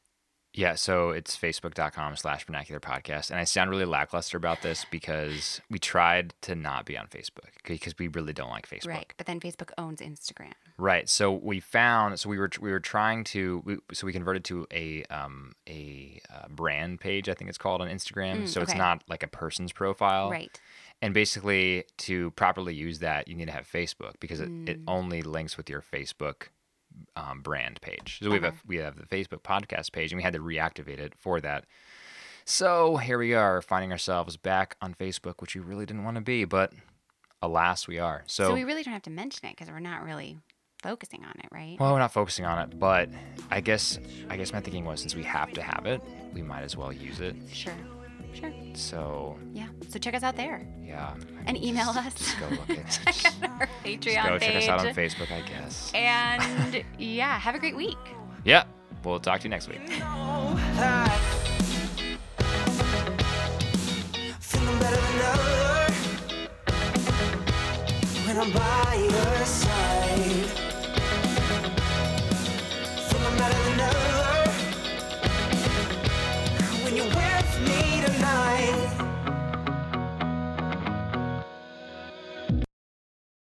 Yeah, 0.58 0.74
so 0.74 1.10
it's 1.10 1.36
facebook.com 1.36 2.16
slash 2.16 2.44
vernacular 2.44 2.80
podcast. 2.80 3.30
And 3.30 3.38
I 3.38 3.44
sound 3.44 3.70
really 3.70 3.84
lackluster 3.84 4.36
about 4.36 4.60
this 4.60 4.84
because 4.90 5.60
we 5.70 5.78
tried 5.78 6.34
to 6.42 6.56
not 6.56 6.84
be 6.84 6.98
on 6.98 7.06
Facebook 7.06 7.50
because 7.64 7.94
we 7.96 8.08
really 8.08 8.32
don't 8.32 8.50
like 8.50 8.68
Facebook. 8.68 8.88
right, 8.88 9.14
but 9.16 9.26
then 9.26 9.38
Facebook 9.38 9.70
owns 9.78 10.00
Instagram. 10.00 10.54
Right. 10.76 11.08
So 11.08 11.30
we 11.30 11.60
found. 11.60 12.18
So 12.18 12.28
we 12.28 12.38
were 12.40 12.50
we 12.60 12.72
were 12.72 12.80
trying 12.80 13.22
to. 13.24 13.62
We, 13.64 13.76
so 13.92 14.04
we 14.04 14.12
converted 14.12 14.44
to 14.46 14.66
a 14.72 15.04
um 15.04 15.52
a 15.68 16.20
uh, 16.28 16.48
brand 16.48 16.98
page. 16.98 17.28
I 17.28 17.34
think 17.34 17.48
it's 17.50 17.58
called 17.58 17.80
on 17.80 17.86
Instagram. 17.86 18.42
Mm, 18.42 18.48
so 18.48 18.60
it's 18.60 18.74
not 18.74 19.04
like 19.08 19.22
a 19.22 19.28
person's 19.28 19.72
profile. 19.72 20.28
Right. 20.28 20.60
And 21.00 21.14
basically, 21.14 21.84
to 21.98 22.32
properly 22.32 22.74
use 22.74 22.98
that, 22.98 23.28
you 23.28 23.36
need 23.36 23.46
to 23.46 23.52
have 23.52 23.70
Facebook 23.70 24.14
because 24.18 24.40
it, 24.40 24.48
it 24.66 24.78
Mm. 24.80 24.84
only 24.88 25.22
links 25.22 25.56
with 25.56 25.70
your 25.70 25.80
Facebook 25.80 26.48
um, 27.16 27.40
brand 27.42 27.80
page. 27.80 28.18
So 28.22 28.30
we 28.30 28.36
have 28.36 28.44
a, 28.44 28.54
we 28.66 28.76
have 28.76 28.96
the 28.96 29.06
Facebook 29.06 29.42
podcast 29.42 29.92
page, 29.92 30.12
and 30.12 30.16
we 30.18 30.22
had 30.22 30.32
to 30.34 30.40
reactivate 30.40 30.98
it 30.98 31.14
for 31.18 31.40
that. 31.40 31.64
So 32.44 32.96
here 32.96 33.18
we 33.18 33.34
are, 33.34 33.60
finding 33.60 33.92
ourselves 33.92 34.36
back 34.36 34.76
on 34.80 34.94
Facebook, 34.94 35.40
which 35.40 35.54
we 35.54 35.60
really 35.60 35.84
didn't 35.84 36.04
want 36.04 36.16
to 36.16 36.22
be, 36.22 36.44
but 36.44 36.72
alas, 37.42 37.86
we 37.86 37.98
are. 37.98 38.24
So, 38.26 38.54
we 38.54 38.64
really 38.64 38.82
don't 38.82 38.94
have 38.94 39.02
to 39.02 39.10
mention 39.10 39.48
it 39.48 39.56
because 39.56 39.70
we're 39.70 39.80
not 39.80 40.02
really 40.02 40.38
focusing 40.82 41.24
on 41.24 41.32
it, 41.38 41.46
right? 41.52 41.76
Well, 41.78 41.92
we're 41.92 41.98
not 41.98 42.12
focusing 42.12 42.44
on 42.44 42.58
it, 42.60 42.78
but 42.78 43.10
I 43.50 43.60
guess 43.60 43.98
I 44.30 44.36
guess 44.36 44.52
my 44.52 44.60
thinking 44.60 44.84
was 44.84 45.00
since 45.00 45.14
we 45.14 45.24
have 45.24 45.52
to 45.52 45.62
have 45.62 45.86
it, 45.86 46.00
we 46.32 46.42
might 46.42 46.62
as 46.62 46.76
well 46.76 46.92
use 46.92 47.20
it. 47.20 47.36
Sure. 47.52 47.74
Sure. 48.38 48.52
So 48.74 49.36
Yeah. 49.52 49.66
So 49.88 49.98
check 49.98 50.14
us 50.14 50.22
out 50.22 50.36
there 50.36 50.66
yeah. 50.82 51.14
I 51.14 51.42
and 51.46 51.56
guess 51.56 51.66
email 51.66 51.88
us. 51.88 52.14
Just 52.14 52.38
go 52.40 52.48
look 52.48 52.70
at 52.70 52.90
check 53.04 53.24
out 53.42 53.50
our 53.50 53.66
just 53.66 53.84
Patreon 53.84 54.26
go 54.28 54.38
page. 54.38 54.42
check 54.52 54.56
us 54.62 54.68
out 54.68 54.86
on 54.86 54.94
Facebook, 54.94 55.30
I 55.32 55.40
guess. 55.48 55.90
And 55.94 56.84
yeah, 56.98 57.38
have 57.38 57.54
a 57.54 57.58
great 57.58 57.76
week. 57.76 57.96
Yeah. 58.44 58.64
We'll 59.04 59.20
talk 59.20 59.40
to 59.40 59.44
you 59.44 59.50
next 59.50 59.68
week. 59.68 59.80
Feeling 64.40 64.78
better 64.80 64.96
than 64.96 65.20
ever 65.20 65.92
when 68.26 68.36
I'm 68.38 68.52
by 68.52 68.94
your 69.10 69.44
side. 69.46 69.87